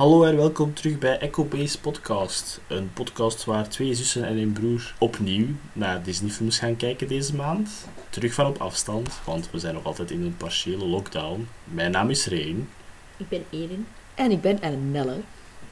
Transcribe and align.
Hallo 0.00 0.24
en 0.24 0.36
welkom 0.36 0.74
terug 0.74 0.98
bij 0.98 1.18
Echo 1.18 1.44
Base 1.44 1.80
Podcast. 1.80 2.60
Een 2.66 2.90
podcast 2.92 3.44
waar 3.44 3.68
twee 3.68 3.94
zussen 3.94 4.24
en 4.24 4.36
een 4.36 4.52
broer 4.52 4.94
opnieuw 4.98 5.46
naar 5.72 6.02
Disney-films 6.02 6.58
gaan 6.58 6.76
kijken 6.76 7.08
deze 7.08 7.36
maand. 7.36 7.70
Terug 8.10 8.34
van 8.34 8.46
op 8.46 8.58
afstand, 8.58 9.20
want 9.24 9.50
we 9.50 9.58
zijn 9.58 9.74
nog 9.74 9.84
altijd 9.84 10.10
in 10.10 10.22
een 10.22 10.36
partiële 10.36 10.84
lockdown. 10.84 11.48
Mijn 11.64 11.90
naam 11.90 12.10
is 12.10 12.26
Reen. 12.26 12.68
Ik 13.16 13.28
ben 13.28 13.44
Erin. 13.50 13.86
En 14.14 14.30
ik 14.30 14.40
ben 14.40 14.62
Ennelle. 14.62 15.16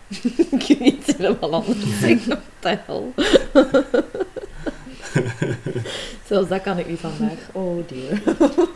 ik 0.59 0.65
weet 0.69 0.81
niet 0.81 1.17
helemaal 1.17 1.55
anders 1.55 1.99
zeggen. 2.01 2.29
Wat 2.29 2.41
de 2.61 2.79
hel. 2.87 3.15
Zelfs 6.29 6.49
dat 6.49 6.63
kan 6.63 6.79
ik 6.79 6.89
niet 6.89 7.01
vandaag. 7.01 7.49
Oh 7.53 7.89
dear. 7.89 8.23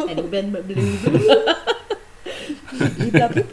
En 0.09 0.19
ik 0.19 0.31
ben 0.31 0.51
mijn 0.51 0.67
blue. 0.67 0.99
Blieblap. 2.97 3.45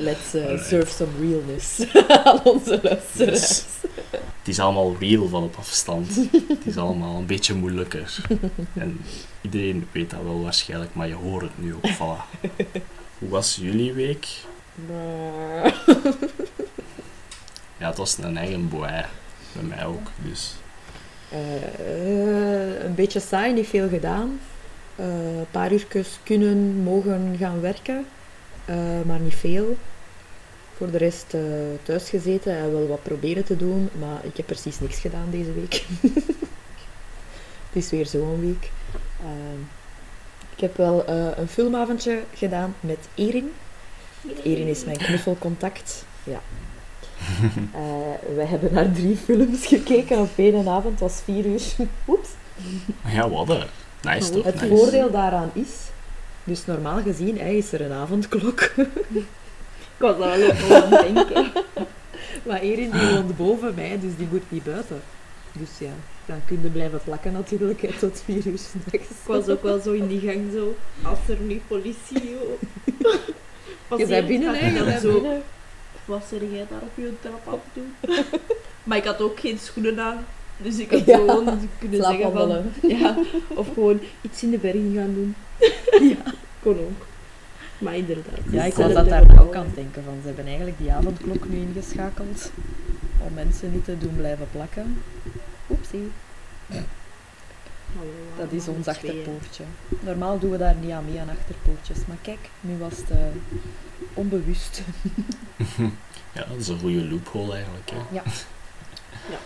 Let's 0.00 0.34
uh, 0.34 0.58
serve 0.58 0.90
some 0.92 1.10
realness 1.20 1.80
aan 2.24 2.44
onze 2.44 2.80
luisteraars. 2.82 3.62
Het 4.12 4.48
is 4.48 4.58
allemaal 4.58 4.96
real 4.98 5.28
van 5.28 5.42
op 5.42 5.56
afstand. 5.56 6.14
Het 6.48 6.66
is 6.66 6.76
allemaal 6.76 7.16
een 7.16 7.26
beetje 7.26 7.54
moeilijker. 7.54 8.16
En 8.74 9.00
iedereen 9.40 9.88
weet 9.92 10.10
dat 10.10 10.22
wel 10.22 10.42
waarschijnlijk, 10.42 10.94
maar 10.94 11.08
je 11.08 11.14
hoort 11.14 11.42
het 11.42 11.58
nu 11.58 11.74
ook. 11.74 11.88
Voilà. 11.88 12.40
Hoe 13.18 13.28
was 13.28 13.58
jullie 13.60 13.92
week? 13.92 14.26
Ja, 17.80 17.88
het 17.88 17.96
was 17.96 18.18
een 18.18 18.36
eigen 18.36 18.68
boei. 18.68 19.04
Bij 19.52 19.62
mij 19.62 19.84
ook, 19.84 20.10
dus... 20.22 20.54
Eh, 21.30 22.84
een 22.84 22.94
beetje 22.94 23.20
saai, 23.20 23.52
niet 23.52 23.66
veel 23.66 23.88
gedaan. 23.88 24.40
Eh, 24.96 25.36
een 25.38 25.46
paar 25.50 25.72
uurtjes 25.72 26.18
kunnen, 26.22 26.82
mogen 26.82 27.36
gaan 27.38 27.60
werken, 27.60 28.06
eh, 28.64 28.76
maar 29.06 29.20
niet 29.20 29.34
veel. 29.34 29.76
Voor 30.80 30.90
de 30.90 30.98
rest 30.98 31.34
eh, 31.34 31.40
thuis 31.82 32.08
gezeten 32.08 32.56
en 32.56 32.72
wel 32.72 32.86
wat 32.86 33.02
proberen 33.02 33.44
te 33.44 33.56
doen, 33.56 33.88
maar 33.98 34.24
ik 34.24 34.36
heb 34.36 34.46
precies 34.46 34.80
niks 34.80 34.98
gedaan 34.98 35.30
deze 35.30 35.52
week. 35.52 35.84
Het 37.70 37.82
is 37.82 37.90
weer 37.90 38.06
zo'n 38.06 38.40
week. 38.40 38.70
Eh, 39.20 39.60
ik 40.54 40.60
heb 40.60 40.76
wel 40.76 41.04
eh, 41.04 41.26
een 41.36 41.48
filmavondje 41.48 42.22
gedaan 42.34 42.74
met 42.80 42.98
Erin. 43.14 43.52
Erin 44.44 44.66
is 44.66 44.84
mijn 44.84 44.96
knuffelcontact. 44.96 46.04
Ja. 46.24 46.40
Eh, 47.74 48.34
we 48.34 48.44
hebben 48.44 48.72
naar 48.72 48.92
drie 48.92 49.16
films 49.16 49.66
gekeken 49.66 50.18
op 50.18 50.30
één 50.36 50.68
avond. 50.68 51.00
Het 51.00 51.00
was 51.00 51.20
vier 51.24 51.44
uur. 51.44 51.62
Oeps. 52.08 52.28
Ja, 53.06 53.28
wat 53.28 53.48
hè. 53.48 53.64
Nice 54.02 54.30
toch? 54.30 54.44
Het 54.44 54.60
Nice. 54.60 54.76
voordeel 54.76 55.10
daaraan 55.10 55.50
is... 55.52 55.68
Dus 56.44 56.66
normaal 56.66 57.02
gezien 57.02 57.38
hè, 57.38 57.48
is 57.48 57.72
er 57.72 57.80
een 57.80 57.92
avondklok. 57.92 58.70
Ik 60.00 60.06
was 60.06 60.18
daar 60.18 60.38
wel 60.38 60.82
aan 60.82 60.92
het 60.92 61.14
denken. 61.14 61.52
Maar 62.46 62.60
Erin 62.60 62.90
die 62.90 63.10
woont 63.14 63.36
boven 63.36 63.74
mij, 63.74 63.98
dus 64.00 64.16
die 64.16 64.26
moet 64.30 64.42
niet 64.48 64.64
buiten. 64.64 65.00
Dus 65.52 65.70
ja, 65.78 65.90
dan 66.26 66.40
kun 66.46 66.58
je 66.62 66.68
blijven 66.68 67.00
plakken 67.04 67.32
natuurlijk 67.32 67.82
hè, 67.82 67.92
tot 67.98 68.22
vier 68.24 68.46
uur 68.46 68.58
s'nachts. 68.58 68.92
Ik 68.92 69.26
was 69.26 69.48
ook 69.48 69.62
wel 69.62 69.80
zo 69.80 69.92
in 69.92 70.06
die 70.08 70.20
gang 70.20 70.52
zo. 70.52 70.76
Als 71.02 71.18
er 71.28 71.36
nu 71.40 71.60
politie... 71.66 72.36
oh, 73.88 73.98
Je 73.98 74.06
bent 74.06 74.26
binnen, 74.26 74.54
hè? 74.58 74.78
Je 74.78 74.84
bent 74.84 75.00
zo, 75.00 75.12
binnen. 75.12 75.42
Wat 76.04 76.24
zeg 76.30 76.40
jij 76.40 76.66
daar 76.70 76.82
op 76.82 76.90
je 76.94 77.12
trap 77.20 77.46
het 77.50 77.60
doen? 77.72 77.94
maar 78.84 78.96
ik 78.96 79.04
had 79.04 79.20
ook 79.20 79.40
geen 79.40 79.58
schoenen 79.58 80.00
aan. 80.00 80.26
Dus 80.56 80.78
ik 80.78 80.90
had 80.90 81.04
Ja, 81.04 81.16
gewoon 81.16 81.68
kunnen 81.78 82.02
zeggen 82.02 82.32
van... 82.32 82.62
Ja, 82.82 83.16
of 83.48 83.68
gewoon 83.74 84.00
iets 84.20 84.42
in 84.42 84.50
de 84.50 84.58
bergen 84.58 84.92
gaan 84.94 85.14
doen. 85.14 85.34
ja, 86.08 86.32
kon 86.62 86.78
ook. 86.78 87.08
Maar 87.80 87.96
inderdaad. 87.96 88.38
Ja, 88.50 88.64
ik 88.64 88.74
Zet 88.74 88.84
was 88.84 88.94
dat 88.94 89.08
daar 89.08 89.40
ook 89.42 89.54
aan 89.54 89.64
het 89.64 89.74
denken 89.74 90.04
van. 90.04 90.18
Ze 90.20 90.26
hebben 90.26 90.46
eigenlijk 90.46 90.78
die 90.78 90.92
avondklok 90.92 91.48
nu 91.48 91.56
ingeschakeld 91.56 92.50
om 93.18 93.34
mensen 93.34 93.72
niet 93.72 93.84
te 93.84 93.98
doen 93.98 94.16
blijven 94.16 94.46
plakken. 94.52 95.02
Oepsie, 95.70 96.10
dat 98.36 98.52
is 98.52 98.68
ons 98.68 98.88
achterpoortje. 98.88 99.64
Normaal 100.00 100.38
doen 100.38 100.50
we 100.50 100.58
daar 100.58 100.74
niet 100.74 100.90
aan 100.90 101.04
mee 101.04 101.20
aan 101.20 101.28
achterpoortjes, 101.28 101.98
maar 102.06 102.16
kijk, 102.22 102.50
nu 102.60 102.78
was 102.78 102.96
het 102.96 103.10
eh, 103.10 103.16
onbewust. 104.14 104.82
Ja, 106.32 106.44
dat 106.44 106.56
is 106.56 106.68
een 106.68 106.78
goede 106.78 107.08
loophole 107.08 107.54
eigenlijk. 107.54 107.90
Hè. 107.90 108.14
Ja, 108.14 108.22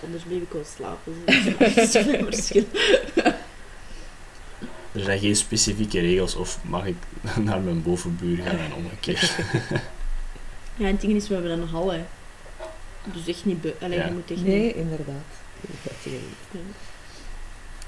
anders 0.05 0.23
bleef 0.23 0.43
ik 0.43 0.53
wel 0.53 0.65
slapen. 0.77 1.13
Dus 1.25 1.93
dat 1.93 2.07
is 2.07 2.13
een 2.13 2.25
verschil. 2.25 2.65
Er 4.95 5.01
zijn 5.01 5.19
geen 5.19 5.37
specifieke 5.37 6.01
regels 6.01 6.35
of 6.35 6.59
mag 6.65 6.87
ik 6.87 6.97
naar 7.45 7.61
mijn 7.61 7.83
bovenbuur 7.83 8.37
gaan 8.45 8.59
en 8.59 8.75
omgekeerd. 8.75 9.37
Ja, 10.77 10.87
en 10.87 10.93
het 10.93 11.01
ding 11.01 11.13
is, 11.13 11.29
we 11.29 11.35
hebben 11.35 11.53
een 11.53 11.69
hal, 11.69 11.93
hè. 11.93 12.05
Dus 13.13 13.27
echt 13.27 13.45
niet... 13.45 13.61
Be 13.61 13.75
Allee, 13.81 13.99
Ja. 13.99 14.07
je 14.07 14.13
moet 14.13 14.31
echt 14.31 14.43
Nee, 14.43 14.63
niet... 14.67 14.75
inderdaad. 14.75 15.25
Ja. 16.03 16.59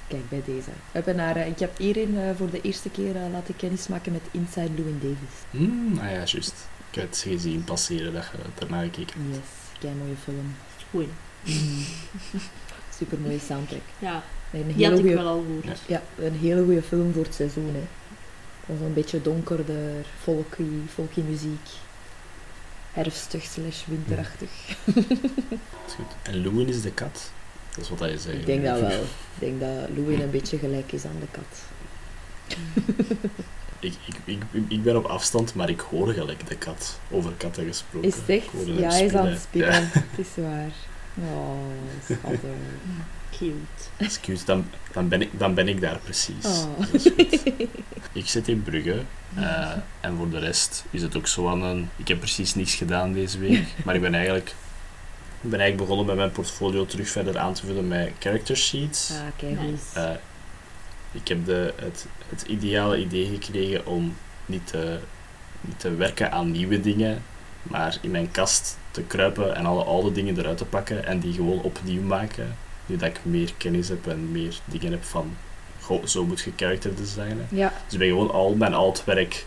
Kijk, 0.07 0.29
bij 0.29 0.41
deze. 0.45 0.69
We 0.69 0.71
hebben 0.91 1.15
naar, 1.15 1.35
eh, 1.35 1.47
ik 1.47 1.59
heb 1.59 1.79
Erin 1.79 2.17
eh, 2.17 2.29
voor 2.37 2.49
de 2.49 2.61
eerste 2.61 2.89
keer 2.89 3.15
eh, 3.15 3.31
laten 3.31 3.55
kennismaken 3.55 4.11
met 4.11 4.21
Inside 4.31 4.69
Llewyn 4.75 4.99
Davis. 5.01 5.35
Hmm, 5.51 5.97
ah 5.97 6.03
ja, 6.11 6.11
juist. 6.17 6.53
Ik 6.89 6.95
heb 6.95 7.09
het 7.09 7.17
gezien 7.17 7.63
passeren 7.63 8.13
dat 8.13 8.23
je 8.31 8.37
daarna 8.59 8.81
gekeken 8.81 9.21
hebt. 9.21 9.35
Yes, 9.35 9.79
kei 9.79 9.93
mooie 9.93 10.15
film. 10.23 10.55
Goed. 10.89 11.07
Super 12.97 13.19
mooie 13.19 13.39
soundtrack. 13.39 13.81
Ja, 13.99 14.23
Een 14.59 14.73
die 14.75 14.87
had 14.87 14.99
ik 14.99 15.13
wel 15.13 15.27
al 15.27 15.43
gehoord. 15.45 15.65
Ja. 15.65 16.01
ja, 16.17 16.25
een 16.25 16.33
hele 16.33 16.63
goede 16.63 16.81
film 16.81 17.13
voor 17.13 17.23
het 17.23 17.33
seizoen. 17.33 17.73
Hè. 17.73 17.83
Was 18.65 18.79
een 18.79 18.93
beetje 18.93 19.21
donkerder, 19.21 20.05
folky, 20.21 20.63
folky 20.93 21.21
muziek. 21.21 21.67
Herfstig 22.91 23.43
slash 23.43 23.85
winterachtig. 23.85 24.49
Dat 24.85 24.95
is 25.87 25.93
goed. 25.95 26.15
En 26.23 26.41
Loen 26.43 26.67
is 26.67 26.81
de 26.81 26.91
kat. 26.91 27.31
Dat 27.75 27.83
is 27.83 27.89
wat 27.89 27.99
hij 27.99 28.17
zei. 28.17 28.37
Ik 28.37 28.45
denk 28.45 28.63
dat 28.63 28.79
wel. 28.79 28.89
Ik 29.39 29.39
denk 29.39 29.59
dat 29.59 29.89
Louis 29.95 30.19
een 30.19 30.31
beetje 30.31 30.57
gelijk 30.57 30.91
is 30.91 31.05
aan 31.05 31.19
de 31.19 31.27
kat. 31.31 31.61
Ik, 33.79 33.93
ik, 34.25 34.41
ik, 34.51 34.61
ik 34.67 34.83
ben 34.83 34.97
op 34.97 35.05
afstand, 35.05 35.53
maar 35.55 35.69
ik 35.69 35.79
hoor 35.79 36.13
gelijk 36.13 36.47
de 36.47 36.57
kat. 36.57 36.99
Over 37.11 37.31
katten 37.37 37.65
gesproken. 37.65 38.07
Is 38.07 38.15
het 38.15 38.29
echt? 38.29 38.47
Ja, 38.65 38.89
hij 38.89 39.05
is 39.05 39.13
aan 39.13 39.27
het 39.27 39.41
spinnen. 39.41 39.73
spinnen. 39.73 39.89
Het 39.91 40.25
is 40.25 40.43
waar. 40.43 40.71
Oh, 41.13 41.57
schattig. 42.03 42.49
Cute. 43.37 43.55
Excuus, 43.97 44.45
dan, 44.45 44.69
dan, 44.91 45.07
ben 45.07 45.21
ik, 45.21 45.39
dan 45.39 45.53
ben 45.53 45.67
ik 45.67 45.81
daar 45.81 45.97
precies. 46.03 46.45
Oh. 46.45 46.79
Dat 46.79 46.93
is 46.93 47.11
goed. 47.17 47.43
Ik 48.13 48.27
zit 48.27 48.47
in 48.47 48.63
Brugge. 48.63 49.01
eh, 49.35 49.71
en 49.99 50.15
voor 50.17 50.29
de 50.29 50.39
rest 50.39 50.85
is 50.89 51.01
het 51.01 51.17
ook 51.17 51.27
zo 51.27 51.49
aan 51.49 51.63
een... 51.63 51.89
Ik 51.95 52.07
heb 52.07 52.19
precies 52.19 52.55
niets 52.55 52.75
gedaan 52.75 53.13
deze 53.13 53.39
week. 53.39 53.65
Maar 53.85 53.95
ik 53.95 54.01
ben 54.01 54.13
eigenlijk... 54.13 54.47
Ik 55.41 55.49
ben 55.49 55.59
eigenlijk 55.59 55.89
begonnen 55.89 56.05
met 56.05 56.15
mijn 56.15 56.31
portfolio 56.31 56.85
terug 56.85 57.09
verder 57.09 57.37
aan 57.37 57.53
te 57.53 57.65
vullen 57.65 57.87
met 57.87 58.11
character 58.19 58.57
sheets. 58.57 59.11
Ah, 59.11 59.17
kijk 59.35 59.51
Nice. 59.59 59.65
eens. 59.71 59.81
Eh, 59.93 60.09
ik 61.11 61.27
heb 61.27 61.45
de, 61.45 61.73
het, 61.75 62.05
het 62.29 62.41
ideale 62.41 62.97
idee 62.99 63.25
gekregen 63.25 63.85
om 63.85 64.15
niet 64.45 64.67
te, 64.67 64.99
niet 65.61 65.79
te 65.79 65.95
werken 65.95 66.31
aan 66.31 66.51
nieuwe 66.51 66.79
dingen, 66.81 67.23
maar 67.63 67.97
in 68.01 68.11
mijn 68.11 68.31
kast 68.31 68.77
te 68.91 69.01
kruipen 69.01 69.55
en 69.55 69.65
alle 69.65 69.83
oude 69.83 70.11
dingen 70.11 70.37
eruit 70.39 70.57
te 70.57 70.65
pakken 70.65 71.05
en 71.05 71.19
die 71.19 71.33
gewoon 71.33 71.61
opnieuw 71.61 72.01
maken. 72.01 72.55
Nu 72.87 72.95
dat 72.97 73.07
ik 73.09 73.19
meer 73.23 73.53
kennis 73.57 73.87
heb 73.89 74.07
en 74.07 74.31
meer 74.31 74.55
dingen 74.65 74.91
heb 74.91 75.03
van, 75.03 75.35
goh, 75.81 76.05
zo 76.05 76.25
moet 76.25 76.41
je 76.41 76.51
character 76.55 76.95
designen. 76.95 77.47
Ja, 77.49 77.73
Dus 77.85 77.93
ik 77.93 77.99
ben 77.99 78.07
gewoon 78.07 78.31
al 78.31 78.55
mijn 78.55 78.73
oud 78.73 79.03
werk 79.05 79.45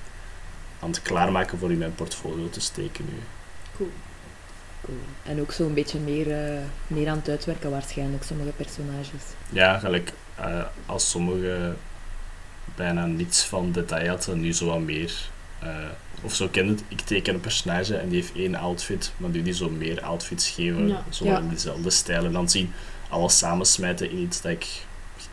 aan 0.80 0.88
het 0.90 1.02
klaarmaken 1.02 1.58
voor 1.58 1.70
in 1.72 1.78
mijn 1.78 1.94
portfolio 1.94 2.48
te 2.50 2.60
steken 2.60 3.04
nu. 3.04 3.18
Cool. 3.76 3.90
cool. 4.84 4.98
En 5.22 5.40
ook 5.40 5.52
zo'n 5.52 5.74
beetje 5.74 5.98
meer, 5.98 6.30
eh, 6.44 6.58
meer 6.86 7.08
aan 7.08 7.16
het 7.16 7.28
uitwerken 7.28 7.70
waarschijnlijk, 7.70 8.22
sommige 8.22 8.50
personages. 8.50 9.22
Ja, 9.50 9.78
gelijk 9.78 10.12
eh, 10.34 10.62
als 10.86 11.10
sommige 11.10 11.74
bijna 12.74 13.06
niets 13.06 13.44
van 13.44 13.72
detail 13.72 14.08
hadden, 14.08 14.40
nu 14.40 14.52
zo 14.52 14.66
wat 14.66 14.80
meer. 14.80 15.12
eh, 15.58 15.74
of 16.22 16.34
zo 16.34 16.48
ken 16.48 16.68
het, 16.68 16.82
ik 16.88 17.00
teken 17.00 17.34
een 17.34 17.40
personage 17.40 17.96
en 17.96 18.08
die 18.08 18.20
heeft 18.20 18.34
één 18.36 18.54
outfit, 18.54 19.12
maar 19.16 19.30
nu 19.30 19.42
die 19.42 19.52
zo 19.52 19.70
meer 19.70 20.00
outfits 20.02 20.48
geven, 20.50 20.88
Ja. 20.88 21.04
zo 21.08 21.24
Ja. 21.24 21.38
in 21.38 21.48
dezelfde 21.48 21.90
stijl. 21.90 22.24
En 22.24 22.32
dan 22.32 22.48
zien 22.50 22.72
alles 23.10 23.38
samensmijten 23.38 24.10
in 24.10 24.18
iets 24.18 24.40
dat 24.40 24.50
ik 24.52 24.66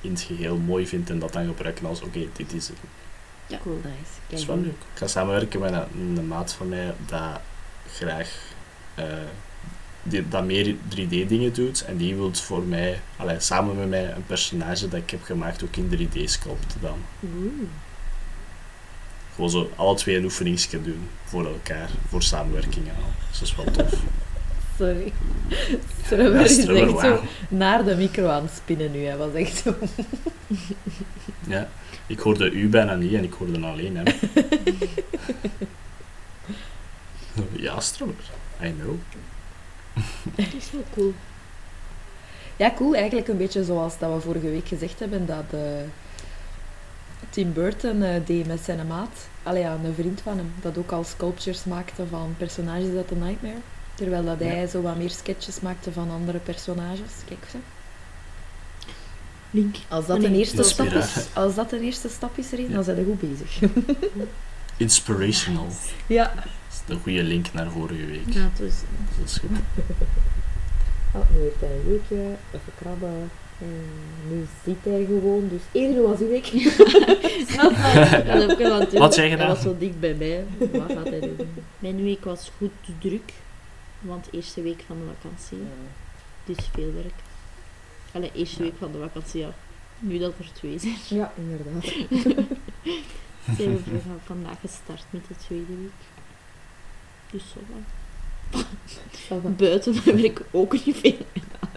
in 0.01 0.11
het 0.11 0.21
geheel 0.21 0.57
mooi 0.57 0.87
vind 0.87 1.09
en 1.09 1.19
dat 1.19 1.33
dan 1.33 1.45
gebruiken 1.45 1.85
als 1.85 2.01
oké, 2.01 2.19
dit 2.33 2.53
is 2.53 2.67
het. 2.67 2.77
Ja, 3.47 3.57
Cool. 3.63 3.75
nice. 3.83 4.11
Dat 4.29 4.39
is 4.39 4.45
wel 4.45 4.57
leuk. 4.57 4.71
Ik 4.93 4.97
ga 4.97 5.07
samenwerken 5.07 5.59
met 5.59 5.73
een, 5.73 6.17
een 6.17 6.27
maat 6.27 6.53
van 6.53 6.69
mij 6.69 6.93
dat 7.05 7.39
graag 7.93 8.31
eh, 8.95 9.05
die, 10.03 10.27
dat 10.27 10.43
meer 10.45 10.75
3D-dingen 10.75 11.53
doet. 11.53 11.85
En 11.85 11.97
die 11.97 12.15
wil 12.15 12.33
voor 12.33 12.63
mij, 12.63 12.99
allee, 13.17 13.39
samen 13.39 13.75
met 13.77 13.89
mij, 13.89 14.11
een 14.11 14.25
personage 14.25 14.87
dat 14.87 14.99
ik 14.99 15.09
heb 15.09 15.23
gemaakt 15.23 15.63
ook 15.63 15.75
in 15.75 15.89
3D-sculpten 16.09 16.81
dan. 16.81 16.99
Oeh. 17.23 17.51
Gewoon 19.35 19.49
zo 19.49 19.71
alle 19.75 19.95
twee 19.95 20.17
een 20.17 20.23
oefeningsje 20.23 20.81
doen 20.81 21.09
voor 21.25 21.45
elkaar, 21.45 21.89
voor 22.09 22.23
samenwerking 22.23 22.87
en 22.87 22.95
al. 23.03 23.11
Dus 23.29 23.39
dat 23.39 23.47
is 23.47 23.55
wel 23.55 23.65
tof. 23.85 23.99
Sorry. 24.77 25.13
Strummer 26.03 26.41
is 26.49 26.65
echt 26.65 26.99
zo 26.99 27.21
naar 27.49 27.85
de 27.85 27.95
micro 27.95 28.27
aan 28.27 28.41
het 28.41 28.51
spinnen 28.55 28.91
nu. 28.91 29.05
Hij 29.05 29.17
was 29.17 29.33
echt 29.33 29.57
zo... 29.57 29.75
Ja, 31.47 31.69
ik 32.07 32.19
hoorde 32.19 32.51
u 32.51 32.67
bijna 32.67 32.95
niet 32.95 33.13
en 33.13 33.23
ik 33.23 33.33
hoorde 33.33 33.65
alleen 33.65 33.97
hem. 33.97 34.05
Ja, 37.51 37.79
Stromer. 37.79 38.15
I 38.63 38.73
know. 38.79 38.95
Dat 40.35 40.53
is 40.57 40.71
wel 40.71 40.83
cool. 40.93 41.13
Ja, 42.55 42.73
cool. 42.75 42.95
Eigenlijk 42.95 43.27
een 43.27 43.37
beetje 43.37 43.63
zoals 43.63 43.99
dat 43.99 44.13
we 44.13 44.19
vorige 44.19 44.49
week 44.49 44.67
gezegd 44.67 44.99
hebben, 44.99 45.25
dat 45.25 45.45
eh, 45.49 45.59
Tim 47.29 47.53
Burton 47.53 48.03
eh, 48.03 48.25
deed 48.25 48.47
met 48.47 48.59
zijn 48.59 48.87
maat, 48.87 49.27
allee, 49.43 49.61
ja, 49.61 49.77
een 49.83 49.93
vriend 49.93 50.21
van 50.21 50.37
hem, 50.37 50.53
dat 50.61 50.77
ook 50.77 50.91
al 50.91 51.03
sculptures 51.03 51.63
maakte 51.63 52.07
van 52.07 52.35
personages 52.37 52.95
uit 52.95 53.07
The 53.07 53.15
Nightmare. 53.15 53.61
Terwijl 53.97 54.25
dat 54.25 54.39
hij 54.39 54.67
zo 54.67 54.81
wat 54.81 54.97
meer 54.97 55.09
sketches 55.09 55.59
maakte 55.59 55.91
van 55.91 56.11
andere 56.11 56.37
personages. 56.37 57.11
Kijk 57.27 57.39
zo. 57.51 57.57
Link. 59.51 59.75
Als 59.87 60.05
dat, 60.05 60.23
een 60.23 60.35
eerste 60.35 60.63
stap 60.63 60.87
is, 60.87 61.27
als 61.33 61.55
dat 61.55 61.71
een 61.71 61.81
eerste 61.83 62.09
stap 62.09 62.37
is 62.37 62.51
erin, 62.51 62.67
Ja. 62.67 62.73
dan 62.73 62.83
zijn 62.83 62.97
we 62.97 63.03
goed 63.03 63.19
bezig. 63.19 63.59
Inspirational. 64.77 65.67
ja. 66.07 66.31
Dat 66.35 66.45
is 66.71 66.79
de 66.85 66.95
goede 67.03 67.23
link 67.23 67.53
naar 67.53 67.71
vorige 67.71 68.05
week. 68.05 68.29
Ja. 68.29 68.49
Dat 68.57 68.67
is 69.25 69.37
goed. 69.39 69.49
Oh, 71.13 71.21
nu 71.35 71.41
heeft 71.41 71.59
hij 71.59 71.69
een 71.69 71.87
weekje, 71.87 72.15
even 72.51 72.71
krabben. 72.81 73.29
En 73.61 73.83
nu 74.29 74.47
zit 74.65 74.75
hij 74.83 75.05
gewoon. 75.05 75.47
Dus 75.49 75.61
eerder 75.71 76.01
was 76.03 76.19
uw 76.19 76.27
week. 76.27 76.45
Wat 78.99 79.13
zei 79.13 79.29
je 79.29 79.35
Hij 79.35 79.45
dan? 79.45 79.55
was 79.55 79.61
zo 79.61 79.75
dik 79.79 79.99
bij 79.99 80.13
mij. 80.13 80.43
Wat 80.57 80.91
gaat 80.91 81.09
hij 81.09 81.19
doen? 81.19 81.37
Mijn 81.79 82.03
week 82.03 82.23
was 82.25 82.51
goed 82.57 82.71
druk. 82.99 83.31
Want 84.07 84.27
eerste 84.31 84.61
week 84.61 84.83
van 84.87 84.97
de 84.99 85.05
vakantie. 85.21 85.57
Dus 86.45 86.57
veel 86.73 86.93
werk. 86.93 87.13
Allee, 88.11 88.31
eerste 88.33 88.63
week 88.63 88.73
van 88.79 88.91
de 88.91 88.97
vakantie, 88.99 89.39
ja. 89.41 89.49
Nu 89.99 90.17
dat 90.17 90.33
er 90.39 90.49
twee 90.53 90.79
zijn. 90.79 90.95
Ja, 91.09 91.31
inderdaad. 91.37 91.83
Zijn 93.57 93.73
we 93.75 93.81
van- 93.83 94.19
vandaag 94.23 94.59
gestart 94.59 95.03
met 95.09 95.21
de 95.27 95.35
tweede 95.35 95.75
week. 95.75 95.91
Dus 97.31 97.43
zo 97.53 97.59
wel. 99.29 99.51
Buiten 99.51 99.95
heb 100.03 100.15
ik 100.17 100.41
ook 100.51 100.85
niet 100.85 100.95
veel 100.97 101.17
gedaan. 101.33 101.69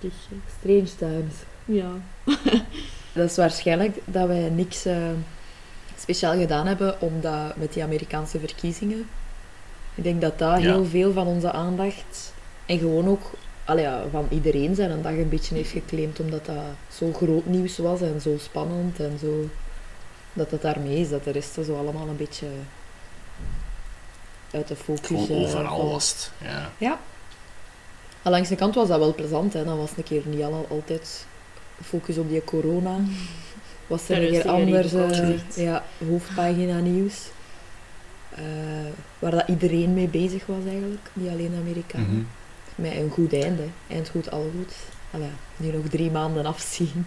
Dus 0.00 0.12
Strange 0.58 0.94
times. 0.96 1.34
ja. 1.64 1.90
Dat 3.12 3.30
is 3.30 3.36
waarschijnlijk 3.36 3.98
dat 4.04 4.26
wij 4.26 4.48
niks 4.48 4.84
eh, 4.84 5.10
speciaal 5.98 6.38
gedaan 6.38 6.66
hebben, 6.66 7.00
omdat 7.00 7.56
met 7.56 7.72
die 7.72 7.82
Amerikaanse 7.82 8.38
verkiezingen. 8.38 9.08
Ik 9.94 10.04
denk 10.04 10.20
dat 10.20 10.38
dat 10.38 10.62
Ja. 10.62 10.72
heel 10.72 10.84
veel 10.84 11.12
van 11.12 11.26
onze 11.26 11.52
aandacht 11.52 12.32
en 12.66 12.78
gewoon 12.78 13.08
ook 13.08 13.30
ja, 13.66 14.04
van 14.10 14.26
iedereen 14.30 14.74
zijn 14.74 14.90
een 14.90 15.02
dag 15.02 15.12
een 15.12 15.28
beetje 15.28 15.54
heeft 15.54 15.70
geclaimd, 15.70 16.20
omdat 16.20 16.46
dat 16.46 16.56
zo 16.92 17.12
groot 17.12 17.46
nieuws 17.46 17.78
was 17.78 18.00
en 18.00 18.20
zo 18.20 18.38
spannend 18.38 19.00
en 19.00 19.18
zo. 19.20 19.48
Dat 20.32 20.50
het 20.50 20.62
daarmee 20.62 20.98
is, 20.98 21.08
dat 21.08 21.24
de 21.24 21.30
rest 21.30 21.52
zo 21.64 21.76
allemaal 21.76 22.08
een 22.08 22.16
beetje 22.16 22.46
uit 24.50 24.68
de 24.68 24.76
focus 24.76 25.06
Gewoon 25.06 25.28
eh, 25.28 25.42
overal 25.42 25.90
was 25.90 26.10
het. 26.10 26.30
Ja. 26.78 26.98
Aan 28.22 28.32
langs 28.32 28.48
de 28.48 28.56
kant 28.56 28.74
was 28.74 28.88
dat 28.88 28.98
wel 28.98 29.14
plezant, 29.14 29.52
hè. 29.52 29.64
dan 29.64 29.78
was 29.78 29.88
het 29.88 29.98
een 29.98 30.04
keer 30.04 30.22
niet 30.24 30.42
al, 30.42 30.66
altijd 30.70 31.26
focus 31.82 32.18
op 32.18 32.28
die 32.28 32.44
corona. 32.44 32.96
Was 33.86 34.08
er 34.08 34.14
Daar 34.14 34.24
een 34.24 34.30
keer 34.30 34.48
anders 34.48 34.92
eh, 34.92 35.30
ja, 35.54 35.84
hoofdpagina 36.08 36.78
nieuws. 36.78 37.14
Eh, 38.34 38.42
waar 39.18 39.30
dat 39.30 39.44
iedereen 39.48 39.94
mee 39.94 40.08
bezig 40.08 40.46
was 40.46 40.64
eigenlijk, 40.68 41.10
niet 41.12 41.28
alleen 41.30 41.54
Amerikanen. 41.60 42.06
Mhm. 42.10 42.22
Met 42.82 42.92
een 42.96 43.10
goed 43.10 43.32
einde, 43.32 43.62
eind 43.88 44.08
goed, 44.08 44.30
al 44.30 44.50
goed. 44.58 44.74
Allee, 45.10 45.28
nu 45.56 45.70
nog 45.70 45.84
drie 45.90 46.10
maanden 46.10 46.46
afzien. 46.46 47.06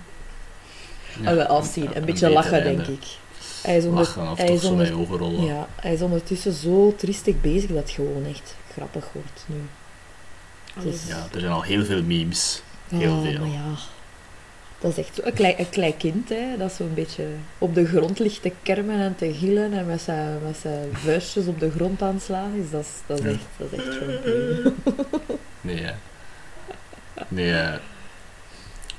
Ja, 1.21 1.29
Allee, 1.29 1.44
afzien, 1.44 1.89
een 1.97 2.06
beetje 2.06 2.29
lachen 2.29 2.63
einde. 2.63 2.83
denk 2.85 2.88
ik. 3.00 3.07
Hij 3.63 3.77
is, 3.77 3.85
onder, 3.85 4.00
Lachen 4.00 4.35
hij 4.35 4.53
is 4.53 4.63
onder- 4.65 5.45
ja, 5.45 5.68
hij 5.75 5.94
is 5.94 6.01
ondertussen 6.01 6.53
zo 6.53 6.95
triestig 6.97 7.41
bezig 7.41 7.69
dat 7.69 7.77
het 7.77 7.89
gewoon 7.89 8.25
echt 8.25 8.56
grappig 8.73 9.06
wordt 9.12 9.45
nu. 9.45 9.56
Alles. 10.81 11.07
Ja, 11.07 11.27
er 11.33 11.39
zijn 11.39 11.51
al 11.51 11.62
heel 11.62 11.85
veel 11.85 12.03
memes. 12.03 12.62
Heel 12.88 13.13
Ah, 13.13 13.21
veel. 13.21 13.39
Maar 13.39 13.50
ja, 13.50 13.65
dat 14.79 14.91
is 14.91 14.97
echt 14.97 15.15
zo 15.15 15.21
een 15.24 15.33
klein, 15.33 15.59
een 15.59 15.69
klein 15.69 15.97
kind, 15.97 16.29
hè, 16.29 16.57
dat 16.57 16.71
zo'n 16.71 16.94
beetje 16.94 17.25
op 17.57 17.75
de 17.75 17.85
grond 17.85 18.19
ligt 18.19 18.41
te 18.41 18.51
kermen 18.62 19.00
en 19.00 19.15
te 19.15 19.33
gillen 19.33 19.74
en 19.74 19.85
met 19.85 20.01
zijn, 20.01 20.44
met 20.44 20.57
zijn 20.57 20.89
vuistjes 20.94 21.47
op 21.47 21.59
de 21.59 21.71
grond 21.71 22.01
aan 22.01 22.13
het 22.13 22.24
slaan 22.24 22.53
is. 22.53 22.69
Dat 22.69 22.81
is, 22.81 22.89
dat 23.06 23.19
is 23.19 23.25
echt, 23.25 23.45
dat 23.57 23.71
is 23.71 23.85
echt 23.85 23.94
zo'n. 23.94 24.75
Nee, 25.62 25.83
hè. 25.83 25.94
Nee, 27.27 27.79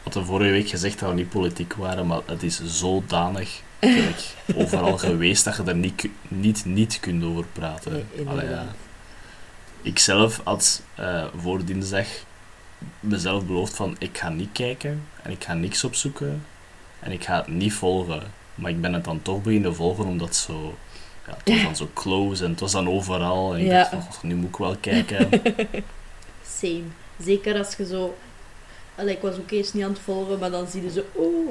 wat 0.02 0.14
we 0.14 0.24
vorige 0.24 0.50
week 0.50 0.68
gezegd 0.68 0.98
dat 0.98 1.08
we 1.08 1.14
niet 1.14 1.28
politiek 1.28 1.74
waren, 1.74 2.06
maar 2.06 2.20
het 2.26 2.42
is 2.42 2.60
zodanig 2.64 3.62
overal 4.54 4.98
geweest 5.08 5.44
dat 5.44 5.56
je 5.56 5.62
er 5.62 5.76
niet, 5.76 6.08
niet, 6.28 6.64
niet 6.64 7.00
kunt 7.00 7.24
over 7.24 7.44
praten. 7.52 7.92
Nee, 7.92 8.26
Allee, 8.28 8.48
ja. 8.48 8.66
Ik 9.82 9.98
zelf 9.98 10.40
had 10.44 10.82
eh, 10.94 11.24
voor 11.36 11.64
dinsdag 11.64 12.06
mezelf 13.00 13.46
beloofd 13.46 13.74
van 13.76 13.96
ik 13.98 14.18
ga 14.18 14.28
niet 14.28 14.48
kijken 14.52 15.02
en 15.22 15.30
ik 15.30 15.44
ga 15.44 15.54
niks 15.54 15.84
opzoeken 15.84 16.44
en 17.00 17.12
ik 17.12 17.24
ga 17.24 17.36
het 17.36 17.46
niet 17.48 17.72
volgen. 17.72 18.22
Maar 18.54 18.70
ik 18.70 18.80
ben 18.80 18.92
het 18.92 19.04
dan 19.04 19.22
toch 19.22 19.42
beginnen 19.42 19.74
volgen 19.74 20.04
omdat 20.04 20.28
het 20.28 20.36
zo... 20.36 20.74
Ja, 21.26 21.34
het 21.44 21.48
was 21.54 21.62
dan 21.62 21.76
zo 21.76 21.88
close 21.94 22.44
en 22.44 22.50
het 22.50 22.60
was 22.60 22.72
dan 22.72 22.88
overal. 22.88 23.54
En 23.54 23.60
ik 23.60 23.66
Ja. 23.66 23.78
dacht 23.78 23.88
van, 23.90 24.02
"God, 24.02 24.22
nu 24.22 24.34
moet 24.34 24.48
ik 24.48 24.56
wel 24.56 24.76
kijken. 24.80 25.28
Same. 26.58 26.82
Zeker 27.22 27.58
als 27.58 27.74
je 27.76 27.86
zo... 27.86 28.16
Allee, 28.94 29.14
ik 29.14 29.22
was 29.22 29.36
ook 29.36 29.50
eerst 29.50 29.74
niet 29.74 29.84
aan 29.84 29.90
het 29.90 29.98
volgen, 29.98 30.38
maar 30.38 30.50
dan 30.50 30.66
zie 30.68 30.82
je 30.82 30.90
zo... 30.90 31.02
Oh, 31.12 31.48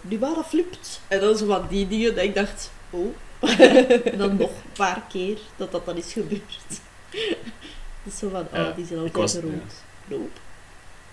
nu 0.00 0.18
waar 0.18 0.34
dat 0.34 0.46
flipt. 0.46 1.00
En 1.08 1.20
dan 1.20 1.36
zo 1.36 1.46
van 1.46 1.66
die 1.68 1.88
dingen 1.88 2.14
dat 2.14 2.24
ik 2.24 2.34
dacht... 2.34 2.70
Oh. 2.90 3.14
en 3.40 4.18
dan 4.18 4.36
nog 4.36 4.50
een 4.50 4.72
paar 4.76 5.02
keer 5.08 5.38
dat 5.56 5.72
dat 5.72 5.86
dan 5.86 5.96
is 5.96 6.12
gebeurd. 6.12 6.58
Dus 8.02 8.18
zo 8.18 8.28
van... 8.28 8.46
Oh, 8.54 8.76
die 8.76 8.86
zijn 8.86 9.04
ik 9.04 9.16
altijd 9.16 9.42
rood. 9.42 9.84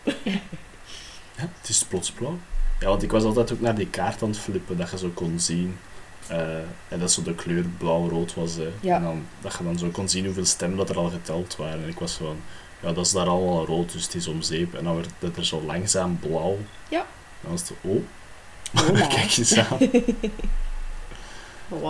Ja, 1.37 1.49
het 1.59 1.69
is 1.69 1.83
plots 1.83 2.11
blauw. 2.11 2.37
Ja, 2.79 2.87
want 2.87 3.03
ik 3.03 3.11
was 3.11 3.23
altijd 3.23 3.51
ook 3.53 3.59
naar 3.61 3.75
die 3.75 3.87
kaart 3.87 4.21
aan 4.21 4.29
het 4.29 4.39
flippen, 4.39 4.77
dat 4.77 4.91
je 4.91 4.97
zo 4.97 5.09
kon 5.13 5.39
zien. 5.39 5.77
eh, 6.27 6.57
en 6.87 6.99
dat 6.99 7.11
zo 7.11 7.21
de 7.23 7.35
kleur 7.35 7.63
blauw-rood 7.77 8.33
was. 8.33 8.55
Hè. 8.55 8.69
Ja. 8.81 8.95
En 8.95 9.03
dan, 9.03 9.25
dat 9.41 9.55
je 9.57 9.63
dan 9.63 9.77
zo 9.77 9.87
kon 9.87 10.09
zien 10.09 10.25
hoeveel 10.25 10.45
stemmen 10.45 10.77
dat 10.77 10.89
er 10.89 10.97
al 10.97 11.09
geteld 11.09 11.55
waren. 11.55 11.83
En 11.83 11.89
ik 11.89 11.99
was 11.99 12.13
van, 12.13 12.39
ja, 12.79 12.91
dat 12.93 13.05
is 13.05 13.11
daar 13.11 13.27
allemaal 13.27 13.65
rood, 13.65 13.91
dus 13.91 14.03
het 14.03 14.15
is 14.15 14.27
om 14.27 14.41
zeep. 14.41 14.73
En 14.73 14.83
dan 14.83 14.95
werd 14.95 15.09
het 15.19 15.37
er 15.37 15.45
zo 15.45 15.61
langzaam 15.61 16.19
blauw. 16.19 16.57
Ja. 16.89 16.99
En 16.99 17.05
dan 17.41 17.51
was 17.51 17.61
het, 17.61 17.71
oh, 17.81 18.03
Hola. 18.87 19.07
kijk 19.07 19.37
eens 19.37 19.57
aan. 19.57 19.77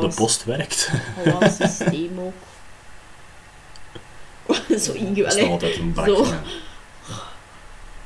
De 0.02 0.12
post 0.16 0.44
werkt. 0.44 0.92
een 1.26 1.52
systeem 1.52 2.20
ook. 2.20 2.34
zo 4.48 4.54
Dat 4.68 4.80
is 4.80 4.88
ingewikkeld. 4.90 5.50
altijd 5.52 5.78
een 5.78 5.94
bak. 5.94 6.06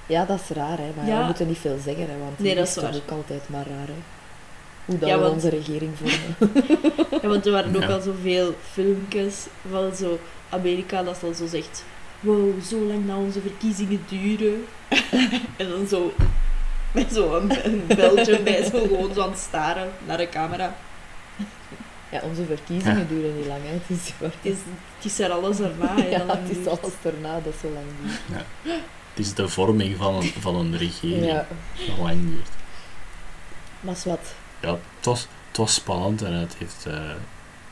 Ja. 0.07 0.19
Ja, 0.19 0.25
dat 0.25 0.39
is 0.49 0.55
raar, 0.55 0.77
hè. 0.77 0.91
Maar 0.95 1.05
Ja. 1.07 1.19
we 1.19 1.25
moeten 1.25 1.47
niet 1.47 1.57
veel 1.57 1.77
zeggen, 1.83 2.03
hè, 2.09 2.17
want 2.19 2.39
Nee, 2.39 2.55
dat 2.55 2.67
is 2.67 2.73
toch 2.73 2.83
waar. 2.83 2.95
ook 2.95 3.11
altijd 3.11 3.41
maar 3.49 3.65
raar, 3.67 3.87
hè. 3.87 3.93
Hoe 4.85 4.97
dat 4.99 5.09
Ja, 5.09 5.15
we 5.15 5.21
want- 5.21 5.33
onze 5.33 5.49
regering 5.49 5.91
vormen. 5.97 6.35
Ja, 7.21 7.27
want 7.27 7.45
er 7.45 7.51
waren 7.51 7.75
ook 7.75 7.81
Ja. 7.81 7.87
al 7.87 8.01
zoveel 8.01 8.53
filmpjes 8.71 9.45
van 9.71 9.95
zo 9.95 10.19
Amerika 10.49 11.03
dat 11.03 11.17
dan 11.21 11.35
zo 11.35 11.47
zegt: 11.47 11.83
Wow, 12.19 12.61
zo 12.61 12.77
lang 12.79 13.05
na 13.05 13.15
onze 13.17 13.41
verkiezingen 13.41 14.05
duren. 14.07 14.65
en 15.57 15.69
dan 15.69 15.87
zo 15.87 16.11
met 16.91 17.13
zo'n 17.13 17.51
een 17.65 17.83
beltje 17.87 18.39
bij, 18.39 18.63
zo 18.63 18.79
gewoon 18.81 19.13
zo 19.13 19.21
aan 19.21 19.29
het 19.29 19.39
staren 19.39 19.89
naar 20.07 20.17
de 20.17 20.29
camera. 20.29 20.75
Ja, 22.11 22.21
onze 22.23 22.45
verkiezingen 22.45 22.97
Ja. 22.99 23.05
duren 23.09 23.37
niet 23.37 23.45
lang, 23.45 23.59
hè. 23.63 23.71
Het 23.73 23.97
is, 23.99 24.11
Het 24.17 24.33
is, 24.41 24.57
het 24.95 25.05
is 25.05 25.19
er 25.19 25.31
alles 25.31 25.59
erna. 25.59 25.95
hè, 25.95 26.07
ja, 26.09 26.23
het 26.27 26.57
is 26.57 26.67
alles 26.67 26.93
erna 27.01 27.39
dat 27.43 27.53
zo 27.61 27.67
lang 27.73 27.85
duurt. 28.01 28.19
Het 28.61 28.81
is 29.19 29.33
de 29.33 29.47
vorming 29.49 29.97
van 29.97 30.15
een, 30.15 30.31
van 30.39 30.55
een 30.55 30.77
regering. 30.77 31.25
Ja, 31.25 31.47
Dat 31.87 31.97
lang 31.97 32.21
duurt. 32.21 32.49
maar 33.79 33.93
is 33.95 34.03
wat. 34.05 34.33
Ja, 34.61 34.69
het 34.95 35.05
was, 35.05 35.27
het 35.47 35.57
was 35.57 35.73
spannend 35.73 36.21
en 36.21 36.33
het 36.33 36.55
heeft 36.57 36.85
eh, 36.85 37.11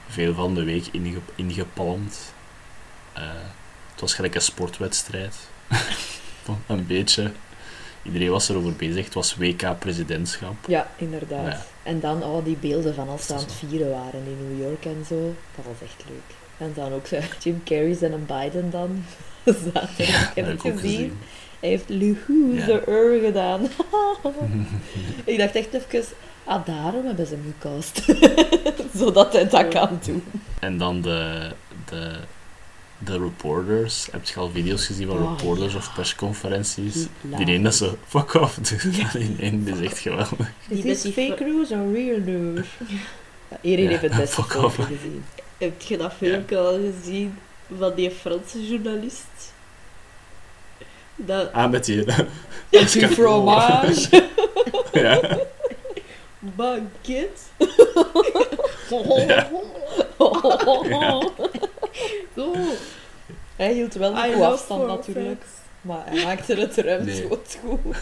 veel 0.08 0.34
van 0.34 0.56
de 0.56 0.64
week 0.64 0.86
inge, 0.92 1.18
ingepalmd. 1.36 2.34
Eh, 3.14 3.24
het 3.92 4.02
was 4.02 4.14
gelijk 4.14 4.36
een 4.36 4.42
sportwedstrijd. 4.42 5.36
Een 6.68 6.88
beetje. 6.88 7.32
Iedereen 8.04 8.30
was 8.30 8.50
erover 8.50 8.74
bezig. 8.74 9.06
Het 9.06 9.14
was 9.14 9.36
WK-presidentschap. 9.36 10.56
Ja, 10.68 10.88
inderdaad. 10.96 11.46
Ja. 11.52 11.66
En 11.84 12.00
dan 12.00 12.24
al 12.24 12.44
die 12.44 12.58
beelden 12.58 12.96
van 12.96 13.10
als 13.10 13.26
ze 13.26 13.34
aan 13.34 13.40
het 13.40 13.54
vieren 13.54 13.90
waren 13.90 14.26
in 14.26 14.38
New 14.50 14.62
York 14.68 14.86
en 14.86 15.06
zo. 15.08 15.36
Dat 15.56 15.66
was 15.66 15.90
echt 15.90 16.04
leuk. 16.08 16.36
En 16.58 16.72
dan 16.76 16.94
ook 16.94 17.08
zo 17.08 17.18
Jim 17.44 17.62
Carrey 17.64 17.98
en 18.02 18.12
een 18.14 18.26
Biden 18.26 18.70
dan. 18.72 19.06
Zaten. 19.46 20.06
ik 20.06 20.32
heb 20.36 20.46
het 20.48 20.62
gezien. 20.62 20.78
gezien. 20.80 21.18
Hij 21.60 21.70
heeft 21.70 21.90
Luhu 21.90 22.54
Ja. 22.56 22.66
de 22.66 22.84
Ur 22.88 23.22
gedaan. 23.24 23.62
ik 25.26 25.38
dacht 25.38 25.56
echt 25.56 25.74
even, 25.74 26.04
ah, 26.44 26.66
daarom 26.66 27.06
hebben 27.06 27.28
ze 27.28 27.34
hem 27.36 27.54
gecast. 27.60 28.02
Zodat 29.00 29.34
hij 29.34 29.48
dat 29.48 29.68
kan 29.68 30.00
doen. 30.06 30.24
En 30.60 30.78
dan 30.78 31.02
de, 31.02 31.52
de, 31.90 32.12
de 32.98 33.18
reporters. 33.18 34.08
Heb 34.12 34.26
je 34.26 34.40
al 34.40 34.50
video's 34.50 34.86
gezien 34.86 35.08
van 35.08 35.18
Oh, 35.24 35.38
reporters 35.38 35.72
ja. 35.74 35.78
of 35.78 35.94
persconferenties? 35.94 37.08
Die 37.22 37.56
een 37.56 37.64
dat 37.64 37.76
zo, 37.76 37.98
fuck 38.08 38.34
off. 38.34 38.56
Die 39.14 39.36
een 39.40 39.64
die 39.64 39.74
is 39.74 39.80
echt 39.82 40.00
geweldig. 40.00 40.52
Is 40.68 40.82
dit 40.82 41.14
fake 41.14 41.44
news 41.44 41.72
or 41.72 41.92
real 41.94 42.20
news? 42.26 42.68
Ja, 43.50 43.58
iedereen 43.62 43.92
Ja, 43.92 44.00
heeft 44.00 44.36
het 44.38 44.56
off. 44.56 44.76
gezien. 44.76 45.24
Heb 45.58 45.82
je 45.82 45.98
dat 45.98 46.14
filmpje 46.14 46.58
al 46.58 46.80
gezien 46.80 47.38
van 47.78 47.94
die 47.96 48.12
Franse 48.12 48.68
journalist? 48.68 49.54
Dat... 51.16 51.52
Ah, 51.54 51.72
met 51.72 51.86
die... 51.86 52.06
Et 52.70 52.92
du 52.94 53.08
fromage. 53.08 54.30
ja. 54.94 55.40
Baguette. 56.40 57.42
Ja. 59.28 59.50
Zo. 62.36 62.54
Hij 63.56 63.74
hield 63.74 63.94
wel 63.94 64.12
een 64.12 64.18
goed 64.18 64.34
love 64.34 64.46
afstand 64.46 64.88
natuurlijk. 64.88 65.44
Maar 65.82 66.04
hij 66.06 66.24
maakte 66.24 66.56
het 66.56 66.78
eruit 66.78 67.06
Nee. 67.06 67.28
goed 67.28 67.58
goed. 67.66 67.96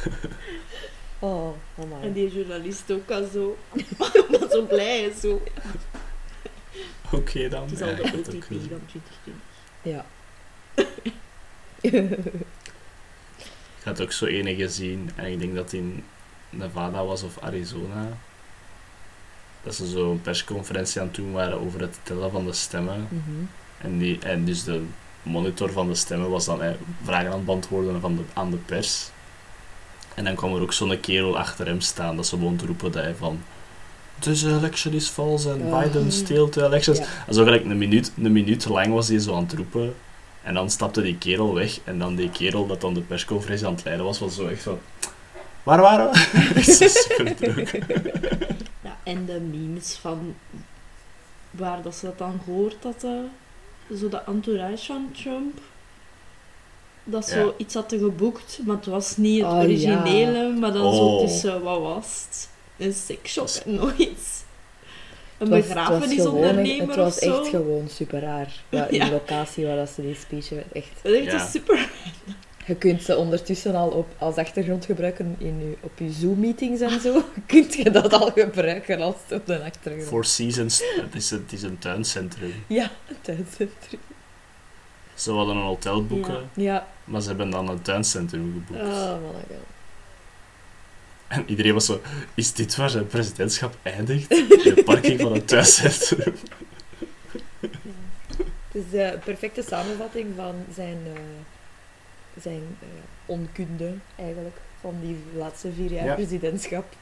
Oh, 1.20 1.54
amai. 1.80 2.04
En 2.04 2.14
die 2.14 2.34
journalist 2.34 2.92
ook 2.92 3.12
al 3.12 3.28
zo. 3.34 3.58
zo 4.52 4.62
blij 4.62 5.04
en 5.04 5.20
zo. 5.22 5.42
Oké 7.12 7.50
dan. 7.50 7.62
Het 7.62 7.72
is 7.72 7.80
Ja, 7.80 7.86
al 7.86 7.92
ik 7.92 7.98
de 7.98 8.04
had 8.04 8.16
het 8.16 8.28
ook 8.28 8.36
OTP 8.36 8.48
gezien. 8.48 8.82
Van 9.84 9.92
2020. 9.92 9.94
Ja. 9.94 10.06
Ik 13.84 13.90
had 13.90 14.02
ook 14.02 14.12
zo 14.12 14.26
ene 14.26 14.56
gezien, 14.56 15.10
en 15.16 15.26
ik 15.26 15.40
denk 15.40 15.56
dat 15.56 15.64
het 15.64 15.74
in 15.74 16.04
Nevada 16.50 17.06
was 17.06 17.24
of 17.24 17.40
Arizona. 17.40 18.08
Dat 19.64 19.76
ze 19.76 19.90
zo 19.90 20.12
een 20.12 20.22
persconferentie 20.22 21.02
aan 21.02 21.08
het 21.08 21.16
doen 21.16 21.32
waren 21.32 21.60
over 21.60 21.82
het 21.82 22.00
tellen 22.04 22.32
van 22.32 22.46
de 22.46 22.54
stemmen. 22.54 23.08
Mhm. 23.10 23.46
En, 23.78 23.98
die, 23.98 24.20
en 24.20 24.46
dus 24.46 24.64
de 24.64 24.84
monitor 25.24 25.72
van 25.72 25.88
de 25.88 25.96
stemmen 25.96 26.30
was 26.30 26.46
dan 26.46 26.62
eh, 26.62 26.72
vragen 27.04 27.28
aan 27.28 27.36
het 27.36 27.46
beantwoorden 27.46 28.02
van 28.02 28.16
de, 28.16 28.22
aan 28.34 28.52
de 28.52 28.58
pers. 28.58 29.10
En 30.16 30.24
dan 30.24 30.36
kwam 30.36 30.56
er 30.56 30.62
ook 30.62 30.74
zo'n 30.74 31.00
kerel 31.00 31.38
achter 31.38 31.66
hem 31.66 31.82
staan 31.82 32.16
dat 32.16 32.28
ze 32.28 32.38
begon 32.38 32.56
te 32.56 32.66
roepen 32.66 32.92
dat 32.92 33.04
hij 33.04 33.16
van 33.16 33.44
This 34.24 34.44
election 34.44 34.94
is 34.94 35.08
false 35.10 35.50
and 35.52 35.62
Ja. 35.70 35.80
Biden 35.80 36.12
steal 36.12 36.50
the 36.50 36.64
elections. 36.66 36.98
Ja. 36.98 37.06
En 37.28 37.34
zo 37.34 37.44
gelijk 37.44 37.64
een 37.66 37.78
minuut, 37.78 38.12
een 38.24 38.32
minuut 38.32 38.66
lang 38.70 38.94
was 38.94 39.08
hij 39.08 39.20
zo 39.20 39.36
aan 39.36 39.44
het 39.44 39.54
roepen. 39.54 39.96
En 40.44 40.54
dan 40.54 40.70
stapte 40.70 41.02
die 41.02 41.18
kerel 41.18 41.54
weg. 41.54 41.80
En 41.84 42.00
dan 42.00 42.16
die 42.16 42.30
kerel 42.30 42.68
dat 42.68 42.82
dan 42.82 42.94
de 42.94 43.02
persconferentie 43.02 43.68
aan 43.68 43.74
het 43.74 43.84
leiden 43.84 44.06
was, 44.06 44.20
was 44.20 44.36
zo 44.36 44.48
echt 44.48 44.64
van... 44.64 44.80
Waar 45.64 45.82
waren 45.82 46.12
we? 46.12 46.18
Ja, 48.84 48.98
en 49.04 49.26
de 49.26 49.40
memes 49.40 49.98
van 50.02 50.36
waar 51.52 51.82
dat 51.82 51.96
ze 51.96 52.06
dat 52.06 52.18
dan 52.18 52.40
gehoord 52.46 52.76
dat 52.82 53.04
eh, 53.04 53.98
zo 53.98 54.10
de 54.10 54.22
entourage 54.28 54.86
van 54.86 55.10
Trump 55.22 55.60
dat 57.04 57.28
Ja. 57.28 57.34
zo 57.34 57.54
iets 57.58 57.74
hadden 57.74 58.00
geboekt, 58.00 58.60
maar 58.66 58.76
het 58.76 58.86
was 58.86 59.18
niet 59.18 59.42
het 59.42 59.52
Oh, 59.52 59.58
ja. 59.58 59.64
originele, 59.64 60.54
maar 60.60 60.74
dan 60.74 60.86
Oh. 60.86 60.94
zo 60.96 61.20
tussen, 61.26 61.62
wat 61.64 61.80
was 61.82 62.26
het? 62.30 62.50
Een 62.84 62.94
seksshop 62.94 63.48
en 63.66 63.76
nog 63.76 63.94
iets. 63.98 64.42
Een 65.38 65.52
Het 65.52 65.68
was- 65.68 65.68
het 65.68 66.96
was 66.96 67.16
Het 67.16 67.24
echt 67.24 67.48
gewoon 67.48 67.88
super 67.90 68.20
raar. 68.20 68.54
Ja, 68.70 68.86
die 68.90 69.00
Ja. 69.04 69.10
locatie 69.12 69.66
waar 69.66 69.76
dat 69.76 69.90
ze 69.90 70.02
die 70.02 70.16
speech 70.16 70.50
hebben, 70.50 70.68
echt. 70.74 70.90
Dat 71.02 71.12
is 71.12 71.20
echt 71.20 71.32
Ja. 71.32 71.42
een 71.42 71.48
super... 71.50 71.90
Je 72.66 72.76
kunt 72.76 73.02
ze 73.04 73.18
ondertussen 73.18 73.76
al 73.76 73.90
op, 73.90 74.08
als 74.18 74.36
achtergrond 74.36 74.86
gebruiken 74.86 75.36
in 75.38 75.60
je, 75.60 75.76
op 75.82 75.92
je 76.00 76.10
Zoom-meetings 76.12 76.82
en 76.82 77.02
zo. 77.02 77.24
Kunt 77.46 77.74
je 77.74 77.92
dat 77.92 78.14
al 78.14 78.32
gebruiken 78.32 79.02
als 79.02 79.16
het 79.28 79.40
op 79.40 79.46
de 79.48 79.64
achtergrond. 79.64 80.08
Four 80.08 80.26
Seasons, 80.26 80.82
het 81.02 81.16
is, 81.16 81.32
een- 81.32 81.40
het 81.44 81.52
is 81.54 81.62
een 81.62 81.78
tuincentrum. 81.80 82.54
Ja, 82.68 82.92
een 83.08 83.16
tuincentrum. 83.22 84.00
Ze 85.14 85.32
hadden 85.32 85.56
een 85.56 85.62
hotel 85.64 86.06
boeken, 86.06 86.50
Ja. 86.54 86.64
Ja. 86.64 86.88
maar 87.04 87.22
ze 87.22 87.28
hebben 87.28 87.50
dan 87.50 87.70
een 87.70 87.82
tuincentrum 87.82 88.64
geboekt. 88.68 88.86
Oh, 88.86 88.98
manneke. 89.22 89.54
En 91.34 91.44
iedereen 91.48 91.74
was 91.74 91.86
zo, 91.86 92.02
is 92.34 92.54
dit 92.54 92.76
waar 92.76 92.90
zijn 92.90 93.08
presidentschap 93.08 93.76
eindigt? 93.84 94.30
De 94.30 94.82
parking 94.86 95.20
van 95.22 95.34
een 95.34 95.46
tuincentrum. 95.46 96.34
Het 98.72 98.84
is 98.86 98.90
de 98.92 99.20
perfecte 99.24 99.62
samenvatting 99.62 100.28
van 100.36 100.56
zijn, 100.74 100.98
eh, 101.06 102.42
zijn 102.42 102.62
eh, 102.80 102.88
onkunde, 103.26 103.94
eigenlijk, 104.16 104.56
van 104.80 104.96
die 105.02 105.18
laatste 105.36 105.72
vier 105.72 105.92
jaar 105.92 106.06
Ja. 106.06 106.14
presidentschap. 106.14 106.96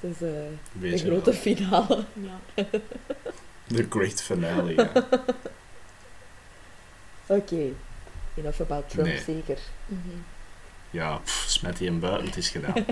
Het 0.00 0.10
is 0.20 0.28
eh, 0.28 0.32
de 0.80 0.98
grote 0.98 1.30
wel. 1.30 1.40
finale. 1.40 2.04
Ja. 2.12 2.40
The 3.76 3.86
great 3.88 4.22
finale, 4.22 4.74
ja. 4.74 4.90
Oké, 7.36 7.68
enough 8.36 8.60
about 8.60 8.90
Trump, 8.90 9.06
Nee. 9.06 9.20
zeker. 9.26 9.58
Mhm. 9.86 10.16
Ja, 10.96 11.16
pff, 11.24 11.44
smet 11.48 11.76
die 11.76 11.88
hem 11.88 12.00
buiten, 12.00 12.26
het 12.26 12.36
is 12.36 12.48
gedaan. 12.48 12.84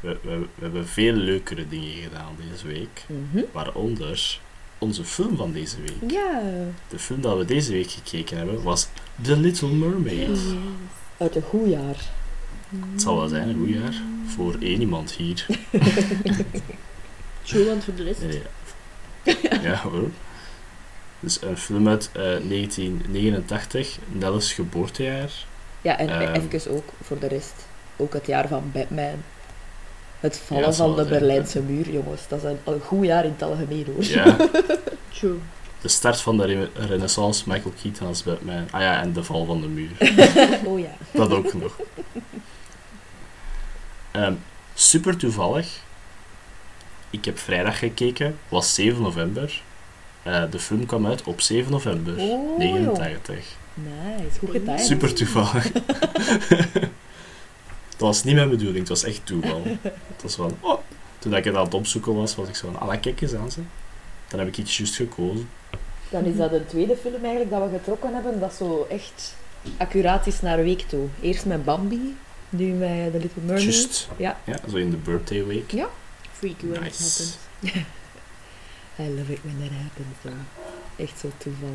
We, 0.00 0.18
we, 0.22 0.38
we 0.38 0.60
hebben 0.60 0.86
veel 0.86 1.12
leukere 1.12 1.68
dingen 1.68 2.02
gedaan 2.02 2.36
deze 2.50 2.66
week. 2.66 3.04
Mhm. 3.06 3.44
Waaronder 3.52 4.40
onze 4.78 5.04
film 5.04 5.36
van 5.36 5.52
deze 5.52 5.76
week. 5.80 6.10
Ja, 6.10 6.40
De 6.88 6.98
film 6.98 7.20
dat 7.20 7.36
we 7.36 7.44
deze 7.44 7.72
week 7.72 7.90
gekeken 7.90 8.36
hebben 8.36 8.62
was 8.62 8.88
The 9.22 9.36
Little 9.36 9.68
Mermaid. 9.68 10.28
Yes. 10.28 10.40
uit 11.16 11.36
een 11.36 11.42
goed 11.42 11.68
jaar. 11.68 11.96
Het 12.92 13.02
zal 13.02 13.16
wel 13.16 13.28
zijn, 13.28 13.48
een 13.48 13.58
goed 13.58 13.68
jaar. 13.68 13.94
Voor 14.26 14.56
één 14.60 14.80
iemand 14.80 15.12
hier. 15.12 15.46
True, 17.42 17.64
want 17.66 17.84
voor 17.84 17.94
de 17.94 18.02
rest... 18.02 18.20
Ja. 19.22 19.60
ja 19.62 19.76
hoor. 19.82 20.10
Dus 21.20 21.42
een 21.42 21.56
film 21.56 21.88
uit 21.88 22.10
eh, 22.12 22.22
1989, 22.22 23.98
Nelles 24.12 24.52
geboortejaar. 24.52 25.48
Ja, 25.82 25.98
en 25.98 26.08
Ehm. 26.08 26.34
even 26.34 26.70
ook 26.72 26.84
voor 27.02 27.18
de 27.18 27.26
rest, 27.28 27.54
ook 27.96 28.12
het 28.12 28.26
jaar 28.26 28.48
van 28.48 28.70
Batman. 28.72 29.22
Het 30.20 30.38
vallen 30.38 30.64
Ja, 30.64 30.72
van 30.72 30.90
de 30.90 30.96
zijn, 30.96 31.08
Berlijnse 31.08 31.60
muur, 31.60 31.90
jongens. 31.90 32.28
Dat 32.28 32.38
is 32.38 32.44
een, 32.44 32.58
een 32.64 32.80
goed 32.80 33.04
jaar 33.06 33.24
in 33.24 33.30
het 33.30 33.42
algemeen, 33.42 33.86
hoor. 33.94 34.04
Ja, 34.04 34.36
True. 35.18 35.38
de 35.80 35.88
start 35.88 36.20
van 36.20 36.36
de 36.36 36.44
re- 36.46 36.68
renaissance, 36.86 37.42
Michael 37.46 37.74
Keaton 37.82 38.06
als 38.06 38.22
Batman. 38.22 38.66
Ah 38.70 38.80
ja, 38.80 39.00
en 39.00 39.12
de 39.12 39.24
val 39.24 39.44
van 39.44 39.60
de 39.60 39.66
muur. 39.68 39.90
oh 40.68 40.78
ja. 40.80 40.90
Dat 41.12 41.30
ook 41.32 41.52
nog. 41.54 41.76
Ehm, 44.10 44.34
super 44.74 45.16
toevallig. 45.16 45.80
Ik 47.10 47.24
heb 47.24 47.38
vrijdag 47.38 47.78
gekeken, 47.78 48.38
was 48.48 48.74
7 48.74 49.02
november. 49.02 49.62
Eh, 50.22 50.42
de 50.50 50.58
film 50.58 50.86
kwam 50.86 51.06
uit 51.06 51.22
op 51.22 51.40
7 51.40 51.70
november 51.72 52.14
Oh, 52.18 52.58
89. 52.58 53.44
Nice, 53.84 54.38
goed 54.38 54.50
gedaan. 54.50 54.78
Super 54.78 55.14
toevallig. 55.14 55.72
dat 57.96 58.08
was 58.08 58.24
niet 58.24 58.34
mijn 58.34 58.48
bedoeling, 58.48 58.78
het 58.78 58.88
was 58.88 59.04
echt 59.04 59.26
toeval. 59.26 59.62
Het 59.82 60.22
was 60.22 60.34
van, 60.34 60.56
oh. 60.60 60.78
Toen 61.18 61.34
ik 61.34 61.44
het 61.44 61.54
aan 61.54 61.64
het 61.64 61.74
opzoeken 61.74 62.14
was, 62.14 62.34
was 62.34 62.48
ik 62.48 62.54
zo 62.54 62.70
van, 62.72 62.80
ah, 62.80 63.00
kijk 63.00 63.20
eens 63.20 63.34
aan 63.34 63.50
ze. 63.50 63.60
Dan 64.28 64.38
heb 64.38 64.48
ik 64.48 64.58
iets 64.58 64.76
juist 64.76 64.94
gekozen. 64.94 65.48
Dan 66.08 66.24
is 66.24 66.36
dat 66.36 66.52
een 66.52 66.66
tweede 66.66 66.96
film 66.96 67.22
eigenlijk 67.22 67.50
dat 67.50 67.62
we 67.62 67.76
getrokken 67.76 68.14
hebben, 68.14 68.40
dat 68.40 68.54
zo 68.54 68.86
echt 68.90 69.34
accuraat 69.76 70.26
is 70.26 70.40
naar 70.40 70.56
week 70.56 70.80
toe. 70.80 71.06
Eerst 71.20 71.44
met 71.44 71.64
Bambi, 71.64 72.16
nu 72.48 72.72
met 72.72 73.12
The 73.12 73.18
Little 73.18 73.42
Mermaid. 73.42 73.62
Juist. 73.62 74.08
Ja. 74.16 74.40
ja. 74.44 74.56
Zo 74.70 74.76
in 74.76 74.90
de 74.90 74.96
birthday 74.96 75.44
week. 75.44 75.70
Freak 76.32 76.60
you 76.60 76.72
when 76.72 76.84
it 76.84 76.98
happens. 76.98 77.38
I 78.98 79.08
love 79.08 79.32
it 79.32 79.38
when 79.42 79.58
that 79.58 79.70
happens. 79.70 80.36
Echt 80.96 81.18
zo 81.18 81.30
toeval, 81.38 81.74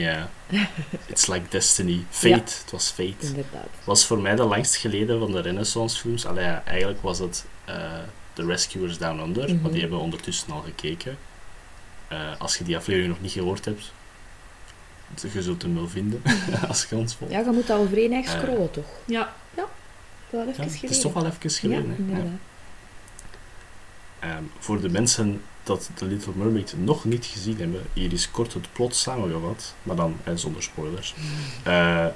Ja. 0.00 0.30
It's 1.06 1.26
like 1.26 1.48
destiny. 1.48 2.04
Fate. 2.10 2.28
Ja. 2.28 2.34
Het 2.36 2.70
was 2.70 2.88
fate. 2.90 3.26
inderdaad. 3.26 3.68
was 3.84 4.06
voor 4.06 4.18
mij 4.18 4.34
de 4.34 4.44
langst 4.44 4.76
geleden 4.76 5.18
van 5.18 5.32
de 5.32 5.40
Renaissance 5.40 5.98
films. 6.00 6.26
Allee, 6.26 6.44
ja, 6.44 6.62
eigenlijk 6.64 7.02
was 7.02 7.18
het 7.18 7.44
eh 7.64 7.98
The 8.32 8.44
Rescuers 8.46 8.98
Down 8.98 9.20
Under, 9.20 9.54
Mhm. 9.54 9.62
maar 9.62 9.70
die 9.70 9.80
hebben 9.80 9.98
we 9.98 10.04
ondertussen 10.04 10.50
al 10.52 10.60
gekeken. 10.60 11.18
Eh, 12.08 12.18
als 12.40 12.56
je 12.58 12.64
die 12.64 12.76
aflevering 12.76 13.12
nog 13.12 13.20
niet 13.22 13.32
gehoord 13.32 13.64
hebt, 13.64 13.92
je 15.32 15.42
zult 15.42 15.62
hem 15.62 15.74
wel 15.74 15.88
vinden 15.88 16.22
als 16.68 16.86
je 16.90 16.96
ons 16.96 17.14
volgt. 17.14 17.32
Ja, 17.32 17.38
je 17.40 17.50
moet 17.50 17.70
al 17.70 17.86
vrij 17.88 18.08
neig 18.08 18.26
Eh. 18.26 18.38
scrollen, 18.40 18.70
toch? 18.70 18.84
Ja. 19.04 19.32
Wel 20.30 20.40
even 20.40 20.52
Ja, 20.56 20.62
het 20.62 20.70
geleden. 20.72 20.90
is 20.96 21.00
toch 21.02 21.12
wel 21.12 21.26
even 21.26 21.50
geleden. 21.50 21.96
Ja, 22.08 22.14
hè? 22.14 22.20
Ja. 22.22 22.28
Ehm, 24.18 24.42
voor 24.58 24.80
de 24.80 24.88
mensen 24.88 25.42
dat 25.68 25.90
The 25.94 26.04
Little 26.04 26.32
Mermaid 26.36 26.74
nog 26.78 27.04
niet 27.04 27.26
gezien 27.26 27.58
hebben, 27.58 27.82
hier 27.92 28.12
is 28.12 28.30
kort 28.30 28.54
het 28.54 28.72
plot 28.72 28.94
samengevat, 28.94 29.74
maar 29.82 29.96
dan 29.96 30.16
eh, 30.24 30.32
zonder 30.36 30.62
spoilers. 30.62 31.14
Eh, 31.62 32.06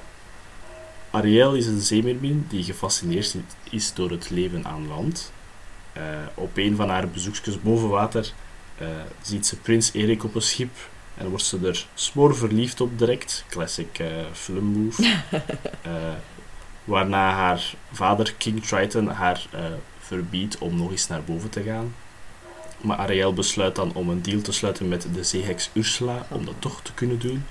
Ariel 1.11 1.53
is 1.53 1.65
een 1.65 1.81
zeemeermin 1.81 2.45
die 2.49 2.63
gefascineerd 2.63 3.35
is 3.69 3.93
door 3.93 4.11
het 4.11 4.29
leven 4.29 4.65
aan 4.65 4.87
land. 4.87 5.31
Eh, 5.93 6.03
op 6.33 6.57
een 6.57 6.75
van 6.75 6.89
haar 6.89 7.07
bezoekjes 7.07 7.61
boven 7.61 7.89
water 7.89 8.33
eh, 8.77 8.87
ziet 9.21 9.47
ze 9.47 9.57
prins 9.57 9.93
Erik 9.93 10.23
op 10.23 10.35
een 10.35 10.41
schip 10.41 10.89
en 11.17 11.29
wordt 11.29 11.43
ze 11.43 11.59
er 11.63 11.85
smoor 11.93 12.35
verliefd 12.35 12.81
op 12.81 12.99
direct. 12.99 13.45
Classic 13.49 13.99
eh 13.99 14.07
film 14.31 14.63
move. 14.63 15.17
Waarna 16.83 17.31
haar 17.31 17.73
vader 17.91 18.33
King 18.33 18.65
Triton 18.65 19.07
haar 19.07 19.47
verbiedt 19.99 20.57
om 20.57 20.75
nog 20.75 20.91
eens 20.91 21.07
naar 21.07 21.23
boven 21.23 21.49
te 21.49 21.63
gaan. 21.63 21.93
Maar 22.83 22.97
Ariel 22.97 23.33
besluit 23.33 23.75
dan 23.75 23.93
om 23.93 24.09
een 24.09 24.21
deal 24.21 24.41
te 24.41 24.51
sluiten 24.51 24.87
met 24.87 25.07
de 25.13 25.23
zeeheks 25.23 25.69
Ursula 25.73 26.25
om 26.29 26.45
dat 26.45 26.55
toch 26.59 26.81
te 26.81 26.93
kunnen 26.93 27.19
doen. 27.19 27.45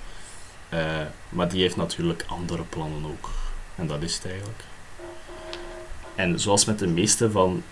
Eh, 0.69 1.01
maar 1.29 1.49
die 1.49 1.61
heeft 1.61 1.75
natuurlijk 1.75 2.23
andere 2.27 2.63
plannen 2.63 3.05
ook. 3.05 3.29
En 3.75 3.87
dat 3.87 4.01
is 4.01 4.15
het 4.15 4.25
eigenlijk. 4.25 4.63
En 6.15 6.39
zoals 6.39 6.65
met 6.65 6.79
de 6.79 6.87
meeste 6.87 7.31
van 7.31 7.63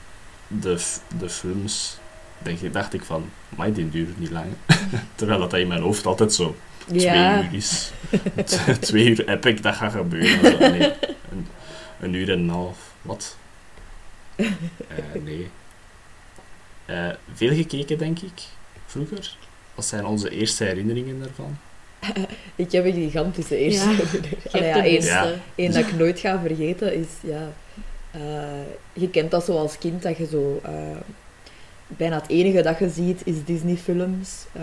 de, 0.48 0.86
de 1.20 1.30
films 1.30 1.98
denk, 2.38 2.74
dacht 2.74 2.94
ik 2.94 3.04
van, 3.04 3.30
maar 3.50 3.74
die 3.74 3.90
duurt 3.90 4.20
niet 4.20 4.32
lang. 4.32 4.54
Terwijl 5.16 5.40
dat 5.40 5.54
in 5.54 5.68
mijn 5.68 5.82
hoofd 5.82 6.06
altijd 6.06 6.34
zo 6.34 6.56
twee 6.86 7.08
uur 7.08 7.50
is. 7.52 7.92
twee 8.80 9.10
uur 9.10 9.28
epic, 9.28 9.62
dat 9.62 9.76
gaat 9.76 9.92
gebeuren. 9.92 10.52
Zo, 10.52 10.58
nee, 10.58 10.94
een, 11.32 11.48
een 12.00 12.14
uur 12.14 12.32
en 12.32 12.40
een 12.40 12.50
half. 12.50 12.78
Wat? 13.02 13.38
Eh, 14.88 15.22
nee. 15.24 15.50
Eh, 16.92 17.16
veel 17.34 17.56
gekeken, 17.56 17.98
denk 17.98 18.20
ik, 18.20 18.42
vroeger. 18.86 19.38
Wat 19.76 19.86
zijn 19.86 20.06
onze 20.06 20.30
eerste 20.30 20.64
herinneringen 20.64 21.20
daarvan? 21.20 21.58
ik 22.56 22.72
heb 22.72 22.86
een 22.86 22.94
gigantische 22.94 23.58
eerste. 23.58 23.90
Ja. 24.52 24.84
Ja. 24.86 25.34
Eén 25.56 25.72
dat 25.72 25.88
ik 25.88 25.98
nooit 25.98 26.20
ga 26.20 26.40
vergeten 26.40 26.94
is, 26.94 27.08
ja, 27.22 27.52
eh, 28.12 28.22
je 28.94 29.10
kent 29.10 29.32
dat 29.32 29.46
zo 29.46 29.58
als 29.58 29.78
kind, 29.78 30.02
dat 30.02 30.18
je 30.18 30.26
zo, 30.26 30.60
eh, 30.64 30.72
bijna 31.88 32.16
het 32.16 32.30
enige 32.30 32.62
dat 32.62 32.80
je 32.80 32.90
ziet 32.90 33.22
is 33.26 33.44
Disney-films. 33.46 34.46
Eh, 34.54 34.62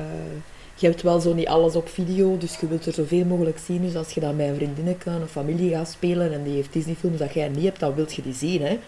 je 0.75 0.87
hebt 0.87 1.03
wel 1.03 1.21
zo 1.21 1.35
niet 1.35 1.49
alles 1.49 1.77
op 1.77 1.89
video, 1.89 2.39
dus 2.39 2.57
je 2.61 2.69
wilt 2.69 2.87
er 2.87 2.93
zoveel 2.93 3.25
mogelijk 3.25 3.59
zien. 3.59 3.83
Dus 3.83 3.95
als 3.95 4.13
je 4.13 4.21
dan 4.21 4.37
bij 4.37 4.49
een 4.49 4.55
vriendinnetje 4.55 5.11
of 5.23 5.31
familie 5.31 5.71
gaat 5.71 5.89
spelen 5.89 6.33
en 6.33 6.43
die 6.43 6.55
heeft 6.55 6.73
Disney-films 6.73 7.19
dat 7.19 7.35
jij 7.35 7.49
niet 7.49 7.65
hebt, 7.65 7.81
dan 7.81 7.95
wilt 7.95 8.15
je 8.15 8.23
die 8.23 8.35
zien, 8.35 8.63
hè. 8.63 8.79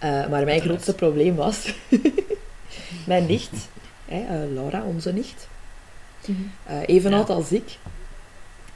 Eh, 0.00 0.26
maar 0.28 0.44
mijn 0.44 0.60
grootste 0.60 0.94
probleem 0.94 1.34
was, 1.34 1.74
mijn 3.06 3.26
nicht, 3.26 3.50
eh, 4.08 4.18
Laura, 4.54 4.82
onze 4.82 5.12
nicht, 5.12 5.48
eh, 6.64 6.76
even 6.86 7.10
Ja. 7.10 7.16
oud 7.16 7.30
als 7.30 7.52
ik, 7.52 7.76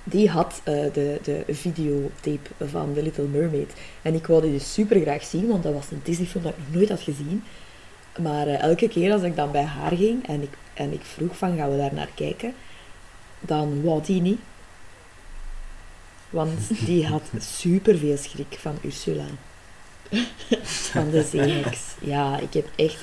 die 0.04 0.30
had 0.30 0.60
de, 0.64 1.20
de 1.22 1.44
videotape 1.48 2.50
van 2.60 2.94
The 2.94 3.02
Little 3.02 3.24
Mermaid. 3.24 3.72
En 4.02 4.14
ik 4.14 4.26
wilde 4.26 4.46
die 4.46 4.58
dus 4.58 4.72
super 4.72 5.00
graag 5.00 5.24
zien, 5.24 5.46
want 5.48 5.62
dat 5.62 5.72
was 5.72 5.90
een 5.90 6.00
Disney-film 6.02 6.42
dat 6.42 6.52
ik 6.52 6.58
nog 6.58 6.74
nooit 6.74 6.88
had 6.88 7.00
gezien. 7.00 7.44
Maar 8.18 8.46
elke 8.46 8.88
keer 8.88 9.12
als 9.12 9.22
ik 9.22 9.36
dan 9.36 9.50
bij 9.50 9.62
haar 9.64 9.96
ging 9.96 10.26
en 10.26 10.42
ik, 10.42 10.52
en 10.74 10.92
ik 10.92 11.02
vroeg 11.02 11.36
van 11.36 11.56
gaan 11.56 11.70
we 11.70 11.76
daar 11.76 11.94
naar 11.94 12.10
kijken, 12.14 12.54
dan 13.40 13.82
wou 13.82 14.02
die 14.04 14.20
niet. 14.20 14.40
Want 16.30 16.86
die 16.86 17.06
had 17.06 17.22
super 17.58 17.98
veel 17.98 18.16
schrik 18.16 18.56
van 18.60 18.78
Ursula. 18.82 19.24
Van 20.62 21.10
de 21.10 21.22
zeeheks. 21.22 21.80
Ja, 22.00 22.38
ik 22.38 22.52
heb 22.54 22.68
echt, 22.76 22.96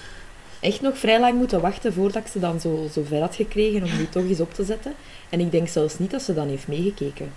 echt 0.59 0.81
nog 0.81 0.97
vrij 0.97 1.19
lang 1.19 1.33
moeten 1.37 1.61
wachten 1.61 1.93
voordat 1.93 2.23
ik 2.25 2.31
ze 2.31 2.39
dan 2.39 2.59
zo, 2.59 2.87
zo 2.93 3.03
ver 3.07 3.19
had 3.19 3.35
gekregen 3.35 3.83
om 3.83 3.97
die 3.97 4.09
toch 4.09 4.23
eens 4.23 4.39
op 4.39 4.53
te 4.53 4.63
zetten. 4.63 4.93
En 5.29 5.39
ik 5.39 5.51
denk 5.51 5.67
zelfs 5.67 5.99
niet 5.99 6.11
dat 6.11 6.21
ze 6.21 6.33
dan 6.33 6.47
heeft 6.47 6.67
meegekeken. 6.67 7.33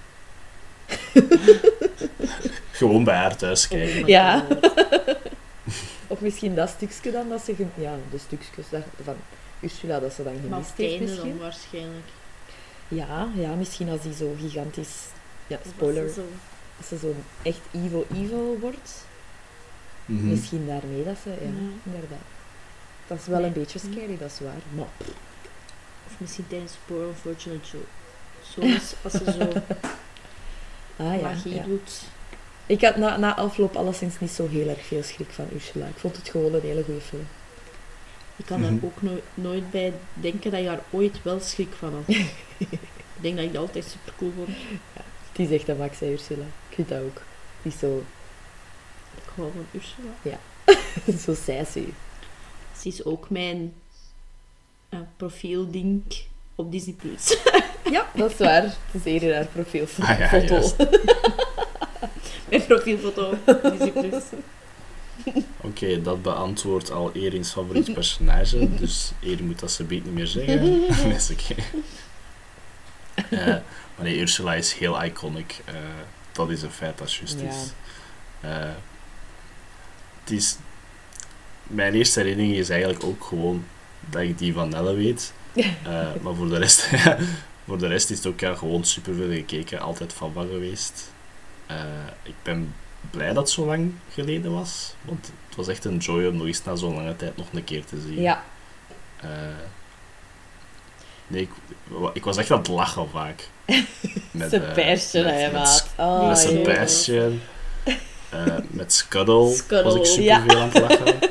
Gewoon 2.71 3.04
bij 3.04 3.14
haar 3.16 3.37
thuis 3.37 3.68
kijken. 3.68 4.02
Oh 4.02 4.09
Ja. 4.09 4.47
Of 6.06 6.21
misschien 6.21 6.54
dat 6.54 6.68
stukje 6.68 7.11
dan, 7.11 7.28
dat 7.28 7.42
ze... 7.44 7.54
Ja, 7.75 7.94
de 8.11 8.18
stukjes 8.18 8.66
dat- 8.71 8.83
van 9.04 9.14
Ursula 9.61 10.00
dat 10.00 10.12
ze 10.12 10.23
dan 10.23 10.33
gemist 10.49 10.71
heeft 10.76 11.00
misschien. 11.00 11.28
dan 11.28 11.38
waarschijnlijk. 11.38 12.06
Ja, 12.88 13.28
ja, 13.37 13.54
misschien 13.54 13.88
als 13.88 14.02
die 14.02 14.14
zo 14.14 14.35
gigantisch... 14.40 14.94
Ja, 15.47 15.59
spoiler. 15.76 16.04
Of 16.04 16.14
dat 16.14 16.14
ze 16.14 16.21
zo- 16.21 16.37
Als 16.78 16.88
ze 16.88 16.99
zo 16.99 17.14
echt 17.42 17.61
evil 17.85 18.06
evil 18.14 18.59
wordt. 18.61 18.90
Mhm. 20.06 20.28
Misschien 20.28 20.66
daarmee 20.66 21.04
dat 21.04 21.16
ze... 21.23 21.28
Ja, 21.30 21.37
Ja. 21.40 21.50
inderdaad. 21.84 22.26
Dat 23.06 23.18
is 23.18 23.26
wel 23.26 23.38
Nee. 23.38 23.46
een 23.46 23.52
beetje 23.52 23.78
scary, 23.78 24.18
dat 24.18 24.30
is 24.30 24.40
waar. 24.40 24.61
Maar 24.75 24.87
Of 26.06 26.14
misschien 26.18 26.46
tijdens 26.49 26.73
Poor 26.87 27.06
Unfortunate 27.08 27.66
Joe. 27.73 27.80
Soms, 28.42 28.94
als 29.02 29.12
ze 29.12 29.25
zo 29.32 29.49
ah, 31.04 31.20
ja, 31.20 31.23
magie 31.28 31.54
ja. 31.54 31.62
doet. 31.62 32.02
Ik 32.66 32.80
had 32.80 32.96
na, 32.96 33.16
na 33.16 33.37
afloop 33.37 33.76
alleszins 33.76 34.20
niet 34.20 34.30
zo 34.30 34.49
heel 34.49 34.68
erg 34.68 34.87
veel 34.87 35.02
schrik 35.02 35.30
van 35.30 35.46
Ursula. 35.54 35.87
Ik 35.87 35.96
vond 35.96 36.16
het 36.16 36.28
gewoon 36.28 36.54
een 36.54 36.61
hele 36.61 36.84
goede 36.84 37.00
film. 37.00 37.26
Ik 38.37 38.44
kan 38.46 38.61
Mhm. 38.61 38.70
daar 38.75 38.78
ook 38.84 39.02
no- 39.02 39.20
nooit 39.34 39.70
bij 39.70 39.92
denken 40.14 40.50
dat 40.50 40.61
je 40.61 40.66
daar 40.66 40.82
ooit 40.90 41.23
wel 41.23 41.40
schrik 41.40 41.73
van 41.78 41.94
had. 41.94 42.08
ik 42.58 42.78
denk 43.20 43.37
dat 43.37 43.44
ik 43.44 43.52
dat 43.52 43.62
altijd 43.62 43.84
super 43.84 44.12
cool 44.18 44.32
vond. 44.37 44.49
Die 45.32 45.49
zegt 45.49 45.66
dat 45.66 45.78
Max, 45.78 46.00
hè, 46.00 46.06
Ursula. 46.06 46.45
Ik 46.69 46.75
vind 46.75 46.88
dat 46.88 47.02
ook. 47.02 47.23
Die 47.62 47.73
is 47.73 47.78
zo, 47.78 48.04
Van 49.34 49.52
Ursula. 49.73 50.38
zo 51.25 51.34
sassy. 51.34 51.84
Ze 52.80 52.88
is 52.88 53.04
ook 53.04 53.30
mijn 53.30 53.73
eh, 54.88 54.99
profielding 55.16 56.02
op 56.54 56.73
Disney+. 56.73 56.94
Plus. 56.94 57.36
Ja, 57.90 58.10
dat 58.14 58.30
is 58.30 58.38
waar. 58.38 58.62
Het 58.62 58.76
is 58.92 59.04
eerder 59.04 59.34
haar 59.34 59.44
profielfoto. 59.47 60.08
Ah, 60.12 60.18
ja, 60.18 60.30
mijn 62.49 62.66
profielfoto 62.66 63.30
op 63.47 63.62
Disney+. 63.62 63.90
Plus. 63.90 64.23
Oké, 65.60 66.02
dat 66.02 66.23
beantwoordt 66.23 66.90
al 66.90 67.12
Erin's 67.12 67.50
favoriet 67.52 67.92
personage, 67.92 68.75
dus 68.76 69.12
Erin 69.20 69.47
moet 69.47 69.58
dat 69.60 69.70
ze 69.73 69.84
beet 69.84 70.04
niet 70.04 70.14
meer 70.14 70.26
zeggen. 70.26 70.60
nee, 70.70 71.14
is 71.14 71.30
oké. 71.30 71.54
Eh, 73.30 73.47
maar 73.47 73.62
nee, 74.04 74.18
Ursula 74.18 74.54
is 74.54 74.73
heel 74.73 75.04
iconic. 75.04 75.60
eh, 75.64 75.75
dat 76.32 76.50
is 76.50 76.62
een 76.62 76.70
feit 76.70 76.99
dat 76.99 77.12
juist 77.12 77.40
Ja. 77.40 77.49
is. 77.49 77.73
Eh, 78.40 78.70
het 80.25 80.30
is. 80.32 80.56
Mijn 81.63 81.95
eerste 81.95 82.21
herinnering 82.21 82.54
is 82.56 82.69
eigenlijk 82.69 83.04
ook 83.04 83.25
gewoon 83.25 83.65
dat 84.00 84.23
ik 84.23 84.39
die 84.39 84.52
van 84.52 84.69
Nelle 84.69 84.95
weet. 84.95 85.32
Eh, 85.84 86.08
maar 86.23 86.34
voor 86.34 86.49
de, 86.49 86.58
rest, 86.58 86.91
voor 87.67 87.78
de 87.78 87.87
rest 87.87 88.10
is 88.10 88.17
het 88.17 88.26
ook 88.26 88.41
ja, 88.41 88.54
gewoon 88.54 88.84
superveel 88.84 89.30
gekeken, 89.30 89.80
altijd 89.80 90.13
van 90.13 90.32
van 90.32 90.47
geweest. 90.49 91.13
Eh, 91.67 91.76
ik 92.23 92.34
ben 92.43 92.75
blij 93.10 93.26
dat 93.26 93.37
het 93.37 93.50
zo 93.50 93.67
lang 93.67 93.93
geleden 94.13 94.52
was, 94.52 94.95
want 95.02 95.30
het 95.47 95.56
was 95.56 95.69
echt 95.69 95.84
een 95.84 95.97
joy 95.97 96.26
om 96.26 96.37
nog 96.37 96.47
eens 96.47 96.65
na 96.65 96.76
zo'n 96.76 96.95
lange 96.95 97.17
tijd 97.17 97.37
nog 97.37 97.47
een 97.52 97.65
keer 97.65 97.84
te 97.84 98.00
zien. 98.06 98.21
Ja, 98.21 98.45
Eh, 99.21 99.28
nee, 101.26 101.43
ik, 101.43 101.50
ik 102.13 102.25
was 102.25 102.37
echt 102.37 102.50
aan 102.50 102.58
het 102.58 102.69
lachen 102.69 103.08
vaak. 103.08 103.49
Met, 104.30 104.50
Sebastian, 104.50 105.25
met- 105.25 105.52
met. 105.52 105.87
Oh, 105.97 106.28
met. 106.28 106.39
Eh, 108.34 108.56
met 108.70 108.92
Scuttle, 108.92 109.54
Scuttle, 109.54 109.82
was 109.82 109.94
ik 109.94 110.04
super 110.04 110.25
ja. 110.25 110.42
veel 110.47 110.58
aan 110.60 110.68
het 110.68 110.80
lachen. 110.80 111.18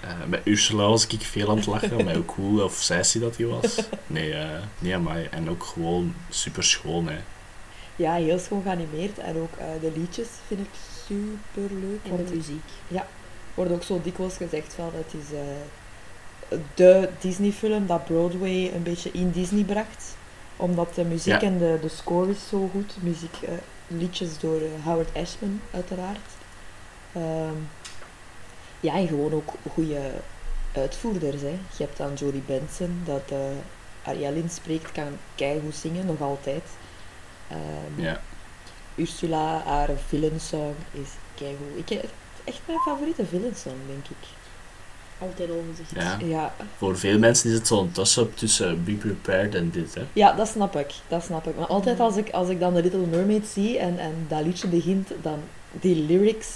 Eh, 0.00 0.26
met 0.26 0.40
Ursula 0.44 0.88
was 0.88 1.06
ik 1.06 1.20
veel 1.22 1.50
aan 1.50 1.56
het 1.56 1.66
lachen, 1.66 2.04
met 2.04 2.14
hoe 2.14 2.24
cool 2.24 2.64
of 2.64 2.74
sassy 2.74 3.18
dat 3.18 3.36
hij 3.36 3.46
was. 3.46 3.78
Nee, 4.06 4.32
eh 4.32 4.48
nee 4.78 4.98
maar 4.98 5.28
en 5.30 5.50
ook 5.50 5.64
gewoon 5.64 6.14
super 6.28 6.64
schoon. 6.64 7.08
Hè. 7.08 7.18
ja, 7.96 8.14
heel 8.14 8.38
schoon 8.38 8.62
geanimeerd. 8.62 9.18
En 9.18 9.36
ook 9.36 9.56
eh, 9.58 9.66
de 9.80 9.92
liedjes 9.96 10.26
vind 10.46 10.60
ik 10.60 10.70
super 11.06 11.76
leuk. 11.80 12.12
En 12.18 12.24
de 12.26 12.34
muziek. 12.34 13.02
wordt 13.54 13.72
ook 13.72 13.82
zo 13.82 14.00
dikwijls 14.02 14.36
gezegd 14.36 14.74
van 14.74 14.90
het 14.94 15.14
is 15.22 15.32
eh, 15.38 16.58
de 16.74 17.08
Disney-film 17.20 17.86
dat 17.86 18.04
Broadway 18.04 18.72
een 18.74 18.82
beetje 18.82 19.10
in 19.12 19.30
Disney 19.30 19.64
bracht. 19.64 20.16
Omdat 20.56 20.94
de 20.94 21.04
muziek 21.04 21.40
Ja. 21.40 21.40
en 21.40 21.58
de, 21.58 21.78
de 21.80 21.88
score 21.88 22.30
is 22.30 22.48
zo 22.48 22.68
goed. 22.72 22.96
Muziek, 23.00 23.36
eh, 23.42 23.52
liedjes 23.98 24.38
door 24.38 24.60
eh, 24.60 24.84
Howard 24.84 25.16
Ashman, 25.16 25.60
uiteraard. 25.74 26.28
Ehm, 27.12 27.54
ja, 28.80 28.94
en 28.94 29.06
gewoon 29.08 29.32
ook 29.32 29.52
goede 29.72 30.00
uitvoerders. 30.74 31.40
Hè. 31.40 31.48
Je 31.76 31.84
hebt 31.84 31.96
dan 31.96 32.14
Jodie 32.14 32.42
Benson, 32.46 33.02
dat 33.04 33.22
uh, 33.32 33.38
Ariel 34.02 34.32
inspreekt, 34.34 34.92
kan 34.92 35.16
keigoed 35.34 35.74
zingen, 35.74 36.06
nog 36.06 36.20
altijd. 36.20 36.62
Ehm, 37.48 38.02
Ja. 38.02 38.20
Ursula, 38.94 39.62
haar 39.64 39.88
villain-song 40.06 40.74
is 40.92 41.08
keigoed. 41.34 41.66
Ik, 41.74 41.90
is 41.90 42.08
echt 42.44 42.60
mijn 42.66 42.78
favoriete 42.78 43.26
villain-song, 43.26 43.76
denk 43.86 44.06
ik. 44.06 44.26
Altijd 45.20 45.50
al 45.50 45.62
gezegd. 45.70 46.20
Ja. 46.20 46.26
Ja. 46.26 46.54
Voor 46.76 46.98
veel 46.98 47.18
mensen 47.18 47.50
is 47.50 47.56
het 47.56 47.66
zo'n 47.66 47.92
toss-up 47.92 48.36
tussen 48.36 48.84
Be 48.84 48.92
Prepared 48.92 49.54
en 49.54 49.70
dit. 49.70 49.94
Hè. 49.94 50.02
ja, 50.12 50.32
dat 50.32 50.48
snap 50.48 50.76
ik. 50.76 50.92
Dat 51.08 51.22
snap 51.24 51.46
ik. 51.46 51.56
Maar 51.56 51.66
altijd 51.66 52.00
als 52.00 52.16
ik, 52.16 52.30
als 52.30 52.48
ik 52.48 52.60
dan 52.60 52.74
de 52.74 52.82
Little 52.82 53.06
Mermaid 53.10 53.46
zie 53.46 53.78
en, 53.78 53.98
en 53.98 54.14
dat 54.28 54.42
liedje 54.44 54.68
begint, 54.68 55.08
dan 55.22 55.38
die 55.72 55.96
lyrics 55.96 56.48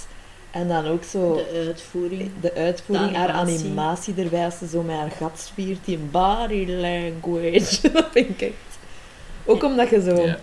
en 0.51 0.67
dan 0.67 0.85
ook 0.85 1.03
zo 1.03 1.35
De 1.35 1.63
uitvoering. 1.67 2.31
de 2.41 2.53
uitvoering, 2.53 3.11
de 3.11 3.17
haar 3.17 3.29
animatie. 3.29 3.65
animatie 3.65 4.13
erbij, 4.17 4.45
als 4.45 4.57
ze 4.57 4.67
zo 4.67 4.81
met 4.81 4.95
haar 4.95 5.11
gat 5.11 5.39
spiert, 5.39 5.85
die 5.85 5.97
body 5.97 6.65
language. 6.67 7.79
dat 7.93 8.07
vind 8.11 8.29
ik 8.29 8.41
echt. 8.41 8.53
Ook 9.45 9.63
omdat 9.63 9.89
je 9.89 10.01
zo... 10.01 10.15
Ja. 10.25 10.39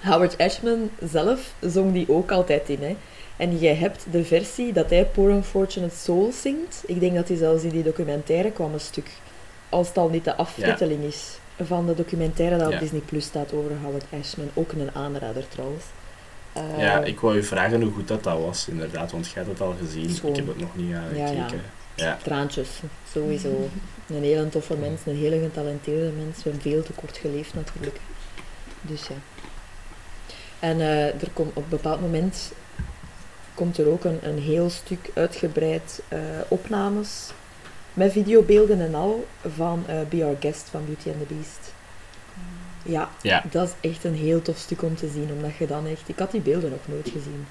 Howard 0.00 0.38
Ashman 0.38 0.90
zelf 1.10 1.54
zong 1.60 1.92
die 1.92 2.08
ook 2.08 2.30
altijd 2.32 2.68
in, 2.68 2.78
hè. 2.82 2.96
En 3.36 3.60
je 3.60 3.68
hebt 3.68 4.06
de 4.10 4.24
versie 4.24 4.72
dat 4.72 4.90
hij 4.90 5.04
Poor 5.04 5.30
Unfortunate 5.30 5.96
Soul 5.96 6.32
zingt. 6.32 6.82
Ik 6.86 7.00
denk 7.00 7.14
dat 7.14 7.28
hij 7.28 7.36
zelfs 7.36 7.62
in 7.62 7.68
die 7.70 7.82
documentaire 7.82 8.50
kwam 8.50 8.72
een 8.72 8.80
stuk. 8.80 9.10
Als 9.68 9.88
het 9.88 9.96
al 9.96 10.08
niet 10.08 10.24
de 10.24 10.36
afwikkeling 10.36 11.02
is 11.04 11.38
van 11.62 11.86
de 11.86 11.94
documentaire 11.94 12.56
dat 12.58 12.68
Ja. 12.68 12.74
op 12.74 12.80
Disney 12.80 13.00
Plus 13.00 13.24
staat 13.24 13.52
over 13.52 13.70
Howard 13.82 14.04
Ashman. 14.20 14.48
Ook 14.54 14.72
een 14.72 14.90
aanrader 14.94 15.48
trouwens. 15.48 15.84
Eh, 16.52 16.62
ja, 16.78 17.00
ik 17.04 17.20
wou 17.20 17.34
je 17.36 17.42
vragen 17.42 17.82
hoe 17.82 17.92
goed 17.92 18.08
dat, 18.08 18.22
dat 18.24 18.38
was, 18.40 18.68
inderdaad, 18.68 19.12
want 19.12 19.24
jij 19.26 19.34
hebt 19.34 19.48
het 19.48 19.60
al 19.60 19.74
gezien. 19.80 20.10
Schoon. 20.10 20.30
Ik 20.30 20.36
heb 20.36 20.46
het 20.46 20.58
nog 20.60 20.76
niet 20.76 20.90
Ja, 20.90 21.02
ja. 21.14 21.26
gekeken. 21.26 21.62
Ja, 21.94 22.18
Traantjes, 22.22 22.68
sowieso. 23.12 23.68
Een 24.08 24.22
hele 24.22 24.48
toffe 24.48 24.76
mens, 24.76 25.00
een 25.06 25.16
hele 25.16 25.38
getalenteerde 25.38 26.10
mens. 26.16 26.36
We 26.36 26.42
hebben 26.50 26.60
veel 26.60 26.82
te 26.82 26.92
kort 26.92 27.16
geleefd 27.16 27.54
natuurlijk. 27.54 28.00
Dus 28.80 29.06
ja. 29.06 29.14
En 30.58 30.80
eh, 30.80 31.06
er 31.06 31.30
komt 31.32 31.50
op 31.56 31.62
een 31.62 31.68
bepaald 31.68 32.00
moment 32.00 32.52
komt 33.54 33.78
er 33.78 33.88
ook 33.88 34.04
een, 34.04 34.18
een 34.22 34.38
heel 34.38 34.70
stuk 34.70 35.10
uitgebreid 35.14 36.02
eh, 36.08 36.18
opnames 36.48 37.30
met 37.94 38.12
videobeelden 38.12 38.80
en 38.80 38.94
al 38.94 39.26
van 39.54 39.84
eh 39.86 39.96
Be 40.08 40.24
Our 40.24 40.36
Guest 40.40 40.68
van 40.70 40.84
Beauty 40.84 41.08
and 41.08 41.18
the 41.28 41.34
Beast. 41.34 41.72
Ja, 42.82 43.08
Ja. 43.22 43.44
dat 43.50 43.68
is 43.80 43.90
echt 43.90 44.04
een 44.04 44.14
heel 44.14 44.42
tof 44.42 44.56
stuk 44.58 44.82
om 44.82 44.96
te 44.96 45.08
zien, 45.08 45.30
omdat 45.32 45.56
je 45.56 45.66
dan 45.66 45.86
echt... 45.86 46.08
Ik 46.08 46.18
had 46.18 46.30
die 46.30 46.40
beelden 46.40 46.70
nog 46.70 46.80
nooit 46.84 47.08
gezien. 47.08 47.46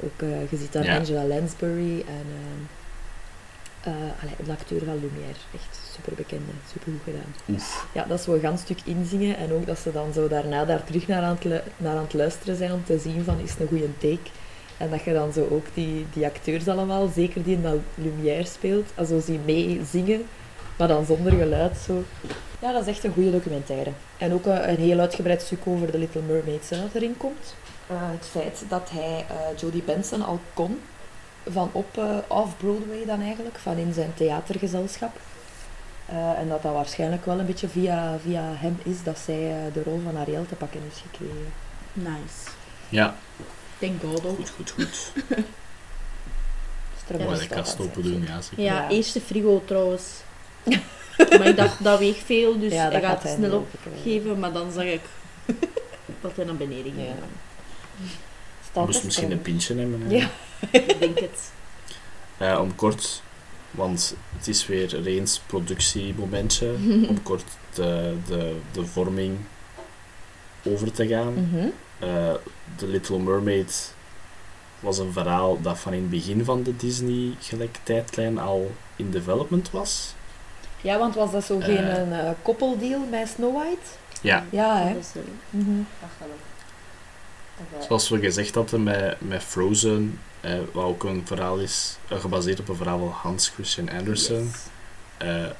Ook, 0.00 0.22
eh, 0.22 0.50
je 0.50 0.56
ziet 0.56 0.72
daar 0.72 0.84
Ja. 0.84 0.96
Angela 0.98 1.24
Lansbury 1.24 2.04
en 2.06 2.26
allee, 4.22 4.34
de 4.44 4.52
acteur 4.52 4.78
van 4.84 4.94
Lumière. 4.94 5.38
Echt 5.54 5.78
super 5.94 6.12
bekende, 6.14 6.52
super 6.72 6.92
goed 6.92 7.02
gedaan. 7.04 7.34
Oef. 7.48 7.86
Ja, 7.92 8.04
dat 8.04 8.20
is 8.20 8.26
wel 8.26 8.34
een 8.34 8.40
ganz 8.40 8.60
stuk 8.60 8.78
inzingen 8.84 9.36
en 9.36 9.52
ook 9.52 9.66
dat 9.66 9.78
ze 9.78 9.92
dan 9.92 10.12
zo 10.12 10.28
daarna 10.28 10.64
daar 10.64 10.84
terug 10.84 11.06
naar 11.06 11.22
aan 11.22 11.38
het, 11.40 11.62
naar 11.76 11.96
aan 11.96 12.02
het 12.02 12.12
luisteren 12.14 12.56
zijn 12.56 12.72
om 12.72 12.84
te 12.84 12.98
zien 12.98 13.24
van 13.24 13.38
is 13.40 13.50
het 13.50 13.60
een 13.60 13.68
goede 13.68 13.98
take. 13.98 14.30
En 14.78 14.90
dat 14.90 15.02
je 15.02 15.12
dan 15.12 15.32
zo 15.32 15.48
ook 15.50 15.66
die, 15.74 16.06
die 16.12 16.26
acteurs 16.26 16.68
allemaal, 16.68 17.08
zeker 17.14 17.42
die 17.42 17.56
in 17.56 17.62
dat 17.62 17.78
Lumière 17.94 18.44
speelt, 18.44 18.90
also 18.94 19.20
die 19.26 19.40
mee 19.44 19.80
zingen, 19.90 20.22
maar 20.78 20.88
dan 20.88 21.04
zonder 21.04 21.32
geluid 21.32 21.76
zo. 21.76 22.02
Ja, 22.60 22.72
dat 22.72 22.82
is 22.82 22.88
echt 22.88 23.04
een 23.04 23.12
goede 23.12 23.30
documentaire. 23.30 23.90
En 24.18 24.32
ook 24.32 24.46
een, 24.46 24.68
een 24.68 24.76
heel 24.76 24.98
uitgebreid 24.98 25.42
stuk 25.42 25.60
over 25.64 25.90
The 25.90 25.98
Little 25.98 26.22
Mermaid 26.22 26.70
hè, 26.70 26.80
dat 26.80 26.94
erin 26.94 27.16
komt. 27.16 27.54
Eh, 27.86 27.96
het 28.00 28.26
feit 28.30 28.64
dat 28.68 28.90
hij 28.92 29.24
eh 29.28 29.58
Jodie 29.58 29.82
Benson 29.82 30.22
al 30.22 30.40
kon, 30.54 30.80
van 31.50 31.70
op 31.72 31.98
eh, 31.98 32.16
off-Broadway 32.26 33.04
dan 33.06 33.20
eigenlijk, 33.20 33.56
van 33.56 33.76
in 33.76 33.92
zijn 33.92 34.14
theatergezelschap. 34.14 35.16
Eh, 36.06 36.38
en 36.38 36.48
dat 36.48 36.62
dat 36.62 36.72
waarschijnlijk 36.72 37.24
wel 37.24 37.38
een 37.38 37.46
beetje 37.46 37.68
via, 37.68 38.16
via 38.22 38.42
hem 38.42 38.78
is 38.82 39.02
dat 39.02 39.18
zij 39.18 39.50
eh, 39.50 39.74
de 39.74 39.82
rol 39.82 40.00
van 40.04 40.16
Ariel 40.16 40.46
te 40.48 40.54
pakken 40.54 40.80
heeft 40.82 41.02
gekregen. 41.10 41.52
Nice. 41.92 42.50
Ja, 42.88 43.14
Thank 43.86 44.00
God 44.14 44.26
ook. 44.26 44.36
goed, 44.36 44.50
goed, 44.50 44.70
goed. 44.70 45.12
Daar 47.06 47.18
Ja, 47.28 47.34
de 47.36 47.46
kast 47.48 47.80
open 47.80 48.02
doen, 48.02 48.24
ja. 48.26 48.40
zeker. 48.40 48.64
Ja, 48.64 48.82
Ja. 48.82 48.88
eerste 48.90 49.20
frigo 49.20 49.62
trouwens. 49.64 50.02
maar 51.38 51.46
ik 51.46 51.56
dacht, 51.56 51.84
dat 51.84 51.98
weegt 51.98 52.24
veel, 52.24 52.58
dus 52.58 52.72
Ja, 52.72 52.82
hij 52.82 52.90
dat 52.90 53.00
gaat 53.02 53.10
gaat 53.12 53.22
hij 53.22 53.34
snel 53.34 53.66
opgeven. 53.84 54.38
Maar 54.38 54.52
dan 54.52 54.72
zag 54.72 54.84
ik 54.84 55.00
dat 56.20 56.36
hij 56.36 56.44
naar 56.44 56.56
beneden 56.56 56.92
ging. 56.96 57.06
Ja. 58.72 58.82
Moest 58.84 59.04
misschien 59.04 59.30
een 59.30 59.42
pintje 59.42 59.74
nemen. 59.74 60.00
hè. 60.00 60.14
Ja. 60.16 60.30
Ik 60.70 61.00
denk 61.00 61.18
het. 61.18 61.52
Om 62.58 62.74
kort, 62.74 63.22
want 63.70 64.16
het 64.36 64.48
is 64.48 64.66
weer 64.66 64.94
een 64.94 65.06
eens 65.06 65.40
productiemomentje, 65.46 66.74
om 67.08 67.22
kort 67.22 67.44
de, 67.74 68.14
de, 68.26 68.56
de 68.72 68.86
vorming 68.86 69.36
over 70.62 70.92
te 70.92 71.06
gaan. 71.06 71.32
Mhm. 71.34 71.66
Eh, 71.98 72.34
The 72.76 72.86
Little 72.86 73.18
Mermaid 73.18 73.94
was 74.80 74.98
een 74.98 75.12
verhaal 75.12 75.60
dat 75.60 75.78
van 75.78 75.92
in 75.92 76.00
het 76.00 76.10
begin 76.10 76.44
van 76.44 76.62
de 76.62 76.76
Disney 76.76 77.34
gelijk 77.40 77.78
tijdlijn 77.82 78.38
al 78.38 78.70
in 78.96 79.10
development 79.10 79.70
was. 79.70 80.14
Ja, 80.80 80.98
want 80.98 81.14
was 81.14 81.32
dat 81.32 81.44
zo 81.44 81.58
geen 81.60 82.00
een, 82.00 82.12
eh, 82.12 82.30
koppeldeal 82.42 83.00
met 83.10 83.28
Snow 83.28 83.56
White? 83.56 83.80
Ja, 84.20 84.44
Ja, 84.50 84.78
hè? 84.78 84.96
Mhm. 85.50 85.70
zoals 87.80 88.08
we 88.08 88.18
gezegd 88.18 88.54
hadden 88.54 88.82
met, 88.82 89.20
met 89.20 89.42
Frozen, 89.42 90.20
eh, 90.40 90.52
wat 90.72 90.84
ook 90.84 91.04
een 91.04 91.22
verhaal 91.24 91.58
is, 91.58 91.96
gebaseerd 92.08 92.60
op 92.60 92.68
een 92.68 92.76
verhaal 92.76 92.98
van 92.98 93.08
Hans 93.08 93.48
Christian 93.48 93.90
Andersen. 93.90 94.42
yes. 94.44 94.52
Eh, 95.16 95.50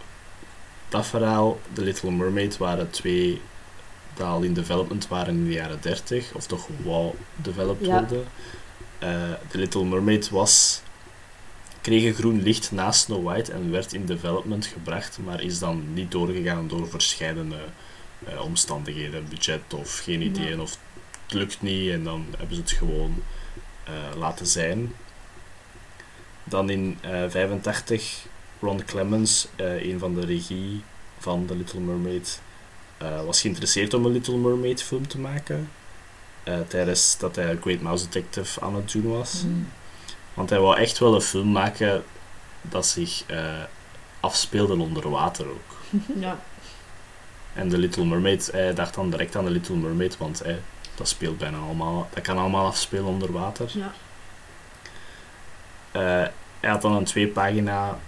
dat 0.89 1.07
verhaal, 1.07 1.61
The 1.73 1.83
Little 1.83 2.11
Mermaid, 2.11 2.57
waren 2.57 2.91
twee 2.91 3.41
dat 4.15 4.27
al 4.27 4.43
in 4.43 4.53
development 4.55 5.09
waren 5.09 5.35
in 5.35 5.45
de 5.45 5.51
jaren 5.53 5.79
30, 5.81 6.33
of 6.35 6.47
toch 6.47 6.69
wou 6.85 7.15
developed 7.37 7.87
Ja. 7.87 7.99
worden. 7.99 8.25
Eh, 8.99 9.09
The 9.49 9.59
Little 9.59 9.85
Mermaid 9.85 10.29
was, 10.31 10.83
kreeg 11.81 12.05
een 12.05 12.15
groen 12.15 12.43
licht 12.43 12.73
na 12.73 12.93
Snow 12.93 13.25
White 13.25 13.53
en 13.53 13.71
werd 13.71 13.93
in 13.93 14.07
development 14.07 14.67
gebracht, 14.67 15.19
maar 15.25 15.43
is 15.43 15.59
dan 15.59 15.95
niet 15.95 16.11
doorgegaan 16.11 16.69
door 16.69 16.89
verschillende 16.89 17.59
eh, 18.27 18.41
omstandigheden, 18.45 19.29
budget 19.29 19.75
of 19.75 19.99
geen 19.99 20.21
Ja. 20.21 20.27
ideeën, 20.27 20.61
of 20.61 20.79
het 21.27 21.33
lukt 21.35 21.63
niet 21.63 21.91
en 21.91 22.05
dan 22.05 22.27
hebben 22.39 22.57
ze 22.57 22.63
het 22.63 22.71
gewoon 22.71 23.23
eh, 23.85 23.93
laten 24.19 24.47
zijn. 24.47 24.93
Dan 26.45 26.71
in 26.71 26.99
eh 27.01 27.23
85 27.29 28.27
Ron 28.61 28.85
Clements, 28.85 29.49
eh, 29.57 29.83
een 29.87 29.99
van 29.99 30.15
de 30.15 30.25
regie 30.27 30.83
van 31.19 31.47
The 31.47 31.57
Little 31.57 31.81
Mermaid, 31.81 32.41
was 33.25 33.41
geïnteresseerd 33.41 33.95
om 33.95 34.05
een 34.05 34.13
Little 34.13 34.37
Mermaid 34.37 34.83
film 34.83 35.09
te 35.09 35.19
maken. 35.19 35.71
eh, 36.45 36.61
tijdens 36.69 37.19
dat 37.19 37.37
hij 37.37 37.57
Great 37.61 37.81
Mouse 37.81 38.05
Detective 38.05 38.61
aan 38.61 38.75
het 38.75 38.93
doen 38.93 39.09
was. 39.19 39.43
Mhm. 39.47 39.55
Want 40.35 40.51
hij 40.51 40.59
wou 40.59 40.77
echt 40.77 40.99
wel 40.99 41.15
een 41.15 41.21
film 41.21 41.53
maken 41.53 42.05
dat 42.63 42.87
zich 42.87 43.25
eh, 43.27 43.63
afspeelde 44.21 44.75
onder 44.79 45.11
water 45.11 45.47
ook. 45.49 45.77
Ja. 46.21 46.39
En 47.55 47.69
The 47.69 47.79
Little 47.79 48.05
Mermaid, 48.05 48.49
hij 48.53 48.75
dacht 48.75 48.95
dan 48.95 49.11
direct 49.11 49.37
aan 49.37 49.45
The 49.45 49.51
Little 49.51 49.77
Mermaid, 49.77 50.17
want 50.17 50.41
eh, 50.41 50.55
dat 50.95 51.09
speelt 51.09 51.39
bijna 51.39 51.59
allemaal, 51.59 52.09
dat 52.15 52.23
kan 52.23 52.39
allemaal 52.39 52.67
afspelen 52.67 53.05
onder 53.05 53.33
water. 53.33 53.71
ja. 53.75 53.93
Eh, 55.93 56.29
hij 56.61 56.71
had 56.71 56.83
dan 56.83 56.93
een 56.93 57.05
twee 57.05 57.29
pagina 57.29 57.99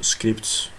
script 0.00 0.70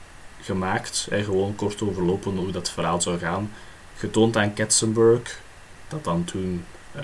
gemaakt, 0.42 1.08
eh, 1.10 1.24
gewoon 1.24 1.56
kort 1.56 1.82
overlopen 1.82 2.38
hoe 2.38 2.52
dat 2.52 2.70
verhaal 2.72 3.02
zou 3.02 3.18
gaan. 3.20 3.52
Getoond 3.98 4.38
aan 4.38 4.54
Katzenberg, 4.54 5.40
dat 5.88 6.04
dan 6.04 6.24
toen 6.24 6.66
eh, 6.92 7.04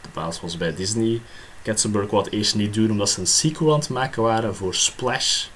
de 0.00 0.08
baas 0.12 0.40
was 0.40 0.56
bij 0.56 0.74
Disney. 0.74 1.20
Katzenberg 1.62 2.10
wou 2.10 2.24
het 2.24 2.32
eerst 2.32 2.54
niet 2.54 2.74
doen 2.74 2.90
omdat 2.90 3.10
ze 3.10 3.20
een 3.20 3.26
sequel 3.26 3.72
aan 3.72 3.78
het 3.78 3.88
maken 3.88 4.22
waren 4.22 4.56
voor 4.56 4.74
Splash, 4.74 5.46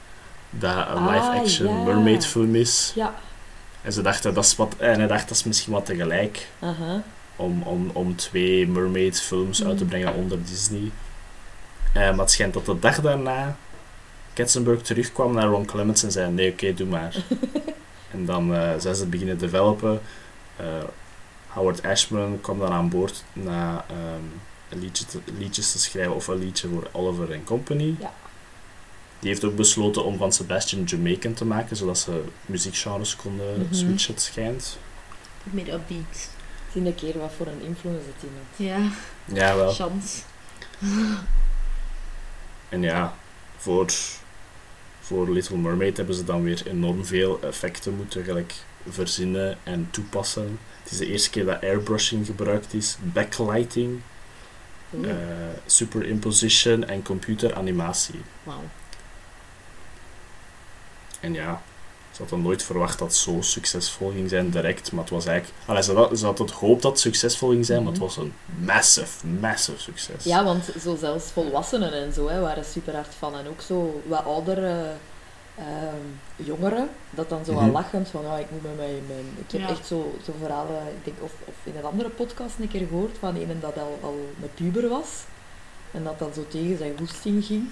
dat 0.50 0.72
een 0.76 0.84
Ah, 0.96 1.06
live-action 1.14 1.84
mermaid 1.84 2.26
film 2.26 2.54
is. 2.54 2.92
Ja. 2.94 3.14
En, 3.82 3.92
ze 3.92 4.02
dachten, 4.02 4.34
dat 4.34 4.44
is 4.44 4.56
wat, 4.56 4.74
en 4.78 4.98
hij 4.98 5.06
dacht 5.06 5.28
dat 5.28 5.36
is 5.36 5.44
misschien 5.44 5.72
wat 5.72 5.86
tegelijk 5.86 6.48
Aha. 6.58 7.02
om, 7.36 7.62
om, 7.62 7.90
om 7.92 8.16
twee 8.16 8.68
mermaid 8.68 9.20
films 9.20 9.64
uit 9.64 9.76
te 9.76 9.82
Mm. 9.84 9.88
brengen 9.90 10.14
onder 10.14 10.44
Disney. 10.44 10.90
Eh, 11.92 12.02
maar 12.10 12.18
het 12.18 12.30
schijnt 12.30 12.54
dat 12.54 12.66
de 12.66 12.78
dag 12.78 13.00
daarna 13.00 13.56
Katzenberg 14.34 14.82
terugkwam 14.82 15.32
naar 15.34 15.46
Ron 15.46 15.64
Clements 15.66 16.02
en 16.02 16.12
zei: 16.12 16.30
Nee, 16.32 16.52
oké, 16.52 16.74
doe 16.74 16.86
maar. 16.86 17.16
en 18.12 18.24
dan 18.24 18.54
eh, 18.54 18.60
zijn 18.78 18.94
ze 18.94 19.00
het 19.00 19.10
beginnen 19.10 19.38
developen. 19.38 20.00
Eh, 20.56 20.66
Howard 21.48 21.82
Ashman 21.82 22.38
kwam 22.40 22.58
dan 22.58 22.72
aan 22.72 22.88
boord 22.88 23.24
na 23.32 23.84
ehm, 23.88 24.22
een 24.68 24.78
liedje 24.80 25.04
te, 25.06 25.18
liedjes 25.38 25.72
te 25.72 25.78
schrijven 25.78 26.14
of 26.14 26.26
een 26.26 26.38
liedje 26.38 26.68
voor 26.68 26.88
Oliver 26.92 27.34
and 27.34 27.44
Company. 27.44 27.94
Ja. 28.00 28.12
Die 29.18 29.28
heeft 29.32 29.44
ook 29.44 29.56
besloten 29.56 30.04
om 30.04 30.16
van 30.16 30.32
Sebastian 30.32 30.84
Jamaican 30.84 31.32
te 31.34 31.44
maken, 31.44 31.76
zodat 31.76 31.98
ze 31.98 32.22
muziekgenres 32.46 33.16
konden 33.16 33.60
Mhm. 33.60 33.74
switchen, 33.74 34.14
het 34.14 34.22
schijnt. 34.22 34.78
Meer 35.42 35.72
upbeat. 35.72 36.28
Zie 36.72 36.84
een 36.86 36.94
keer 36.94 37.18
wat 37.18 37.32
voor 37.36 37.46
een 37.46 37.60
invloed 37.62 37.92
het 37.92 38.22
in 38.22 38.30
heeft. 38.36 38.70
Ja, 38.72 38.90
Ja, 39.34 39.56
wel. 39.56 39.72
chance. 39.72 40.22
En 42.68 42.82
ja, 42.82 43.14
voor, 43.56 43.86
voor 45.04 45.30
Little 45.30 45.56
Mermaid 45.56 45.96
hebben 45.96 46.14
ze 46.14 46.24
dan 46.24 46.42
weer 46.42 46.62
enorm 46.66 47.04
veel 47.04 47.40
effecten 47.42 47.96
moeten 47.96 48.24
gelijk 48.24 48.54
verzinnen 48.88 49.58
en 49.62 49.88
toepassen. 49.90 50.58
Het 50.82 50.92
is 50.92 50.98
de 50.98 51.06
eerste 51.06 51.30
keer 51.30 51.44
dat 51.44 51.62
airbrushing 51.62 52.26
gebruikt 52.26 52.74
is, 52.74 52.96
backlighting, 53.02 54.00
eh, 55.02 55.14
superimposition 55.66 56.84
en 56.84 57.02
computeranimatie. 57.02 58.20
Wauw. 58.42 58.62
En 61.20 61.32
ja, 61.32 61.62
ze 62.14 62.20
hadden 62.22 62.42
nooit 62.42 62.62
verwacht 62.62 62.98
dat 62.98 63.08
het 63.08 63.16
zo 63.16 63.36
succesvol 63.40 64.10
ging 64.10 64.28
zijn 64.28 64.50
direct, 64.50 64.92
maar 64.92 65.00
het 65.04 65.12
was 65.12 65.26
eigenlijk... 65.26 65.58
Allee, 65.66 65.82
ze, 65.82 65.92
had, 65.92 66.18
ze 66.18 66.24
hadden 66.24 66.46
het 66.46 66.54
gehoopt 66.54 66.82
dat 66.82 66.90
het 66.90 67.00
succesvol 67.00 67.48
ging 67.50 67.66
zijn, 67.66 67.82
maar 67.82 67.92
het 67.92 68.00
was 68.00 68.16
een 68.16 68.32
massive, 68.58 69.26
massive 69.26 69.80
succes. 69.80 70.24
Ja, 70.24 70.44
want 70.44 70.64
zo 70.80 70.96
zelfs 70.96 71.24
volwassenen 71.24 71.92
en 71.92 72.12
zo 72.12 72.28
hè, 72.28 72.40
waren 72.40 72.64
super 72.64 72.94
hard 72.94 73.14
van. 73.18 73.36
En 73.36 73.48
ook 73.48 73.60
zo 73.60 74.02
wat 74.06 74.24
oudere 74.24 74.90
ehm, 75.58 76.06
jongeren, 76.36 76.88
dat 77.10 77.28
dan 77.28 77.44
zo 77.44 77.52
Mhm. 77.52 77.64
al 77.64 77.70
lachend 77.70 78.08
van, 78.08 78.26
ah, 78.30 78.38
ik 78.40 78.50
moet 78.50 78.62
met 78.62 78.76
mijn... 78.76 79.02
mijn 79.08 79.26
ik 79.46 79.52
heb 79.52 79.60
Ja. 79.60 79.68
echt 79.68 79.86
zo, 79.86 80.14
zo 80.24 80.32
verhalen, 80.40 80.82
ik 80.82 81.04
denk, 81.04 81.16
of, 81.20 81.32
of 81.44 81.54
in 81.62 81.76
een 81.76 81.84
andere 81.84 82.08
podcast 82.08 82.54
een 82.60 82.68
keer 82.68 82.86
gehoord 82.86 83.16
van 83.18 83.36
een 83.36 83.60
dat 83.60 83.76
al, 83.78 83.98
al 84.02 84.18
een 84.42 84.50
puber 84.54 84.88
was. 84.88 85.08
En 85.90 86.04
dat 86.04 86.18
dan 86.18 86.30
zo 86.34 86.44
tegen 86.48 86.78
zijn 86.78 86.94
goesting 86.98 87.44
ging. 87.44 87.68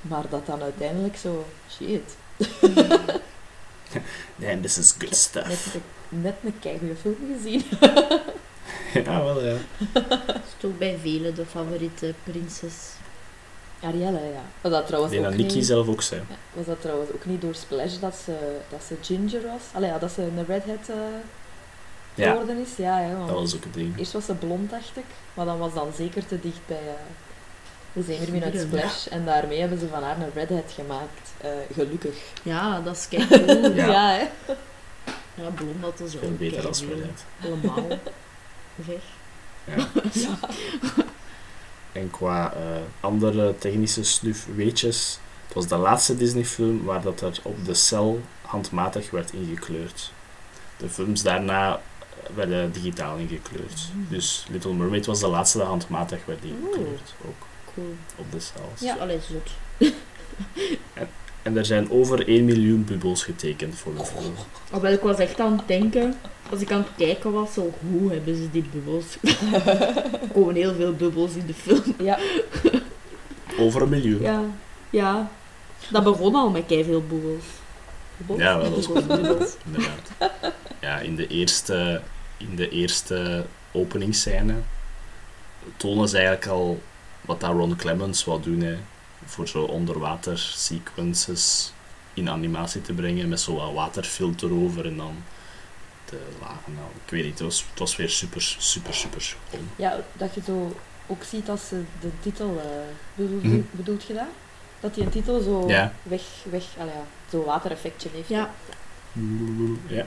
Maar 0.00 0.24
dat 0.30 0.46
dan 0.46 0.62
uiteindelijk 0.62 1.16
zo, 1.16 1.44
shit, 1.70 2.16
Man, 4.36 4.60
this 4.60 4.78
is 4.78 4.90
good 4.90 5.02
net, 5.10 5.16
stuff. 5.16 5.74
een- 5.74 6.22
net 6.22 6.34
een 6.44 6.58
keigoede 6.60 6.96
film 6.96 7.16
gezien. 7.36 7.64
ja, 9.04 9.24
wel 9.24 9.44
ja. 9.44 9.56
Dat 9.92 10.28
is 10.28 10.54
toch 10.58 10.78
bij 10.78 10.98
velen 11.02 11.34
de 11.34 11.46
favoriete 11.46 12.14
prinses. 12.24 12.74
Arielle, 13.82 14.18
ja. 14.20 14.42
Was 14.60 14.72
dat 14.72 14.80
Ik 14.80 14.86
trouwens 14.86 15.12
denk 15.14 15.26
ook 15.26 15.32
niet... 15.36 15.66
zelf 15.66 15.88
ook 15.88 16.02
zei. 16.02 16.20
Ja, 16.28 16.36
was 16.52 16.66
dat 16.66 16.80
trouwens 16.80 17.10
ook 17.10 17.24
niet 17.26 17.40
door 17.40 17.54
Splash 17.54 17.94
dat 17.98 18.14
ze, 18.24 18.56
dat 18.70 18.82
ze 18.88 18.94
ginger 19.02 19.42
was? 19.42 19.62
Allee, 19.72 19.90
ja, 19.90 19.98
dat 19.98 20.12
ze 20.12 20.22
een 20.22 20.44
redhead 20.46 20.88
eh 20.88 20.96
Ja, 22.14 22.30
geworden 22.30 22.58
is? 22.58 22.68
Ja, 22.76 22.98
hè, 23.00 23.16
want 23.16 23.28
dat 23.28 23.38
was 23.38 23.54
ook 23.56 23.64
het 23.64 23.74
ding. 23.74 23.98
eerst 23.98 24.12
was 24.12 24.24
ze 24.24 24.34
blond, 24.34 24.70
dacht 24.70 24.96
ik. 24.96 25.04
Maar 25.34 25.46
dan 25.46 25.58
was 25.58 25.74
dan 25.74 25.88
zeker 25.96 26.26
te 26.26 26.40
dicht 26.40 26.60
bij, 26.66 26.76
eh, 26.76 26.92
De 27.92 28.02
zeemermin 28.02 28.44
uit. 28.44 28.60
Splash. 28.60 29.06
En 29.06 29.24
daarmee 29.24 29.60
hebben 29.60 29.78
ze 29.78 29.88
van 29.88 30.02
haar 30.02 30.20
een 30.20 30.32
redhead 30.34 30.72
gemaakt. 30.74 31.32
Eh, 31.40 31.50
gelukkig. 31.74 32.14
Ja, 32.42 32.80
dat 32.80 32.96
is 32.96 33.08
kijk 33.08 33.28
cool. 33.28 33.74
Ja. 33.74 33.86
ja. 33.86 34.10
hè? 34.16 34.52
ja, 35.42 35.50
blond 35.54 35.82
dat 35.82 36.00
is 36.00 36.14
ook 36.14 36.20
Veel 36.20 36.36
beter 36.38 36.66
als. 36.66 36.80
Redhead. 36.80 37.24
Allemaal. 37.44 37.86
Weg. 38.86 39.02
Ja. 40.12 40.38
En 41.92 42.10
qua 42.10 42.52
eh, 42.52 42.60
andere 43.00 43.58
technische 43.58 44.04
snuf 44.04 44.46
weetjes, 44.54 45.18
het 45.46 45.54
was 45.54 45.66
de 45.66 45.76
laatste 45.76 46.16
Disney-film 46.16 46.84
waar 46.84 47.02
dat 47.02 47.20
er 47.20 47.38
op 47.42 47.64
de 47.64 47.74
cel 47.74 48.20
handmatig 48.42 49.10
werd 49.10 49.32
ingekleurd. 49.32 50.12
De 50.76 50.88
films 50.88 51.22
daarna 51.22 51.80
werden 52.34 52.72
digitaal 52.72 53.16
ingekleurd. 53.16 53.88
Mm. 53.94 54.06
Dus 54.10 54.46
Little 54.50 54.72
Mermaid 54.72 55.06
was 55.06 55.20
de 55.20 55.28
laatste 55.28 55.58
dat 55.58 55.66
handmatig 55.66 56.24
werd 56.24 56.44
ingekleurd, 56.44 57.14
ook 57.28 57.46
Cool. 57.78 57.94
op 58.16 58.32
de 58.32 58.40
cels. 58.40 58.80
Ja, 58.80 58.94
allee, 58.94 59.18
zot. 59.20 59.50
En 61.42 61.56
er 61.56 61.64
zijn 61.64 61.90
over 61.90 62.28
1 62.28 62.44
miljoen 62.44 62.84
bubbels 62.84 63.24
getekend 63.24 63.74
voor 63.74 63.94
de 63.94 64.04
film. 64.04 64.34
Alhoewel, 64.70 64.92
ik 64.92 65.00
was 65.00 65.18
echt 65.18 65.40
aan 65.40 65.56
het 65.56 65.68
denken, 65.68 66.14
als 66.50 66.60
ik 66.60 66.72
aan 66.72 66.78
het 66.78 66.88
kijken 66.96 67.32
was, 67.32 67.52
zo, 67.52 67.72
hoe 67.90 68.12
hebben 68.12 68.36
ze 68.36 68.50
die 68.50 68.64
bubbels? 68.72 69.04
er 69.54 70.28
komen 70.32 70.54
heel 70.54 70.74
veel 70.74 70.92
bubbels 70.92 71.34
in 71.34 71.46
de 71.46 71.54
film. 71.54 71.94
Ja, 71.98 72.18
Over 73.58 73.82
een 73.82 73.88
miljoen. 73.88 74.22
Ja, 74.22 74.42
ja. 74.90 75.30
Dat 75.90 76.04
begon 76.04 76.34
al 76.34 76.50
met 76.50 76.64
veel 76.66 77.02
bubbels. 77.08 77.44
Ja, 78.36 78.58
wel, 78.58 78.70
dat 78.70 79.06
bubbels. 79.06 79.56
Inderdaad. 79.64 80.32
Ja, 80.80 80.98
in 80.98 81.16
de 81.16 81.26
eerste, 81.26 82.00
in 82.36 82.56
de 82.56 82.68
eerste 82.68 83.44
openingsscène 83.72 84.54
tonen 85.76 86.08
ze 86.08 86.16
eigenlijk 86.16 86.46
al 86.46 86.80
wat 87.28 87.40
dat 87.40 87.50
Ron 87.50 87.76
Clements 87.76 88.24
wou 88.24 88.42
doen. 88.42 88.60
Hè, 88.60 88.76
voor 89.24 89.48
zo 89.48 89.62
onderwater 89.62 90.38
sequences 90.38 91.72
in 92.14 92.30
animatie 92.30 92.80
te 92.82 92.92
brengen 92.92 93.28
met 93.28 93.40
zo 93.40 93.54
wat 93.54 93.72
waterfilter 93.72 94.52
over 94.52 94.86
en 94.86 94.96
dan 94.96 95.14
de 96.10 96.18
lagen. 96.40 96.74
Nou, 96.74 96.86
ik 97.04 97.10
weet 97.10 97.22
niet, 97.24 97.32
het 97.32 97.40
was, 97.40 97.64
het 97.70 97.78
was 97.78 97.96
weer 97.96 98.10
super, 98.10 98.42
super, 98.58 98.94
super 98.94 99.22
schoon. 99.22 99.68
ja, 99.76 100.00
dat 100.12 100.34
je 100.34 100.40
zo 100.46 100.76
ook 101.06 101.22
ziet 101.22 101.48
als 101.48 101.68
ze 101.68 101.82
de 102.00 102.10
titel... 102.20 102.60
eh 102.64 102.94
bedoelt, 103.14 103.42
Mhm. 103.42 103.60
bedoelt 103.70 104.04
je 104.04 104.14
dat? 104.14 104.26
Dat 104.80 104.94
die 104.94 105.04
een 105.04 105.10
titel 105.10 105.40
zo 105.40 105.68
Ja. 105.68 105.92
weg, 106.02 106.22
weg, 106.50 106.64
ja, 106.76 106.84
zo'n 107.30 107.44
watereffectje 107.44 108.08
heeft. 108.12 108.28
Ja, 108.28 108.50
Ja. 109.86 110.06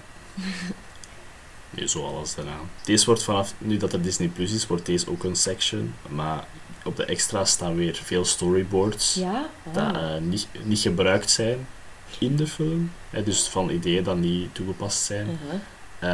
Nee, 1.70 1.88
zo 1.88 2.06
alles 2.08 2.36
daarna. 2.36 2.56
Deze 2.84 3.06
wordt 3.06 3.24
vanaf, 3.24 3.54
nu 3.58 3.78
dat 3.78 3.94
er 3.94 4.02
Disney 4.02 4.28
Plus 4.28 4.52
is, 4.54 4.68
wordt 4.68 4.86
deze 4.86 5.10
ook 5.10 5.24
een 5.24 5.36
section. 5.36 5.94
Maar 6.10 6.44
op 6.84 6.96
de 6.96 7.06
extra 7.06 7.46
staan 7.46 7.76
weer 7.76 8.00
veel 8.04 8.26
storyboards. 8.26 9.14
Ja? 9.14 9.50
dat 9.72 9.96
eh, 9.96 10.18
niet, 10.22 10.48
niet 10.64 10.80
gebruikt 10.80 11.30
zijn 11.30 11.68
in 12.20 12.36
de 12.36 12.48
film. 12.48 12.92
Hè, 13.10 13.24
dus 13.24 13.48
van 13.48 13.70
ideeën 13.70 14.04
dat 14.04 14.18
niet 14.18 14.56
toegepast 14.56 15.04
zijn. 15.04 15.28
Uh-huh. 15.30 15.60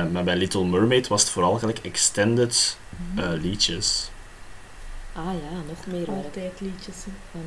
Eh, 0.06 0.12
maar 0.12 0.24
bij 0.24 0.36
Little 0.36 0.66
Mermaid 0.66 1.08
was 1.08 1.22
het 1.22 1.30
vooral 1.32 1.58
gelijk 1.58 1.80
extended 1.80 2.78
Mhm. 3.14 3.20
eh, 3.20 3.42
liedjes. 3.42 4.10
Ah 5.14 5.24
ja, 5.26 5.58
nog 5.68 5.86
meer 5.88 6.06
werk. 6.06 6.24
altijd 6.26 6.54
liedjes. 6.62 6.96
hè. 7.06 7.12
Van, 7.32 7.42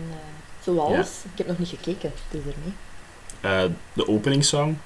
zoals? 0.62 1.08
Ik 1.32 1.38
heb 1.38 1.46
nog 1.46 1.58
niet 1.58 1.68
gekeken, 1.68 2.12
het 2.28 2.40
is 2.40 2.52
er 2.52 2.58
niet. 2.64 2.74
Eh, 3.40 3.62
de 3.92 4.08
openingssong, 4.08 4.76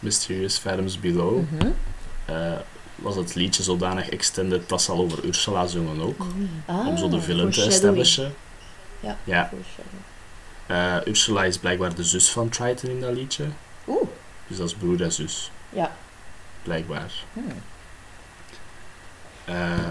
Mysterious 0.00 0.58
Phantoms 0.58 1.00
Below, 1.00 1.42
Mhm. 1.50 1.70
Was 2.96 3.16
het 3.16 3.34
liedje 3.34 3.62
zodanig 3.62 4.08
extended 4.08 4.68
dat 4.68 4.82
ze 4.82 4.92
al 4.92 4.98
over 4.98 5.24
Ursula 5.24 5.66
zongen 5.66 6.00
ook. 6.00 6.26
Ah, 6.66 6.86
om 6.86 6.96
zo 6.96 7.08
de 7.08 7.20
villain 7.20 7.50
te 7.50 7.64
establishen. 7.64 8.34
Ja. 9.00 9.18
ja 9.24 9.50
eh, 10.66 10.96
Ursula 11.06 11.44
is 11.44 11.58
blijkbaar 11.58 11.94
de 11.94 12.04
zus 12.04 12.30
van 12.30 12.48
Triton 12.48 12.90
in 12.90 13.00
dat 13.00 13.14
liedje. 13.14 13.44
Oeh, 13.86 14.08
Dus 14.46 14.56
dat 14.56 14.68
is 14.68 14.74
broer 14.74 15.02
en 15.02 15.12
zus, 15.12 15.50
ja. 15.68 15.96
blijkbaar. 16.62 17.12
Hmm. 17.32 17.62
Eh, 19.44 19.88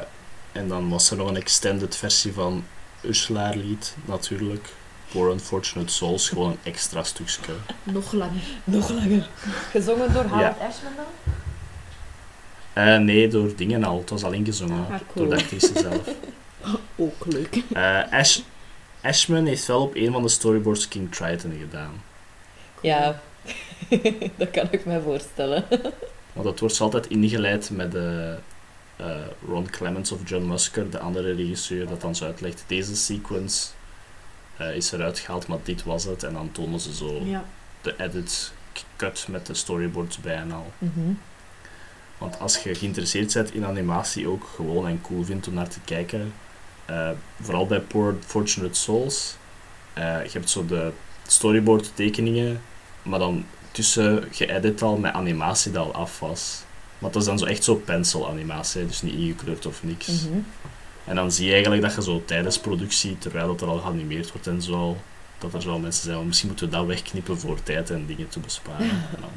en 0.51 0.67
dan 0.67 0.89
was 0.89 1.11
er 1.11 1.17
nog 1.17 1.29
een 1.29 1.35
extended 1.35 1.95
versie 1.95 2.33
van 2.33 2.65
Ursula 3.01 3.49
lied, 3.49 3.95
natuurlijk. 4.05 4.73
Poor 5.11 5.31
Unfortunate 5.31 5.91
Souls, 5.91 6.29
gewoon 6.29 6.51
een 6.51 6.59
extra 6.63 7.03
stukje. 7.03 7.53
Nog 7.83 8.11
langer. 8.11 8.41
Nog 8.63 8.89
langer. 8.89 9.29
Gezongen 9.71 10.13
door 10.13 10.23
Howard 10.23 10.59
Ashman 10.59 10.95
dan? 10.95 11.33
Eh, 12.75 12.97
nee, 12.97 13.27
door 13.27 13.55
dingen 13.55 13.83
al. 13.83 13.97
Het 13.99 14.09
was 14.09 14.23
al 14.23 14.31
ingezongen. 14.31 14.79
Ah, 14.83 14.89
Door 14.89 14.99
cool. 15.13 15.29
de 15.29 15.35
actrice 15.35 15.71
zelf. 15.75 16.09
Ook 16.95 17.25
leuk. 17.25 17.63
Eh, 17.73 18.11
Ash, 18.11 18.39
Ashman 19.01 19.45
heeft 19.45 19.65
wel 19.65 19.81
op 19.81 19.95
een 19.95 20.11
van 20.11 20.21
de 20.21 20.29
storyboards 20.29 20.87
King 20.87 21.11
Triton 21.15 21.57
gedaan. 21.59 22.03
Ja, 22.81 23.21
dat 24.37 24.51
kan 24.51 24.67
ik 24.71 24.85
me 24.85 25.01
voorstellen. 25.01 25.65
Want 26.33 26.45
dat 26.47 26.59
wordt 26.59 26.81
altijd 26.81 27.07
ingeleid 27.07 27.69
met 27.69 27.91
de 27.91 28.35
eh, 28.95 29.05
Ron 29.47 29.69
Clements 29.69 30.11
of 30.11 30.19
John 30.29 30.45
Musker, 30.47 30.89
de 30.89 30.99
andere 30.99 31.33
regisseur, 31.33 31.87
dat 31.87 32.01
dan 32.01 32.15
zo 32.15 32.25
uitlegt. 32.25 32.63
Deze 32.67 32.95
sequence 32.95 33.67
is 34.73 34.91
eruit 34.91 35.19
gehaald, 35.19 35.47
maar 35.47 35.57
dit 35.63 35.83
was 35.83 36.03
het. 36.03 36.23
En 36.23 36.33
dan 36.33 36.51
tonen 36.51 36.79
ze 36.79 36.93
zo 36.95 37.21
Ja. 37.25 37.45
de 37.81 37.95
edit 37.97 38.53
cut 38.95 39.25
met 39.29 39.45
de 39.45 39.53
storyboards 39.53 40.17
bij 40.19 40.35
en 40.35 40.51
al. 40.51 40.71
Mhm. 40.77 41.11
Want 42.17 42.39
als 42.39 42.57
je 42.57 42.75
geïnteresseerd 42.75 43.33
bent 43.33 43.53
in 43.53 43.65
animatie 43.65 44.27
ook 44.27 44.49
gewoon 44.55 44.87
en 44.87 45.01
cool 45.01 45.23
vindt 45.23 45.47
om 45.47 45.53
naar 45.53 45.67
te 45.69 45.79
kijken, 45.85 46.33
eh, 46.85 47.09
vooral 47.41 47.67
bij 47.67 47.79
Poor 47.79 48.15
Fortunate 48.25 48.79
Souls, 48.79 49.37
eh, 49.93 50.23
je 50.23 50.31
hebt 50.31 50.49
zo 50.49 50.65
de 50.65 50.91
storyboard 51.27 51.91
tekeningen, 51.95 52.61
maar 53.03 53.19
dan 53.19 53.45
tussen 53.71 54.27
geëdit 54.31 54.81
al 54.81 54.97
met 54.97 55.13
animatie 55.13 55.71
dat 55.71 55.85
al 55.85 55.93
af 55.93 56.19
was. 56.19 56.63
Want 56.97 57.13
dat 57.13 57.21
is 57.21 57.27
dan 57.27 57.39
zo 57.39 57.45
echt 57.45 57.63
zo 57.63 57.75
pencil 57.75 58.29
animatie, 58.29 58.85
dus 58.85 59.01
niet 59.01 59.13
ingekleurd 59.13 59.65
of 59.65 59.83
niks. 59.83 60.07
Mhm. 60.07 60.39
En 61.05 61.15
dan 61.15 61.31
zie 61.31 61.45
je 61.45 61.51
eigenlijk 61.51 61.81
dat 61.81 61.95
je 61.95 62.03
zo 62.03 62.23
tijdens 62.25 62.59
productie, 62.59 63.17
terwijl 63.17 63.47
dat 63.47 63.61
er 63.61 63.67
al 63.67 63.79
geanimeerd 63.79 64.31
wordt 64.31 64.47
en 64.47 64.61
zo, 64.61 64.97
dat 65.37 65.53
er 65.53 65.61
zo 65.61 65.79
mensen 65.79 66.03
zijn, 66.03 66.17
"Oh, 66.17 66.25
misschien 66.25 66.47
moeten 66.47 66.69
we 66.69 66.75
dat 66.75 66.85
wegknippen 66.85 67.39
voor 67.39 67.63
tijd 67.63 67.89
en 67.89 68.05
dingen 68.05 68.27
te 68.27 68.39
besparen. 68.39 68.89
En 69.15 69.21
dan, 69.21 69.29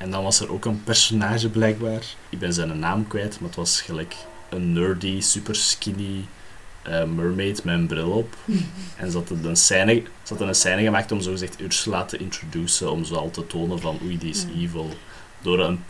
en 0.00 0.10
dan 0.10 0.22
was 0.22 0.40
er 0.40 0.52
ook 0.52 0.64
een 0.64 0.84
personage 0.84 1.48
blijkbaar. 1.48 2.02
Ik 2.28 2.38
ben 2.38 2.52
zijn 2.52 2.78
naam 2.78 3.06
kwijt, 3.06 3.40
maar 3.40 3.48
het 3.48 3.58
was 3.58 3.80
gelijk 3.80 4.14
een 4.48 4.72
nerdy, 4.72 5.20
super 5.20 5.54
skinny 5.54 6.24
eh, 6.82 7.04
mermaid 7.04 7.64
met 7.64 7.74
een 7.74 7.86
bril 7.86 8.10
op. 8.10 8.34
En 8.96 9.10
ze 9.10 9.16
hadden 9.16 9.44
een 9.44 9.56
scène, 9.56 9.94
ze 9.94 10.28
hadden 10.28 10.48
een 10.48 10.54
scène 10.54 10.82
gemaakt 10.82 11.12
om 11.12 11.20
zogezegd 11.20 11.60
Ursula 11.60 12.04
te 12.04 12.16
introduceren, 12.16 12.92
om 12.92 13.04
zo 13.04 13.14
al 13.14 13.30
te 13.30 13.46
tonen 13.46 13.80
van 13.80 13.98
oei, 14.04 14.18
die 14.18 14.30
is 14.30 14.42
Ja. 14.42 14.60
evil. 14.60 14.90
Door 15.40 15.60
een 15.60 15.80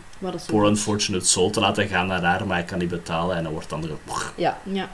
poor 0.47 0.67
unfortunate 0.67 1.25
soul 1.25 1.49
te 1.49 1.59
laten 1.59 1.87
gaan 1.87 2.07
naar 2.07 2.23
haar, 2.23 2.47
maar 2.47 2.57
hij 2.57 2.65
kan 2.65 2.77
niet 2.79 2.89
betalen 2.89 3.37
en 3.37 3.43
dan 3.43 3.51
wordt 3.51 3.69
dan 3.69 3.89
Ja, 4.35 4.59
Ja. 4.63 4.89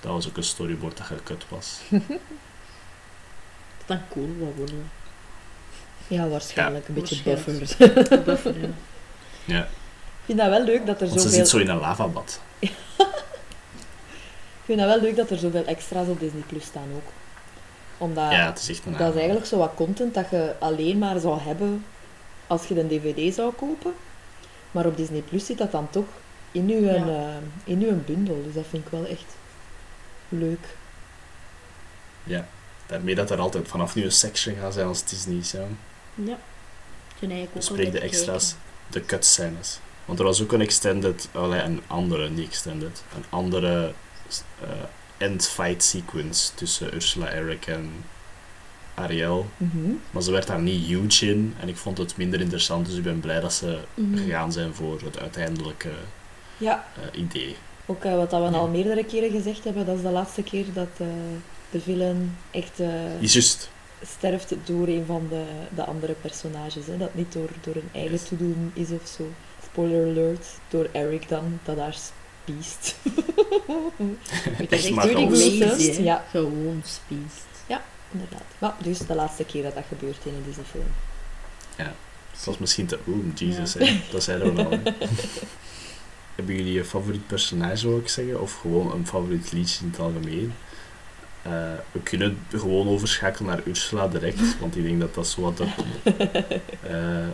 Dat 0.00 0.12
was 0.12 0.28
ook 0.28 0.36
een 0.36 0.44
storyboard 0.44 0.96
dat 0.96 1.06
gekut 1.06 1.44
was. 1.48 1.78
Dat 1.90 3.86
dan 3.86 4.00
cool 4.10 4.36
wat 4.38 4.54
worden. 4.56 4.90
Ja, 6.08 6.28
waarschijnlijk 6.28 6.88
een 6.88 6.94
beetje 6.94 7.22
waarschijnlijk. 7.24 7.78
buffer. 7.78 8.22
Buffer, 8.22 8.60
ja. 8.60 8.68
Ja, 9.44 9.60
Ik 9.62 10.24
vind 10.24 10.38
dat 10.38 10.48
wel 10.48 10.64
leuk 10.64 10.86
dat 10.86 11.00
er 11.00 11.08
want 11.08 11.20
ze 11.20 11.28
zit 11.28 11.48
zo 11.48 11.58
in 11.58 11.68
een 11.68 11.78
lavabad. 11.78 12.40
Ik 14.62 14.68
vind 14.68 14.78
dat 14.78 14.88
wel 14.88 15.00
leuk 15.00 15.16
dat 15.16 15.30
er 15.30 15.38
zoveel 15.38 15.64
extra's 15.64 16.08
op 16.08 16.20
Disney 16.20 16.42
Plus 16.46 16.64
staan 16.64 16.88
ook. 16.94 17.10
Omdat 17.98 18.30
Ja, 18.32 18.46
het 18.46 18.58
is 18.58 18.68
echt 18.68 18.86
een 18.86 18.96
dat 18.96 19.08
is 19.10 19.16
eigenlijk 19.16 19.46
zo 19.46 19.56
wat 19.58 19.72
content 19.74 20.14
dat 20.14 20.30
je 20.30 20.54
alleen 20.58 20.98
maar 20.98 21.18
zou 21.18 21.40
hebben 21.40 21.84
als 22.46 22.66
je 22.66 22.80
een 22.80 22.88
dvd 22.88 23.34
zou 23.34 23.52
kopen. 23.52 23.92
Maar 24.70 24.86
op 24.86 24.96
Disney 24.96 25.20
Plus 25.20 25.46
zit 25.46 25.58
dat 25.58 25.72
dan 25.72 25.90
toch 25.90 26.04
in 26.52 26.68
uw, 26.70 26.84
Ja. 26.84 26.94
eh, 26.94 27.36
in 27.64 27.82
uw 27.82 28.02
bundel. 28.06 28.42
Dus 28.44 28.54
dat 28.54 28.64
vind 28.70 28.84
ik 28.84 28.90
wel 28.90 29.06
echt 29.06 29.24
leuk. 30.28 30.66
Ja, 32.24 32.46
daarmee 32.86 33.14
dat 33.14 33.30
er 33.30 33.38
altijd 33.38 33.68
vanaf 33.68 33.94
nu 33.94 34.04
een 34.04 34.12
section 34.12 34.56
gaat 34.60 34.74
zijn 34.74 34.86
als 34.86 35.04
Disney. 35.04 35.40
Ja. 35.42 35.66
Ja. 36.14 36.38
Ook 37.22 37.52
Bespreek 37.52 37.92
de 37.92 38.00
extra's, 38.00 38.54
de 38.90 39.04
cutscenes. 39.04 39.78
Want 40.04 40.18
er 40.18 40.24
was 40.24 40.42
ook 40.42 40.52
een 40.52 40.60
extended, 40.60 41.28
allee, 41.32 41.60
een 41.60 41.82
andere, 41.86 42.28
niet 42.30 42.48
extended, 42.48 43.02
een 43.16 43.24
andere 43.28 43.92
eh, 44.60 44.68
end 45.16 45.48
fight 45.48 45.82
sequence 45.84 46.54
tussen 46.54 46.94
Ursula, 46.94 47.26
Eric 47.28 47.66
en 47.66 47.90
Ariel. 48.94 49.46
Mhm. 49.56 49.92
Maar 50.10 50.22
ze 50.22 50.30
werd 50.30 50.46
daar 50.46 50.60
niet 50.60 50.86
huge 50.86 51.26
in 51.30 51.54
en 51.60 51.68
ik 51.68 51.76
vond 51.76 51.98
het 51.98 52.16
minder 52.16 52.40
interessant, 52.40 52.86
dus 52.86 52.96
ik 52.96 53.02
ben 53.02 53.20
blij 53.20 53.40
dat 53.40 53.52
ze 53.52 53.78
Mhm. 53.94 54.16
gegaan 54.16 54.52
zijn 54.52 54.74
voor 54.74 55.00
het 55.04 55.18
uiteindelijke 55.18 55.90
Ja, 56.56 56.86
eh, 56.96 57.20
idee. 57.20 57.56
ook 57.86 58.04
eh, 58.04 58.14
wat 58.16 58.30
dat 58.30 58.40
we 58.44 58.50
Ja. 58.50 58.56
al 58.58 58.68
meerdere 58.68 59.04
keren 59.04 59.30
gezegd 59.30 59.64
hebben, 59.64 59.86
dat 59.86 59.96
is 59.96 60.02
de 60.02 60.10
laatste 60.10 60.42
keer 60.42 60.64
dat 60.72 60.88
eh, 60.96 61.06
de 61.70 61.80
villain 61.80 62.36
echt 62.50 62.80
eh, 62.80 63.20
Is 63.22 63.32
juist. 63.32 63.70
Sterft 64.06 64.54
door 64.64 64.86
een 64.88 65.04
van 65.06 65.26
de, 65.30 65.44
de 65.74 65.84
andere 65.84 66.12
personages. 66.12 66.86
Hè? 66.86 66.96
Dat 66.96 67.14
niet 67.14 67.32
door, 67.32 67.48
door 67.60 67.74
een 67.74 67.88
eigen 67.92 68.12
Yes. 68.12 68.28
toedoen 68.28 68.70
is 68.74 68.90
of 68.90 69.08
zo. 69.16 69.28
Spoiler 69.70 70.10
alert, 70.10 70.46
door 70.68 70.88
Eric 70.92 71.28
dan, 71.28 71.58
dat 71.64 71.76
haar 71.78 71.94
s- 71.94 72.10
Beast. 72.44 72.96
Dat 74.58 74.72
is 74.78 74.84
Echt 74.90 75.00
gewoon 75.00 75.28
beest, 75.28 75.96
hè. 75.96 76.02
ja. 76.02 76.24
Gewoon 76.30 76.82
spiest. 76.84 77.46
Inderdaad. 78.12 78.42
Maar 78.58 78.74
dus 78.82 78.98
de 78.98 79.14
laatste 79.14 79.44
keer 79.44 79.62
dat 79.62 79.74
dat 79.74 79.84
gebeurt 79.88 80.18
in 80.24 80.34
een 80.34 80.42
Disney-film. 80.46 80.84
Het 81.76 82.44
was 82.44 82.58
misschien 82.58 82.86
te... 82.86 82.98
Oeh, 83.08 83.24
Jesus, 83.34 83.74
hè. 83.74 84.00
dat 84.10 84.28
al. 84.28 84.70
hè. 84.70 84.80
Hebben 86.34 86.54
jullie 86.54 86.78
een 86.78 86.84
favoriet 86.84 87.26
personage, 87.26 87.88
wil 87.88 87.98
ik 87.98 88.08
zeggen? 88.08 88.40
Of 88.40 88.54
gewoon 88.60 88.92
een 88.92 89.06
favoriet 89.06 89.52
liedje 89.52 89.84
in 89.84 89.90
het 89.90 90.00
algemeen? 90.00 90.52
Eh, 91.42 91.52
we 91.92 92.00
kunnen 92.02 92.38
gewoon 92.50 92.88
overschakelen 92.88 93.50
naar 93.50 93.66
Ursula 93.66 94.08
direct, 94.08 94.58
want 94.60 94.76
ik 94.76 94.82
denk 94.82 95.00
dat 95.00 95.14
dat 95.14 95.26
zo 95.26 95.40
wat 95.40 95.56
de 95.56 95.66
eh, 96.82 97.28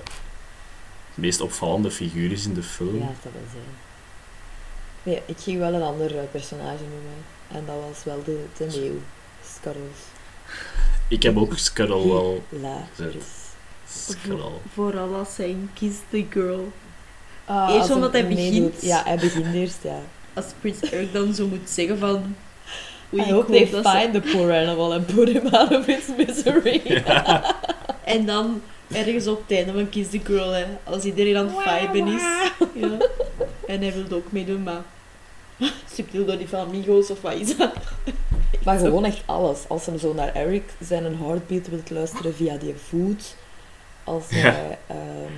meest 1.15 1.41
opvallende 1.41 1.91
figuur 1.91 2.33
is 2.33 2.47
in 2.47 2.55
de 2.55 2.63
film. 2.63 2.99
Ja, 2.99 3.07
dat 3.23 3.33
zijn. 3.33 3.87
Nee, 5.03 5.23
ik 5.27 5.39
ging 5.39 5.59
wel 5.59 5.75
een 5.75 5.83
ander 5.83 6.19
eh, 6.19 6.25
personage 6.31 6.83
noemen. 6.83 7.25
En 7.49 7.65
dat 7.67 7.77
was 7.89 8.05
wel 8.05 8.23
de, 8.25 8.45
de. 8.57 8.99
Scuttles. 9.45 9.99
Ik 11.09 11.23
heb 11.23 11.37
ook 11.37 11.59
Scuttle 11.59 12.09
wel... 12.09 12.43
Scuttle. 13.89 14.51
Vooral 14.73 15.15
als 15.15 15.35
zijn 15.35 15.71
kiss 15.75 15.97
the 16.11 16.27
girl. 16.31 16.73
Ah, 17.45 17.75
Eerst 17.75 17.91
omdat 17.91 18.13
hij 18.13 18.29
begint. 18.29 18.51
meedoet. 18.51 18.83
Ja, 18.83 19.03
hij 19.05 19.17
begint 19.17 19.55
eerst, 19.55 19.83
ja. 19.83 20.01
Als 20.35 20.45
Prins 20.61 20.81
Eric 20.81 21.13
dan 21.13 21.35
zo 21.35 21.47
moet 21.47 21.71
zeggen 21.71 21.99
van... 21.99 22.37
Oei, 23.15 23.23
I 23.23 23.33
hope 23.33 23.53
they 23.53 23.67
ze- 23.67 23.83
find 23.83 24.13
the 24.13 24.21
poor 24.37 24.53
animal 24.53 24.93
and 24.93 25.07
put 25.07 25.29
him 25.29 25.47
out 25.47 25.73
of 25.77 25.89
its 25.89 26.07
misery. 26.17 26.83
En 28.05 28.27
dan 28.27 28.63
ergens 28.93 29.27
op 29.27 29.43
het 29.47 29.57
einde 29.59 29.73
van 29.73 29.89
Kiss 29.89 30.11
the 30.11 30.21
Girl, 30.25 30.51
hè, 30.51 30.65
als 30.85 31.05
iedereen 31.05 31.37
aan 31.37 31.47
het 31.55 31.69
viben 31.69 32.07
is. 32.07 32.23
Ja. 32.75 32.97
En 33.67 33.81
hij 33.83 33.93
wilde 33.93 34.15
ook 34.15 34.33
meedoen, 34.33 34.63
maar... 34.63 34.83
Subtiel 35.95 36.25
door 36.25 36.39
die 36.39 36.49
van 36.49 36.61
Amigos 36.61 37.11
of 37.11 37.21
wat 37.21 37.33
is 37.35 37.57
dat? 37.57 37.73
Maar 38.65 38.79
gewoon 38.79 39.05
echt 39.05 39.23
alles. 39.27 39.59
Als 39.69 39.87
hem 39.87 39.99
zo 39.99 40.15
naar 40.15 40.35
Eric 40.35 40.63
zijn 40.81 41.05
een 41.05 41.17
heartbeat 41.19 41.69
wilt 41.69 41.91
luisteren 41.91 42.35
via 42.35 42.57
die 42.57 42.75
voet. 42.89 43.35
Als 44.05 44.25
Ja. 44.31 44.37
hij... 44.37 44.79
ehm, 44.87 45.33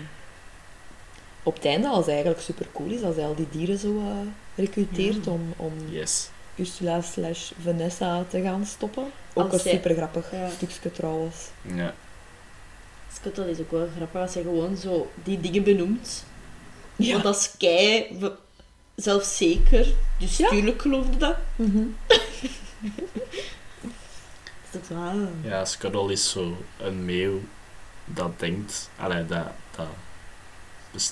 op 1.42 1.54
het 1.54 1.64
einde, 1.64 1.88
als 1.88 2.04
hij 2.04 2.14
eigenlijk 2.14 2.42
super 2.44 2.66
cool 2.72 2.90
is, 2.90 3.02
als 3.02 3.16
hij 3.16 3.24
al 3.24 3.34
die 3.34 3.46
dieren 3.50 3.78
zo 3.78 3.88
eh, 3.98 4.12
recruteert 4.54 5.26
om, 5.26 5.40
om 5.56 5.72
Yes. 5.90 6.28
Ursula 6.56 7.00
slash 7.02 7.50
Vanessa 7.62 8.24
te 8.28 8.42
gaan 8.42 8.66
stoppen. 8.66 9.10
Ook 9.34 9.52
Als 9.52 9.64
een 9.64 9.70
super 9.70 9.94
grappig 9.94 10.30
Ja. 10.32 10.48
stukje 10.50 10.92
trouwens. 10.92 11.36
Ja. 11.62 11.94
Scuttle 13.12 13.50
is 13.50 13.58
ook 13.60 13.70
wel 13.70 13.88
grappig 13.96 14.20
als 14.20 14.34
hij 14.34 14.42
gewoon 14.42 14.76
zo 14.76 15.10
die 15.24 15.40
dingen 15.40 15.62
benoemt. 15.62 16.24
Ja. 16.96 17.12
Want 17.12 17.24
dat 17.24 17.36
is 17.36 17.50
kei 17.58 18.18
zelfzeker. 18.94 19.86
Dus 20.18 20.36
Ja. 20.36 20.48
tuurlijk 20.48 20.80
geloofde 20.82 21.16
dat. 21.16 21.36
Mhm. 21.56 21.82
Dat 22.06 22.20
is 24.82 24.88
dat, 24.88 24.98
ah. 24.98 25.14
ja, 25.42 25.64
Scuttle 25.64 26.12
is 26.12 26.30
zo 26.30 26.56
een 26.80 27.04
meeuw 27.04 27.40
dat 28.04 28.38
denkt... 28.38 28.90
Allee, 28.96 29.26
dat, 29.26 29.46
dat 29.76 29.86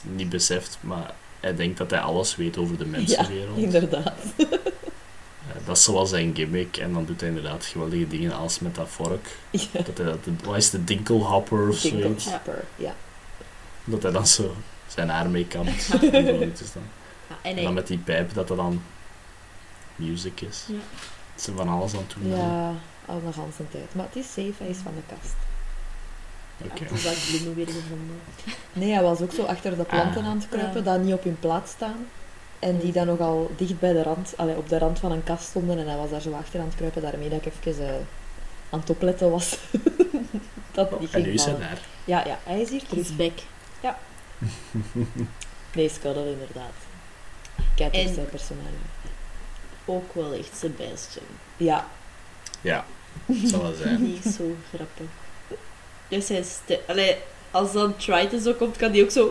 niet 0.02 0.28
beseft, 0.28 0.78
maar 0.80 1.14
hij 1.40 1.56
denkt 1.56 1.78
dat 1.78 1.90
hij 1.90 2.00
alles 2.00 2.36
weet 2.36 2.56
over 2.58 2.78
de 2.78 2.86
mensenwereld. 2.86 3.58
Inderdaad. 3.58 4.14
Eh, 5.48 5.54
dat 5.66 5.76
is 5.76 5.84
zoals 5.84 6.10
zijn 6.10 6.34
gimmick. 6.34 6.76
En 6.76 6.92
dan 6.92 7.04
doet 7.04 7.20
hij 7.20 7.28
inderdaad 7.28 7.64
geweldige 7.64 8.08
dingen 8.08 8.32
als 8.32 8.58
met 8.60 8.74
dat 8.74 8.88
vork. 8.88 9.26
Ja. 9.50 9.82
Dat 9.84 9.96
hij 9.98 10.06
dat, 10.06 10.18
wat 10.44 10.56
is 10.56 10.70
de 10.70 10.84
dinkelhopper 10.84 11.68
of 11.68 11.76
zoiets? 11.76 12.00
Dinkelhopper, 12.06 12.64
ja. 12.76 12.94
Dat 13.84 14.02
hij 14.02 14.12
dan 14.12 14.26
zo 14.26 14.54
zijn 14.86 15.08
haar 15.08 15.30
mee 15.30 15.46
kan. 15.46 15.66
zo 15.78 15.96
en 17.42 17.56
En 17.56 17.62
dan 17.64 17.74
met 17.74 17.86
die 17.86 17.98
pijp 17.98 18.34
dat 18.34 18.48
dat 18.48 18.56
dan 18.56 18.82
music 19.96 20.40
is. 20.40 20.64
Ja. 20.68 20.74
Dat 21.34 21.42
ze 21.44 21.52
van 21.54 21.68
alles 21.68 21.92
aan 21.92 21.98
het 22.08 22.14
doen. 22.22 22.28
Ja, 22.36 22.72
al 23.06 23.20
nog 23.24 23.38
aan 23.38 23.52
zijn 23.56 23.68
tijd. 23.70 23.94
Maar 23.94 24.04
het 24.04 24.16
is 24.16 24.26
safe, 24.26 24.52
hij 24.58 24.68
is 24.68 24.76
van 24.76 24.92
de 24.94 25.14
kast. 25.16 25.34
Oké. 26.64 27.02
dat 27.02 27.16
bloemen 27.28 27.54
weer 27.54 27.66
gevonden. 27.66 28.20
Nee, 28.72 28.92
hij 28.92 29.02
was 29.02 29.20
ook 29.20 29.32
zo 29.32 29.42
achter 29.42 29.76
de 29.76 29.82
planten 29.84 30.22
Ah. 30.22 30.28
aan 30.28 30.36
het 30.38 30.48
kruipen, 30.48 30.84
Ja. 30.84 30.90
dat 30.92 31.02
niet 31.02 31.14
op 31.14 31.24
hun 31.24 31.38
plaats 31.40 31.70
staan. 31.70 32.06
En 32.58 32.78
die 32.78 32.92
dan 32.92 33.06
nogal 33.06 33.50
dicht 33.56 33.78
bij 33.78 33.92
de 33.92 34.02
rand, 34.02 34.32
allee, 34.36 34.56
op 34.56 34.68
de 34.68 34.78
rand 34.78 34.98
van 34.98 35.12
een 35.12 35.24
kast 35.24 35.44
stonden. 35.48 35.78
En 35.78 35.86
hij 35.88 35.96
was 35.96 36.10
daar 36.10 36.20
zo 36.20 36.32
achter 36.32 36.60
aan 36.60 36.66
het 36.66 36.74
kruipen, 36.76 37.02
daarmee 37.02 37.28
dat 37.28 37.46
ik 37.46 37.54
even 37.66 37.88
eh, 37.88 37.94
aan 38.70 38.80
het 38.80 38.90
opletten 38.90 39.30
was. 39.30 39.58
dat 40.72 41.00
niet 41.00 41.08
En 41.08 41.14
ging 41.14 41.26
nu 41.26 41.32
is 41.32 41.44
hij 41.44 41.52
vallen. 41.52 41.68
daar. 41.68 41.80
Ja, 42.04 42.24
ja, 42.26 42.38
hij 42.42 42.60
is 42.60 42.70
hier 42.70 42.82
terug. 42.88 43.16
Back. 43.16 43.32
Nee, 45.74 45.88
Scuttle 45.88 46.30
inderdaad. 46.30 46.72
Kijk, 47.74 47.94
En- 47.94 48.06
op 48.08 48.14
zijn 48.14 48.28
personage. 48.28 48.68
Ook 49.84 50.14
wel 50.14 50.32
echt 50.32 50.56
Sebastian. 50.56 51.24
Ja, 51.56 51.86
Ja, 52.60 52.84
dat 53.26 53.36
zal 53.50 53.62
wel 53.62 53.74
zijn. 53.74 54.06
Is 54.24 54.34
zo 54.34 54.56
grappig. 54.74 55.06
Dus 56.08 56.28
hij 56.28 56.44
Allee, 56.86 57.16
als 57.50 57.72
dan 57.72 57.96
Triton 57.96 58.40
zo 58.40 58.52
komt, 58.52 58.76
kan 58.76 58.92
die 58.92 59.02
ook 59.02 59.10
zo... 59.10 59.30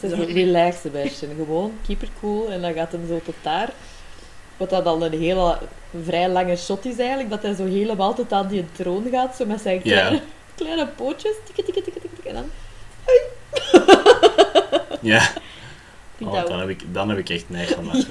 dat 0.00 0.10
is 0.12 0.18
een 0.18 0.32
relaxed 0.34 0.80
Sebastian. 0.80 1.30
Gewoon, 1.36 1.72
keep 1.86 2.02
it 2.02 2.08
cool. 2.20 2.50
En 2.50 2.60
dan 2.60 2.72
gaat 2.72 2.92
hem 2.92 3.06
zo 3.08 3.20
tot 3.24 3.34
daar. 3.42 3.72
Wat 4.56 4.70
dat 4.70 4.86
al 4.86 5.04
een 5.04 5.20
hele, 5.20 5.58
vrij 6.04 6.28
lange 6.28 6.56
shot 6.56 6.84
is 6.84 6.98
eigenlijk. 6.98 7.30
Dat 7.30 7.42
hij 7.42 7.54
zo 7.54 7.64
helemaal 7.66 8.14
tot 8.14 8.32
aan 8.32 8.48
die 8.48 8.64
troon 8.72 9.06
gaat. 9.10 9.36
Zo 9.36 9.44
met 9.46 9.60
zijn 9.60 9.80
Ja. 9.84 9.98
kleine, 10.00 10.20
kleine 10.54 10.86
pootjes. 10.86 11.34
Tikke, 11.44 11.62
tikke, 11.62 11.82
tikke, 11.82 12.00
tikke, 12.00 12.16
tikke. 12.22 12.28
En 12.28 12.34
dan... 12.34 12.44
Ja, 15.00 15.30
oh, 16.20 16.46
dan, 16.46 16.58
heb 16.60 16.68
ik, 16.68 16.82
dan 16.94 17.08
heb 17.08 17.18
ik 17.18 17.28
echt 17.28 17.48
neig 17.48 17.74
gemaakt. 17.74 18.06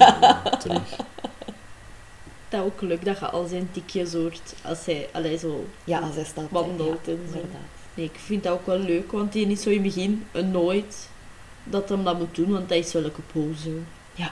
Terug. 0.62 0.96
dat 2.50 2.62
ook 2.64 2.82
leuk, 2.82 3.06
dat 3.06 3.20
je 3.20 3.26
al 3.30 3.46
zijn 3.48 3.70
tikje 3.72 4.06
soort... 4.06 4.54
Als 4.64 4.86
hij 4.86 5.10
allee, 5.12 5.38
zo 5.38 5.66
Ja, 5.84 6.00
als 6.00 6.16
hij 6.16 6.24
staat. 6.24 6.50
wandelt 6.50 7.00
ja, 7.06 7.12
en 7.12 7.20
zo. 7.32 7.36
inderdaad. 7.36 7.62
Nee, 7.94 8.06
ik 8.06 8.20
vind 8.20 8.44
dat 8.44 8.54
ook 8.54 8.66
wel 8.66 8.80
leuk, 8.80 9.12
want 9.12 9.32
die 9.34 9.48
is 9.48 9.62
zo 9.62 9.70
in 9.70 9.76
het 9.76 9.84
begin 9.96 10.26
een 10.32 10.52
nooit 10.52 11.10
dat 11.64 11.90
hem 11.90 12.04
dat 12.04 12.18
moet 12.20 12.36
doen, 12.36 12.52
want 12.52 12.70
hij 12.70 12.80
is 12.80 12.94
wel 12.94 13.04
een 13.04 13.12
poser. 13.32 13.74
Ja. 14.14 14.32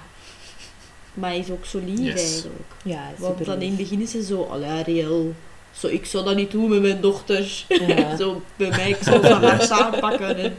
Maar 1.13 1.29
hij 1.29 1.39
is 1.39 1.49
ook 1.49 1.65
zo 1.65 1.79
lief 1.79 1.99
Yes. 1.99 2.31
eigenlijk. 2.33 2.71
Ja, 2.83 2.97
hij 3.01 3.13
Want 3.17 3.45
dan 3.45 3.61
in 3.61 3.67
het 3.67 3.77
begin 3.77 4.01
is 4.01 4.13
hij 4.13 4.21
zo, 4.21 4.43
allee 4.43 4.69
Ariel, 4.69 5.33
zo, 5.71 5.87
ik 5.87 6.05
zou 6.05 6.23
dat 6.25 6.35
niet 6.35 6.51
doen 6.51 6.69
met 6.69 6.81
mijn 6.81 7.01
dochters. 7.01 7.65
Ja. 7.69 8.15
zo 8.17 8.41
bij 8.55 8.69
mij, 8.69 8.89
ik 8.89 8.97
zou 9.03 9.21
dat 9.21 9.41
hard 9.51 9.69
aanpakken. 9.71 10.35
En... 10.37 10.57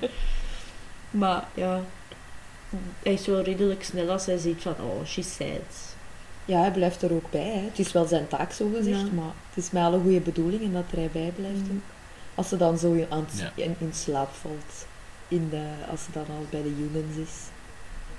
Maar 1.10 1.44
ja, 1.54 1.80
hij 3.02 3.12
is 3.12 3.26
wel 3.26 3.40
redelijk 3.42 3.84
snel 3.84 4.10
als 4.10 4.26
hij 4.26 4.38
ziet 4.38 4.62
van, 4.62 4.74
oh, 4.80 5.04
she's 5.06 5.34
sad. 5.34 5.96
Ja, 6.44 6.60
hij 6.60 6.70
blijft 6.72 7.02
er 7.02 7.12
ook 7.12 7.30
bij. 7.30 7.40
Hè. 7.54 7.60
Het 7.64 7.78
is 7.78 7.92
wel 7.92 8.06
zijn 8.06 8.28
taak, 8.28 8.52
zo 8.52 8.70
gezegd. 8.76 9.00
Ja. 9.00 9.06
Maar 9.14 9.32
het 9.54 9.64
is 9.64 9.70
met 9.70 9.82
alle 9.82 10.00
goede 10.00 10.20
bedoelingen 10.20 10.72
dat 10.72 10.84
er 10.90 10.96
hij 10.98 11.10
bij 11.12 11.32
blijft. 11.36 11.62
Mhm. 11.62 11.70
ook. 11.72 11.80
Als 12.34 12.48
ze 12.48 12.56
dan 12.56 12.78
zo 12.78 13.06
aan 13.08 13.26
het- 13.30 13.38
Ja. 13.56 13.62
in, 13.64 13.76
in 13.78 13.92
slaap 13.94 14.30
valt. 14.40 14.86
In 15.28 15.48
de, 15.48 15.70
als 15.90 16.04
ze 16.04 16.10
dan 16.12 16.26
al 16.28 16.46
bij 16.50 16.62
de 16.62 16.68
humans 16.68 17.16
is. 17.16 17.34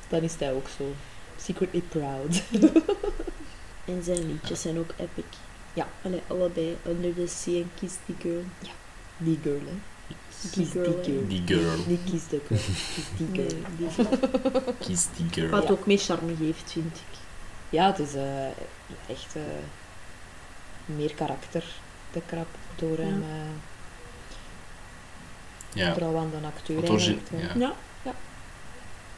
Dan 0.08 0.22
is 0.22 0.36
hij 0.40 0.54
ook 0.54 0.68
zo 0.78 0.94
secretly 1.38 1.82
proud. 1.82 2.42
En 3.86 4.04
zijn 4.04 4.28
liedjes 4.28 4.62
zijn 4.62 4.78
ook 4.78 4.94
epic. 4.98 5.26
Ja. 5.74 5.88
Allee, 6.04 6.22
allebei, 6.28 6.78
Under 6.88 7.14
the 7.14 7.28
Sea 7.28 7.62
en 7.62 7.72
Kiss 7.80 7.94
the 8.06 8.14
Girl. 8.20 8.44
Die 9.18 9.40
girl, 9.44 9.60
hè. 9.66 9.74
Die 10.42 10.50
Kies 10.52 10.70
girl, 10.70 10.84
die 10.84 10.94
hè. 10.96 11.04
girl. 11.04 11.28
Die 11.28 11.42
girl. 11.46 11.78
Niet 11.88 12.00
kies 12.06 12.28
de 12.28 12.42
girl. 12.48 12.60
Kies 12.88 13.18
die 13.18 13.28
girl. 13.34 13.56
die 14.88 15.32
die. 15.42 15.50
Wat 15.50 15.64
Ja. 15.64 15.70
ook 15.70 15.86
meer 15.86 15.98
charme 15.98 16.36
geeft, 16.36 16.72
vind 16.72 16.96
ik. 16.96 17.18
Ja, 17.70 17.88
het 17.88 18.00
is 18.00 18.14
eh, 18.14 18.46
echt 19.08 19.36
eh, 19.36 19.42
meer 20.86 21.14
karakter, 21.14 21.64
de 22.12 22.22
krap, 22.26 22.48
door 22.76 22.98
hem 22.98 23.22
eh, 23.22 23.30
Ja, 25.74 25.94
vooral 25.94 26.18
aan 26.18 26.30
de 26.42 26.48
acteur 26.48 26.76
Want 26.76 26.90
origi- 26.90 27.20
eigenlijk. 27.32 27.54
hè. 27.54 27.60
ja. 27.60 27.74
Ja. 28.04 28.14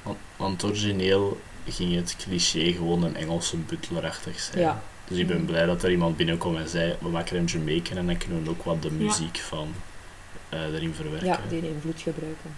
want, 0.03 0.17
want 0.35 0.63
origineel 0.63 1.41
ging 1.67 1.95
het 1.95 2.15
cliché 2.19 2.71
gewoon 2.71 3.03
een 3.03 3.15
Engelse 3.15 3.57
butlerachtig 3.57 4.39
zijn. 4.39 4.59
Ja. 4.59 4.81
Dus 5.07 5.17
ik 5.17 5.27
ben 5.27 5.45
blij 5.45 5.65
dat 5.65 5.83
er 5.83 5.91
iemand 5.91 6.17
binnenkwam 6.17 6.55
en 6.57 6.69
zei, 6.69 6.95
we 6.99 7.09
maken 7.09 7.37
een 7.37 7.45
Jamaican 7.45 7.97
en 7.97 8.05
dan 8.05 8.17
kunnen 8.17 8.43
we 8.43 8.49
ook 8.49 8.63
wat 8.63 8.81
de 8.81 8.87
Ja. 8.97 9.03
muziek 9.03 9.37
van 9.37 9.73
eh, 10.49 10.59
erin 10.73 10.93
verwerken. 10.93 11.27
Ja, 11.27 11.39
die 11.49 11.69
invloed 11.73 12.01
gebruiken. 12.01 12.55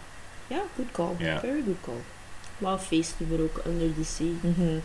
Ja, 0.47 0.61
good 0.75 0.91
call. 0.91 1.15
Ja. 1.25 1.39
Very 1.39 1.61
good 1.65 1.77
call. 1.81 2.01
Wat 2.57 2.73
een 2.73 2.79
feestnummer 2.85 3.41
ook, 3.41 3.61
Under 3.67 3.93
the 3.95 4.03
Sea. 4.03 4.31
Mhm. 4.41 4.79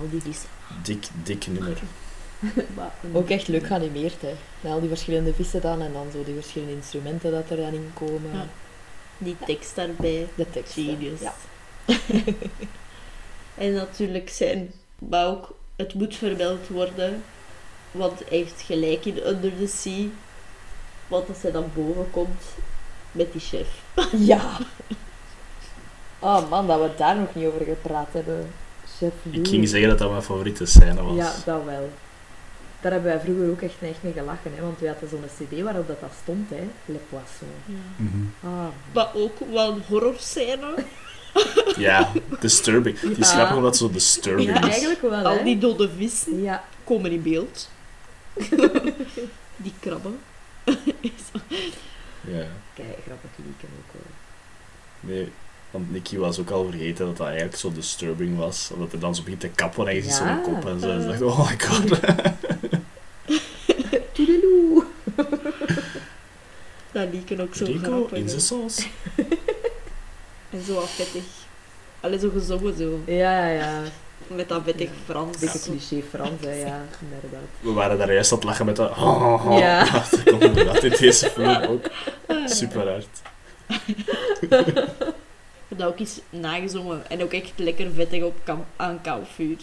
Al 0.00 0.08
die 0.10 0.20
vissen. 0.20 0.48
Dik, 0.82 1.06
dik 1.22 1.46
nummer. 1.46 1.78
Ook 3.12 3.30
echt 3.30 3.48
leuk 3.48 3.66
geanimeerd, 3.66 4.20
hè. 4.20 4.34
Met 4.60 4.72
al 4.72 4.80
die 4.80 4.88
verschillende 4.88 5.34
vissen 5.34 5.60
dan 5.60 5.82
en 5.82 5.92
dan 5.92 6.06
zo 6.12 6.24
die 6.24 6.34
verschillende 6.34 6.74
instrumenten 6.74 7.30
dat 7.30 7.50
er 7.50 7.56
dan 7.56 7.72
in 7.72 7.90
komen. 7.94 8.30
Ja. 8.32 8.46
Die 9.18 9.36
tekst 9.46 9.74
daarbij. 9.74 10.26
De 10.34 10.50
tekst. 10.50 10.72
Genius. 10.72 11.20
Ja. 11.20 11.34
En 13.54 13.72
natuurlijk 13.72 14.28
zijn, 14.28 14.72
maar 14.98 15.26
ook, 15.26 15.54
het 15.76 15.94
moet 15.94 16.16
vermeld 16.16 16.68
worden, 16.68 17.22
want 17.90 18.18
hij 18.18 18.38
heeft 18.38 18.60
gelijk 18.60 19.04
in 19.04 19.26
Under 19.26 19.52
the 19.58 19.66
Sea. 19.66 20.06
Want 21.08 21.28
als 21.28 21.42
hij 21.42 21.50
dan 21.52 21.70
boven 21.74 22.10
komt 22.10 22.42
met 23.12 23.32
die 23.32 23.40
chef. 23.40 23.68
ja. 24.32 24.58
Oh 26.18 26.50
man, 26.50 26.66
dat 26.66 26.80
we 26.80 26.90
daar 26.96 27.16
nog 27.16 27.34
niet 27.34 27.46
over 27.46 27.64
gepraat 27.64 28.08
hebben. 28.12 28.50
Chef 28.98 29.12
Ik 29.22 29.34
Louis. 29.34 29.48
ging 29.48 29.68
zeggen 29.68 29.88
dat 29.88 29.98
dat 29.98 30.10
mijn 30.10 30.22
favoriete 30.22 30.66
scène 30.66 31.02
was. 31.02 31.16
Ja, 31.16 31.32
dat 31.44 31.64
wel. 31.64 31.90
Daar 32.84 32.92
hebben 32.92 33.10
wij 33.12 33.20
vroeger 33.20 33.50
ook 33.50 33.60
echt, 33.62 33.74
echt 33.80 34.02
mee 34.02 34.12
gelachen, 34.12 34.50
hè, 34.54 34.62
want 34.62 34.78
we 34.80 34.86
hadden 34.88 35.08
zo'n 35.08 35.24
cd 35.48 35.62
waarop 35.62 35.86
dat, 35.88 36.00
dat 36.00 36.12
stond, 36.22 36.50
hè. 36.50 36.68
Le 36.84 36.98
Poisson. 37.08 37.48
Ja. 37.66 37.74
Mhm. 37.96 38.24
Ah, 38.54 38.68
Maar 38.94 39.14
ook 39.14 39.38
wel 39.52 39.72
een 39.72 39.82
horrorscène. 39.88 40.74
Ja, 41.76 42.12
disturbing. 42.40 42.98
Die 43.00 43.10
is 43.10 43.28
Ja. 43.30 43.34
grappig 43.34 43.56
omdat 43.56 43.76
zo 43.76 43.90
disturbing 43.90 44.48
ja, 44.48 44.62
is. 44.62 44.68
eigenlijk 44.68 45.00
wel, 45.00 45.10
hè. 45.12 45.22
Al 45.24 45.44
die 45.44 45.58
dode 45.58 45.90
vissen 45.96 46.42
Ja, 46.42 46.64
komen 46.84 47.12
in 47.12 47.22
beeld. 47.22 47.70
die 49.56 49.72
krabben. 49.80 50.18
Ja. 52.20 52.46
kijk, 52.74 52.98
grappig 53.06 53.30
lieken 53.36 53.68
ook 53.78 53.92
wel. 53.92 54.10
Nee, 55.14 55.32
want 55.74 55.92
Nicky 55.92 56.16
was 56.16 56.38
ook 56.40 56.50
al 56.50 56.64
vergeten 56.70 57.06
dat 57.06 57.16
dat 57.16 57.26
eigenlijk 57.26 57.56
zo 57.56 57.72
disturbing 57.72 58.36
was. 58.38 58.70
Omdat 58.74 58.90
hij 58.90 59.00
dan 59.00 59.14
zo 59.14 59.22
begint 59.22 59.40
te 59.40 59.48
kappen 59.48 59.88
en 59.88 59.94
je 59.94 60.02
ziet 60.02 60.10
Ja. 60.10 60.16
zo'n 60.16 60.42
kop 60.54 60.66
en 60.70 60.80
zo. 60.80 60.90
En 60.90 61.00
ze 61.00 61.06
dacht, 61.08 61.22
oh 61.22 61.50
my 61.50 61.56
god. 61.60 62.00
Toedeloe. 64.12 64.84
Dat 66.92 67.08
lieken 67.12 67.40
ook 67.40 67.54
zo 67.54 67.64
Rico 67.64 67.80
grappig. 67.80 68.18
in 68.18 68.28
zijn 68.28 68.40
saus. 68.40 68.86
En 70.50 70.62
zo 70.64 70.74
wat 70.74 70.88
vettig. 70.90 71.22
Allee, 72.00 72.18
zo 72.18 72.30
gezongen 72.30 72.76
zo. 72.76 73.00
Ja, 73.06 73.46
ja, 73.46 73.48
ja. 73.48 73.82
Met 74.26 74.48
dat 74.48 74.62
vettig 74.64 74.88
Ja. 74.88 74.94
Frans. 75.04 75.38
Beetje 75.38 75.58
cliché 75.60 76.02
Frans, 76.10 76.40
hè, 76.40 76.52
ja, 76.54 76.80
inderdaad. 77.00 77.48
We 77.60 77.72
waren 77.72 77.98
daar 77.98 78.12
juist 78.12 78.32
aan 78.32 78.38
het 78.38 78.46
lachen 78.46 78.66
met 78.66 78.76
dat. 78.76 78.90
Oh, 78.90 79.46
oh, 79.46 79.58
Ja. 79.58 79.84
Dat 79.90 80.22
komt 80.24 80.42
inderdaad 80.42 80.82
in 80.82 80.94
deze 80.98 81.30
film 81.30 81.62
ook 81.62 81.90
super 82.46 82.88
hard. 82.88 83.06
Heb 85.74 85.82
dat 85.82 85.92
ook 85.92 85.98
eens 86.00 86.20
nagezongen. 86.30 87.10
En 87.10 87.22
ook 87.22 87.32
echt 87.32 87.52
lekker 87.56 87.92
vettig 87.92 88.22
op 88.22 88.40
kam 88.44 88.64
aan 88.76 89.00
kampvuur. 89.00 89.58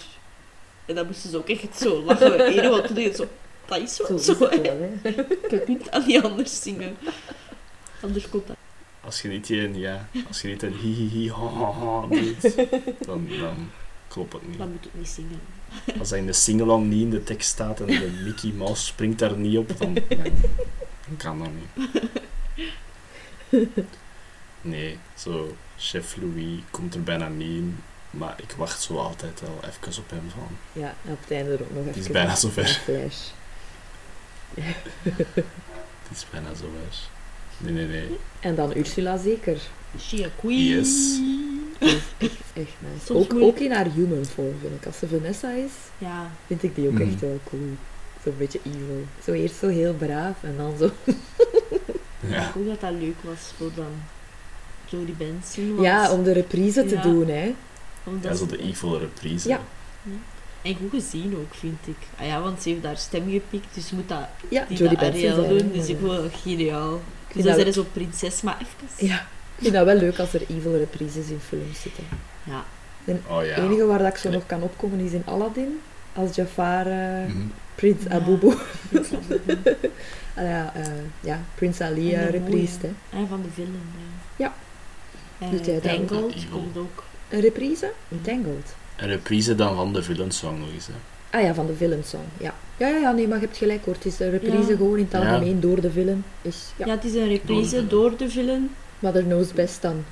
En 0.85 0.95
dan 0.95 1.05
moesten 1.05 1.29
ze 1.29 1.37
ook 1.37 1.49
echt 1.49 1.77
zo 1.77 2.03
lachen. 2.03 2.39
Eén 2.63 2.69
wat 2.69 2.85
toen 2.85 2.95
deed 2.95 3.05
het 3.05 3.15
zo... 3.15 3.27
Dat 3.65 3.77
is 3.79 3.95
Zo 3.95 4.05
zo. 4.05 4.15
is 4.15 4.25
zo 4.25 4.37
het 4.39 4.53
hè. 4.53 4.61
wel, 4.61 4.77
hè. 5.01 5.09
Je 5.49 5.61
kunt 5.65 5.91
dat 5.91 6.05
niet 6.05 6.23
anders 6.23 6.61
zingen. 6.61 6.97
Anders 8.01 8.29
komt 8.29 8.47
dat. 8.47 8.55
Als 9.01 9.21
je 9.21 9.27
niet 9.27 9.49
een, 9.49 9.77
ja, 9.79 10.07
als 10.27 10.41
je 10.41 10.47
niet 10.47 10.63
een 10.63 10.73
hi 10.73 10.93
hi 10.93 11.09
hi 11.09 11.29
ha 11.29 11.47
ha 11.47 11.71
ha 11.71 12.07
doet, 12.07 12.55
dan, 13.05 13.27
dan 13.39 13.69
klopt 14.07 14.33
het 14.33 14.47
niet. 14.47 14.57
Dan 14.57 14.71
moet 14.71 14.83
het 14.83 14.97
niet 14.97 15.07
zingen. 15.07 15.41
Als 15.99 16.09
dat 16.09 16.17
in 16.17 16.25
de 16.25 16.33
singalong 16.33 16.87
niet 16.87 17.01
in 17.01 17.09
de 17.09 17.23
tekst 17.23 17.49
staat 17.49 17.79
en 17.79 17.85
de 17.87 18.21
Mickey 18.23 18.51
Mouse 18.51 18.85
springt 18.85 19.19
daar 19.19 19.37
niet 19.37 19.57
op, 19.57 19.77
dan, 19.77 19.93
ja, 20.09 20.23
dan 21.07 21.17
kan 21.17 21.39
dat 21.39 21.49
niet. 21.53 22.01
Nee, 24.61 24.97
zo, 25.15 25.55
chef 25.81 26.15
Louis 26.21 26.59
komt 26.71 26.93
er 26.95 27.03
bijna 27.03 27.27
niet 27.27 27.47
in, 27.49 27.77
maar 28.09 28.33
ik 28.41 28.51
wacht 28.57 28.81
zo 28.81 28.97
altijd 28.97 29.41
wel 29.41 29.59
even 29.69 30.01
op 30.03 30.09
hem 30.09 30.29
van. 30.29 30.57
Ja, 30.81 30.93
en 31.05 31.11
op 31.11 31.19
het 31.21 31.31
einde 31.31 31.51
er 31.53 31.61
ook 31.61 31.71
nog 31.73 31.85
even... 31.87 32.01
is 32.01 32.07
bijna 32.07 32.35
zover. 32.35 32.67
Flash. 32.67 33.27
Het 35.03 36.17
is 36.17 36.25
bijna 36.31 36.47
zover. 36.53 37.09
Nee, 37.57 37.73
nee, 37.73 37.85
nee. 37.87 38.17
En 38.39 38.55
dan 38.55 38.77
Ursula 38.77 39.17
zeker. 39.17 39.57
She 39.99 40.25
a 40.25 40.29
queen. 40.39 40.59
Yes. 40.65 41.19
Echt 42.53 42.75
nice. 42.79 43.05
Soms 43.05 43.25
Ook, 43.31 43.33
ook 43.41 43.59
in 43.59 43.71
haar 43.71 43.85
human 43.91 44.25
vorm, 44.25 44.55
vind 44.61 44.73
ik. 44.75 44.85
Als 44.85 44.97
ze 44.97 45.07
Vanessa 45.07 45.51
is, 45.51 45.71
Ja. 45.97 46.31
vind 46.47 46.63
ik 46.63 46.75
die 46.75 46.87
ook 46.87 46.93
Mhm. 46.93 47.01
echt 47.09 47.19
wel 47.19 47.39
cool. 47.49 47.69
Zo'n 48.23 48.37
beetje 48.37 48.59
evil. 48.65 49.05
Zo 49.23 49.31
eerst 49.31 49.55
zo 49.55 49.67
heel 49.67 49.93
braaf 49.93 50.43
en 50.43 50.57
dan 50.57 50.77
zo... 50.77 50.91
Ja. 52.27 52.47
Ik 52.47 52.53
hoop 52.53 52.65
dat 52.67 52.81
dat 52.81 52.91
leuk 52.91 53.15
was 53.21 53.39
voor 53.57 53.71
dan 53.75 53.91
Jodie 54.91 55.15
Benson. 55.17 55.81
Ja, 55.81 56.11
om 56.11 56.23
de 56.23 56.31
reprise 56.31 56.85
te 56.85 56.95
Ja. 56.95 57.01
doen, 57.01 57.27
hè. 57.27 57.53
omdat 58.03 58.31
Ja, 58.31 58.37
zo 58.37 58.45
de 58.45 58.57
evil 58.57 58.99
reprise. 58.99 59.47
Ja. 59.49 59.59
En 60.61 60.75
goed 60.75 60.89
gezien 60.89 61.35
ook, 61.35 61.53
vind 61.55 61.77
ik. 61.87 61.95
Ah 62.19 62.25
ja, 62.27 62.41
want 62.41 62.61
ze 62.61 62.69
heeft 62.69 62.81
daar 62.81 62.97
stem 62.97 63.29
gepikt, 63.29 63.67
dus 63.73 63.89
je 63.89 63.95
moet 63.95 64.09
dat 64.09 64.27
Ja, 64.49 64.65
die 64.67 64.77
Jodie 64.77 64.97
Benson 64.97 65.21
zijn, 65.43 65.57
doen. 65.57 65.71
Dus 65.73 65.87
ik 65.87 65.99
wil 65.99 66.23
geniaal. 66.43 67.01
Dus 67.33 67.43
dat- 67.43 67.53
zijn 67.55 67.65
ze 67.65 67.71
zo 67.73 67.85
prinses, 67.93 68.41
maar 68.41 68.57
even. 68.61 69.07
Ja, 69.07 69.15
ik 69.55 69.61
vind 69.61 69.73
dat 69.73 69.85
wel 69.85 69.95
leuk 69.95 70.19
als 70.19 70.33
er 70.33 70.41
evil 70.49 70.77
reprises 70.77 71.29
in 71.29 71.39
films 71.47 71.81
zitten. 71.81 72.03
Ja. 72.43 72.63
Oh 73.27 73.45
ja. 73.45 73.53
Het 73.53 73.63
enige 73.63 73.85
waar 73.85 73.97
dat 73.99 74.07
ik 74.07 74.17
zo 74.17 74.29
Nee. 74.29 74.37
nog 74.37 74.47
kan 74.47 74.61
opkomen 74.61 74.99
is 74.99 75.11
in 75.11 75.23
Aladdin. 75.25 75.79
Als 76.13 76.35
Jafar 76.35 76.87
eh, 76.87 77.25
Mhm. 77.27 77.37
Prins 77.75 78.03
Ja. 78.03 78.09
Abubu. 78.09 78.47
is. 78.89 79.07
Ah 80.35 80.43
ja, 80.43 80.71
eh, 80.75 80.81
ja, 81.19 81.39
Prins 81.55 81.81
Ali 81.81 82.13
eh, 82.13 82.29
reprise, 82.29 82.77
hè. 82.81 83.17
En 83.17 83.27
van 83.27 83.41
de 83.41 83.47
film, 83.53 83.71
ja. 84.37 84.45
Ja. 84.45 84.53
En 85.41 85.49
Doet 85.51 85.65
hij 85.65 85.79
dat 85.81 85.91
ook? 85.91 86.07
Tangled 86.07 86.45
komt 86.51 86.77
ook. 86.77 87.03
Een 87.29 87.39
reprise? 87.39 87.91
Entangled. 88.11 88.75
Een 88.97 89.07
reprise 89.07 89.55
dan 89.55 89.75
van 89.75 89.93
de 89.93 90.03
villain-song 90.03 90.59
nog 90.59 90.67
eens. 90.73 90.87
Hè. 90.87 90.93
Ah 91.37 91.43
ja, 91.43 91.53
van 91.53 91.67
de 91.67 91.75
villain-song, 91.75 92.23
ja. 92.37 92.53
Ja, 92.77 92.87
ja, 92.87 92.97
ja, 92.97 93.11
nee, 93.11 93.27
maar 93.27 93.39
je 93.39 93.45
hebt 93.45 93.57
gelijk 93.57 93.85
hoor. 93.85 93.93
Het 93.93 94.05
is 94.05 94.19
een 94.19 94.29
reprise 94.29 94.69
Ja. 94.71 94.75
gewoon 94.77 94.97
in 94.97 95.07
het 95.11 95.21
Ja. 95.21 95.29
algemeen 95.31 95.59
door 95.59 95.81
de 95.81 95.91
villain. 95.91 96.23
Is, 96.41 96.71
Ja. 96.77 96.85
ja. 96.85 96.91
het 96.91 97.03
is 97.03 97.13
een 97.13 97.27
reprise 97.27 97.87
door 97.87 98.17
de 98.17 98.29
film. 98.29 98.69
Mother 98.99 99.23
Knows 99.23 99.53
Best 99.53 99.81
dan. 99.81 100.03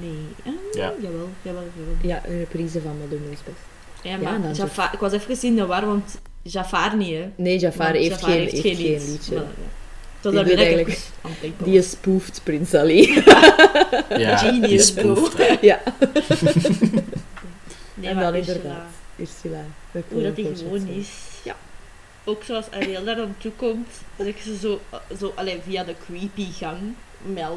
Nee. 0.00 0.18
Ah, 0.46 0.52
Ja. 0.72 0.92
Jawel, 1.00 1.28
jawel, 1.42 1.62
jawel. 1.76 1.94
Ja, 2.02 2.22
een 2.28 2.38
reprise 2.38 2.80
van 2.80 2.96
Mother 3.00 3.18
Knows 3.18 3.42
Best. 3.44 3.56
Ja, 4.02 4.10
Ja, 4.10 4.16
maar 4.18 4.42
dan 4.42 4.52
Jafar, 4.54 4.90
ik 4.92 4.98
was 4.98 5.12
even 5.12 5.42
in 5.42 5.56
de 5.56 5.66
war, 5.66 5.86
want 5.86 6.20
Jafar 6.42 6.96
niet, 6.96 7.14
hè. 7.14 7.30
Nee, 7.36 7.58
Jafar 7.58 7.92
heeft, 7.92 8.06
Jafar 8.08 8.30
geen, 8.30 8.40
heeft 8.40 8.60
geen, 8.60 8.76
lied. 8.76 9.08
liedje. 9.08 9.34
Ja. 9.34 9.42
Dat 10.20 10.34
eigenlijk-. 10.34 10.98
Die 11.64 11.78
is 11.78 11.90
spoeft 11.90 12.40
Prins 12.44 12.74
Ali. 12.74 13.00
Ja, 14.16 14.36
Genius, 14.36 14.68
die 14.68 14.80
spoeft, 14.80 15.36
ja, 15.60 15.80
Nee, 17.94 18.08
en 18.08 18.14
maar 18.14 18.24
dan 18.24 18.34
Ursula, 18.34 18.56
inderdaad. 18.56 18.86
Ursula. 19.16 19.64
met 19.90 20.04
Hoe 20.08 20.22
dat 20.22 20.36
die 20.36 20.44
Poor 20.44 20.56
gewoon 20.56 20.86
is. 20.88 21.08
Ja. 21.44 21.56
Ook 22.24 22.42
zoals 22.42 22.70
Ariel 22.70 23.04
daar 23.04 23.20
aan 23.20 23.34
toe 23.38 23.52
komt, 23.56 23.88
dat 24.16 24.26
ik 24.26 24.36
ze 24.44 24.56
zo, 24.58 24.80
zo 25.18 25.32
allee, 25.34 25.60
via 25.64 25.84
de 25.84 25.94
creepy 26.06 26.52
gang 26.52 26.78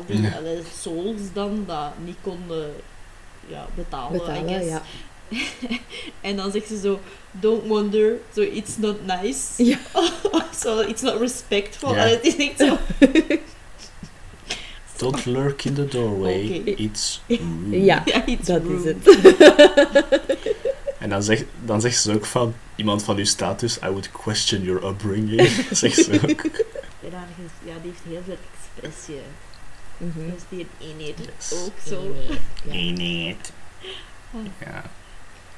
die 0.06 0.22
Ja. 0.22 0.32
allee, 0.38 0.62
souls 0.82 1.22
dan, 1.34 1.64
dat 1.68 1.92
niet 2.06 2.18
konden 2.22 2.74
ja, 3.48 3.68
betalen, 3.76 4.12
Betalen, 4.12 4.66
ja. 4.66 4.82
En 6.22 6.36
dan 6.36 6.52
zegt 6.52 6.68
ze 6.68 6.80
zo, 6.80 7.00
don't 7.32 7.68
wonder, 7.68 8.18
so 8.36 8.42
it's 8.42 8.78
not 8.78 8.96
nice. 9.06 9.40
Ja. 9.64 9.78
so 10.62 10.80
it's 10.80 11.02
not 11.02 11.20
respectful. 11.20 11.96
Ja. 11.96 12.02
Allee, 12.02 12.16
het 12.16 12.26
is 12.26 12.36
echt 12.36 12.60
zo, 12.60 12.78
Don't 14.98 15.26
lurk 15.26 15.66
in 15.66 15.74
the 15.74 15.86
doorway, 15.86 16.62
it's 16.66 17.22
rude. 17.28 17.84
Ja, 17.84 18.02
ja, 18.06 18.26
it's 18.26 18.48
dat 18.48 18.62
rude. 18.64 18.96
is 19.04 19.12
het. 19.14 19.36
En 21.00 21.10
dan 21.10 21.24
zegt, 21.24 21.44
dan 21.66 21.82
zegt 21.82 22.02
ze 22.02 22.14
ook 22.14 22.26
van, 22.26 22.54
iemand 22.76 23.04
van 23.04 23.18
uw 23.18 23.26
status, 23.26 23.78
I 23.78 23.88
would 23.88 24.12
question 24.12 24.64
your 24.64 24.86
upbringing. 24.86 25.50
zegt 25.72 25.96
ze 25.96 26.20
ook. 26.30 26.42
Ja, 27.66 27.74
die 27.82 27.92
heeft 27.92 28.02
heel 28.08 28.22
veel 28.26 28.38
expressie. 28.54 29.22
Mhm. 29.98 30.20
Dus 30.32 30.42
die 30.50 30.68
eenheid 30.80 31.16
Yes. 31.38 31.54
ook 31.64 31.74
zo. 31.88 32.16
Ja. 34.60 34.84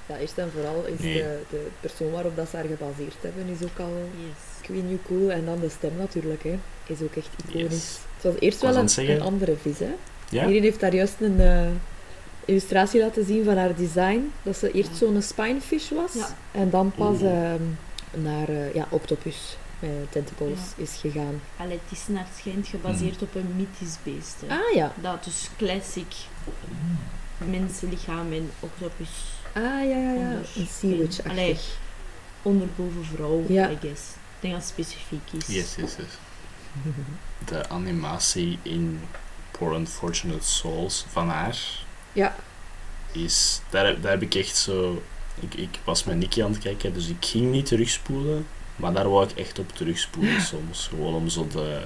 Ja, 0.08 0.18
eerst 0.18 0.38
en 0.38 0.52
vooral 0.52 0.86
is 0.86 1.00
Nee. 1.00 1.14
de, 1.14 1.40
de 1.50 1.68
persoon 1.80 2.12
waarop 2.12 2.36
dat 2.36 2.50
ze 2.50 2.56
haar 2.56 2.66
gebaseerd 2.66 3.16
hebben, 3.22 3.48
is 3.48 3.64
ook 3.64 3.80
al 3.80 3.94
Yes. 4.18 4.62
ik 4.62 4.68
weet 4.70 4.84
niet 4.90 5.00
hoe 5.06 5.18
cool. 5.18 5.32
En 5.32 5.46
dan 5.46 5.60
de 5.60 5.70
stem 5.70 5.92
natuurlijk, 5.98 6.44
hè. 6.44 6.58
Is 6.88 7.02
ook 7.02 7.16
echt 7.16 7.30
iconisch. 7.48 7.72
Yes. 7.72 7.98
Het 8.16 8.24
was 8.24 8.34
eerst 8.40 8.62
was 8.62 8.96
wel 8.96 9.10
een, 9.10 9.22
andere 9.22 9.56
vis, 9.62 9.80
hè. 9.80 9.94
Ja? 10.30 10.42
Iedereen 10.42 10.64
heeft 10.64 10.80
daar 10.80 10.94
juist 10.96 11.16
een 11.20 11.40
eh, 11.40 11.68
illustratie 12.46 13.00
laten 13.00 13.26
zien 13.26 13.44
van 13.44 13.58
haar 13.58 13.76
design. 13.76 14.32
Dat 14.44 14.58
ze 14.58 14.72
eerst 14.72 14.90
Ja. 14.90 14.96
zo'n 14.96 15.22
spinefish 15.22 15.90
was. 15.90 16.14
Ja. 16.14 16.36
En 16.52 16.70
dan 16.70 16.92
pas 16.96 17.22
ehm, 17.22 17.62
naar 18.12 18.50
eh, 18.50 18.74
ja, 18.74 18.88
octopus 18.90 19.58
met 19.80 19.92
tentacles 20.10 20.60
is 20.76 20.98
gegaan. 21.02 21.42
Allee, 21.58 21.80
het 21.88 21.98
is 21.98 22.04
naar 22.08 22.26
het 22.30 22.38
schijnt 22.40 22.68
gebaseerd 22.68 23.22
op 23.22 23.36
een 23.36 23.54
mythisch 23.56 23.98
beest. 24.04 24.36
Hè. 24.46 24.56
Ah 24.56 24.74
ja. 24.76 24.94
Dat 25.02 25.24
dus 25.24 25.50
classic 25.58 26.14
mensenlichaam 27.38 28.34
en 28.34 28.50
octopus 28.60 29.10
Ah 29.56 29.62
ja, 29.64 29.82
ja, 29.98 30.14
ja. 30.14 30.38
Een 30.82 30.98
witch-achtig. 30.98 31.78
onderboven 32.42 33.06
vrouw, 33.06 33.44
Ja. 33.48 33.70
I 33.70 33.78
guess. 33.82 34.02
Ik 34.10 34.42
denk 34.42 34.54
dat 34.54 34.64
het 34.64 34.72
specifiek 34.72 35.22
is. 35.38 35.48
Yes, 35.56 35.76
yes, 35.76 35.96
yes. 35.96 36.08
De 37.46 37.70
animatie 37.70 38.60
in 38.62 39.02
Poor 39.52 39.76
Unfortunate 39.76 40.46
Souls 40.48 41.06
van 41.12 41.30
haar 41.30 41.58
Ja. 42.14 42.36
is... 43.12 43.62
Daar, 43.70 43.86
heb- 43.86 44.02
daar 44.02 44.12
heb 44.12 44.22
ik 44.22 44.36
echt 44.36 44.56
zo... 44.56 45.04
Ik, 45.40 45.54
ik 45.54 45.80
was 45.84 46.04
met 46.04 46.16
Nicky 46.18 46.44
aan 46.44 46.52
het 46.52 46.60
kijken, 46.62 46.94
dus 46.94 47.08
ik 47.08 47.26
ging 47.26 47.52
niet 47.52 47.66
terugspoelen. 47.66 48.48
Maar 48.76 48.94
daar 48.94 49.10
wou 49.10 49.30
ik 49.30 49.38
echt 49.38 49.60
op 49.60 49.72
terugspoelen 49.76 50.42
soms. 50.52 50.88
Gewoon 50.88 51.14
om 51.14 51.30
zo 51.30 51.48
de... 51.48 51.82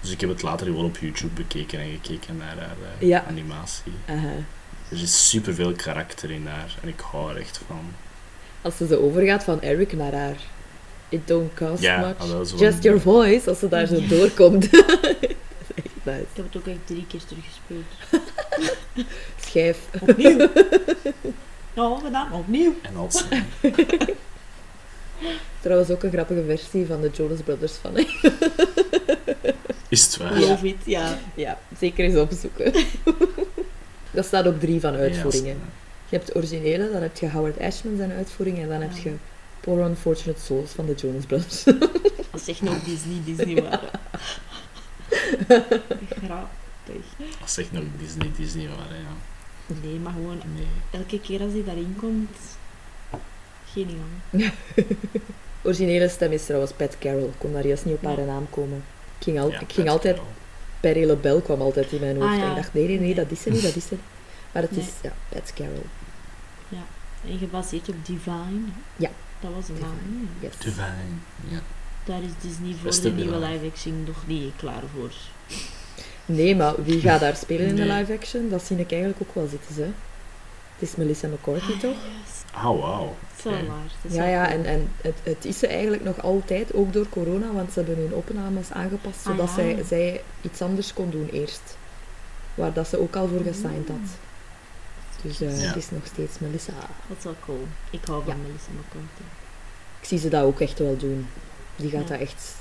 Dus 0.00 0.10
ik 0.10 0.20
heb 0.20 0.30
het 0.30 0.42
later 0.42 0.66
gewoon 0.66 0.84
op 0.84 0.96
YouTube 0.98 1.32
bekeken 1.34 1.80
en 1.80 1.90
gekeken 1.90 2.36
naar 2.36 2.56
haar 2.58 2.76
eh, 2.98 3.08
Ja. 3.08 3.24
animatie. 3.28 3.92
Aha. 4.08 4.32
Er 4.90 5.02
is 5.02 5.28
superveel 5.28 5.72
karakter 5.72 6.30
in 6.30 6.46
haar 6.46 6.76
en 6.82 6.88
ik 6.88 7.00
hou 7.00 7.30
er 7.30 7.36
echt 7.40 7.60
van. 7.66 7.92
Als 8.62 8.76
ze 8.76 8.86
zo 8.86 8.94
overgaat 9.00 9.44
van 9.44 9.60
Eric 9.62 9.92
naar 9.92 10.12
haar. 10.14 10.36
It 11.08 11.26
don't 11.26 11.54
cost 11.54 11.82
Ja, 11.82 12.00
much. 12.00 12.18
ah, 12.18 12.58
Just 12.58 12.82
your 12.82 13.00
voice, 13.00 13.48
als 13.48 13.58
ze 13.58 13.68
daar 13.68 13.86
zo 13.86 14.06
doorkomt. 14.06 14.64
echt 15.74 15.94
nice. 16.02 16.20
Ik 16.20 16.26
heb 16.36 16.44
het 16.52 16.56
ook 16.56 16.66
echt 16.66 16.78
drie 16.84 17.06
keer 17.08 17.20
teruggespeeld. 17.24 17.84
Schijf. 19.46 19.78
Opnieuw. 20.00 20.48
Ja, 21.74 21.98
gedaan. 22.04 22.32
Opnieuw. 22.32 22.74
En 22.82 22.96
als... 22.96 23.24
Trouwens 25.60 25.90
ook 25.90 26.02
een 26.02 26.10
grappige 26.10 26.44
versie 26.46 26.86
van 26.86 27.00
de 27.00 27.10
Jonas 27.10 27.40
Brothers 27.40 27.72
van. 27.72 27.94
hè. 27.94 28.04
Is 29.88 30.04
het 30.04 30.16
waar? 30.16 30.38
Love 30.40 30.66
it, 30.68 30.76
ja. 30.84 31.18
Ja, 31.34 31.58
zeker 31.78 32.04
eens 32.04 32.16
opzoeken. 32.16 32.72
Dat 34.16 34.24
staat 34.26 34.46
op 34.46 34.60
drie 34.60 34.80
van 34.80 34.94
uitvoeringen. 34.94 35.54
Ja, 35.56 35.68
Je 36.08 36.16
hebt 36.16 36.26
de 36.26 36.34
originele, 36.34 36.90
dan 36.92 37.02
heb 37.02 37.16
je 37.16 37.30
Howard 37.30 37.60
Ashman 37.60 37.96
zijn 37.96 38.12
uitvoering 38.12 38.58
en 38.58 38.68
dan 38.68 38.80
heb 38.80 38.96
je 38.96 39.12
Poor 39.60 39.80
Unfortunate 39.88 40.40
Souls 40.40 40.70
van 40.70 40.86
de 40.86 40.94
Jonas 40.94 41.24
Brothers. 41.24 41.64
Dat 42.30 42.40
is 42.40 42.48
echt 42.48 42.62
nog 42.62 42.82
Disney, 42.82 43.16
Disney 43.24 43.62
waren. 43.62 43.90
Grappig. 46.24 47.04
als 47.42 47.54
zegt 47.54 47.72
nog 47.72 47.82
Disney, 47.98 48.30
Disney 48.36 48.64
hè, 48.66 48.96
ja. 48.96 49.14
Nee, 49.82 49.94
maar 49.98 50.12
gewoon 50.12 50.40
Nee. 50.54 50.66
elke 51.00 51.20
keer 51.20 51.40
als 51.40 51.52
hij 51.52 51.64
daarin 51.64 51.96
komt... 51.98 52.36
Geniaal. 53.72 54.50
originele 55.62 56.08
stem 56.08 56.32
is 56.32 56.44
trouwens 56.44 56.72
Pat 56.72 56.96
Carroll. 56.98 57.24
Ik 57.24 57.34
kon 57.38 57.52
daar 57.52 57.66
juist 57.66 57.84
niet 57.84 57.94
op 57.94 58.02
Ja. 58.02 58.08
haar 58.16 58.24
naam 58.26 58.46
komen. 58.50 58.84
Ik 59.18 59.24
ging, 59.24 59.40
al, 59.40 59.50
Ja, 59.50 59.60
ik 59.60 59.72
ging 59.72 59.88
altijd... 59.88 60.18
Perry 60.92 61.06
LaBelle 61.08 61.42
kwam 61.42 61.60
altijd 61.60 61.92
in 61.92 62.00
mijn 62.00 62.16
hoofd. 62.16 62.28
Ah, 62.32 62.36
ja. 62.38 62.42
En 62.44 62.50
ik 62.50 62.56
dacht, 62.56 62.74
nee, 62.74 62.86
nee, 62.86 63.00
nee, 63.00 63.14
dat 63.14 63.30
is 63.30 63.40
ze 63.42 63.50
niet, 63.50 63.62
dat 63.62 63.76
is 63.76 63.86
ze 63.86 63.92
niet. 63.94 64.02
Maar 64.52 64.62
het 64.62 64.70
Nee. 64.70 64.80
is, 64.80 64.86
ja, 65.02 65.12
Pat 65.28 65.52
Carroll. 65.54 65.82
En 67.30 67.38
gebaseerd 67.38 67.88
op 67.88 67.94
Divine. 68.06 68.60
Ja. 68.96 69.10
Dat 69.40 69.50
was 69.54 69.68
een 69.68 69.76
naam. 69.80 70.28
Yes. 70.40 70.58
Divine. 70.58 71.14
Ja. 71.48 71.60
Daar 72.04 72.22
is 72.22 72.30
Disney 72.48 72.72
voor 72.74 72.82
Beste 72.82 73.02
de 73.02 73.14
nieuwe 73.22 73.38
live-action 73.38 74.04
nog 74.06 74.26
niet 74.26 74.52
klaar 74.56 74.82
voor. 74.96 75.10
Nee, 76.26 76.56
maar 76.56 76.74
wie 76.84 77.00
gaat 77.00 77.20
daar 77.20 77.36
spelen 77.36 77.66
in 77.66 77.76
de 77.76 77.82
Nee. 77.84 77.98
live 77.98 78.12
action? 78.12 78.48
Dat 78.48 78.62
zie 78.64 78.76
ik 78.78 78.90
eigenlijk 78.90 79.20
ook 79.22 79.34
wel 79.34 79.46
zitten, 79.46 79.74
ze. 79.74 79.82
Het 80.78 80.88
is 80.88 80.96
Melissa 80.96 81.28
McCarthy, 81.28 81.78
toch? 81.78 81.96
Yes. 81.96 82.35
Oh, 82.56 82.80
wauw. 82.82 83.14
Het 83.30 83.38
is 83.38 83.44
wel 83.44 83.52
Oké. 83.54 83.66
waar. 83.66 83.76
het 84.02 84.10
is 84.10 84.16
Ja, 84.16 84.24
ja, 84.26 84.48
en, 84.50 84.64
en 84.64 84.90
het, 85.00 85.14
het 85.22 85.44
is 85.44 85.58
ze 85.58 85.66
eigenlijk 85.66 86.04
nog 86.04 86.22
altijd, 86.22 86.74
ook 86.74 86.92
door 86.92 87.08
corona, 87.08 87.52
want 87.52 87.72
ze 87.72 87.78
hebben 87.80 88.04
hun 88.04 88.14
opnames 88.14 88.70
aangepast, 88.72 89.16
Ah, 89.26 89.30
zodat 89.32 89.48
ja. 89.48 89.54
zij, 89.54 89.82
zij 89.86 90.22
iets 90.40 90.62
anders 90.62 90.92
kon 90.92 91.10
doen 91.10 91.28
eerst. 91.32 91.76
Waar 92.54 92.72
dat 92.72 92.88
ze 92.88 93.00
ook 93.00 93.16
al 93.16 93.28
voor 93.28 93.40
gesigned 93.42 93.88
had. 93.88 94.08
Dus 95.22 95.40
eh, 95.40 95.60
Ja. 95.60 95.66
het 95.66 95.76
is 95.76 95.90
nog 95.90 96.06
steeds 96.06 96.38
Melissa. 96.38 96.72
Dat 97.08 97.16
is 97.18 97.24
wel 97.24 97.34
cool. 97.44 97.66
Ik 97.90 98.00
hou 98.04 98.24
van 98.24 98.34
Ja. 98.36 98.40
Melissa 98.42 98.70
McCarthy. 98.70 99.22
Ik 100.00 100.06
zie 100.08 100.18
ze 100.18 100.28
dat 100.28 100.44
ook 100.44 100.60
echt 100.60 100.78
wel 100.78 100.96
doen. 100.96 101.26
Die 101.76 101.90
gaat 101.90 102.02
Ja. 102.02 102.08
dat 102.08 102.20
echt... 102.20 102.54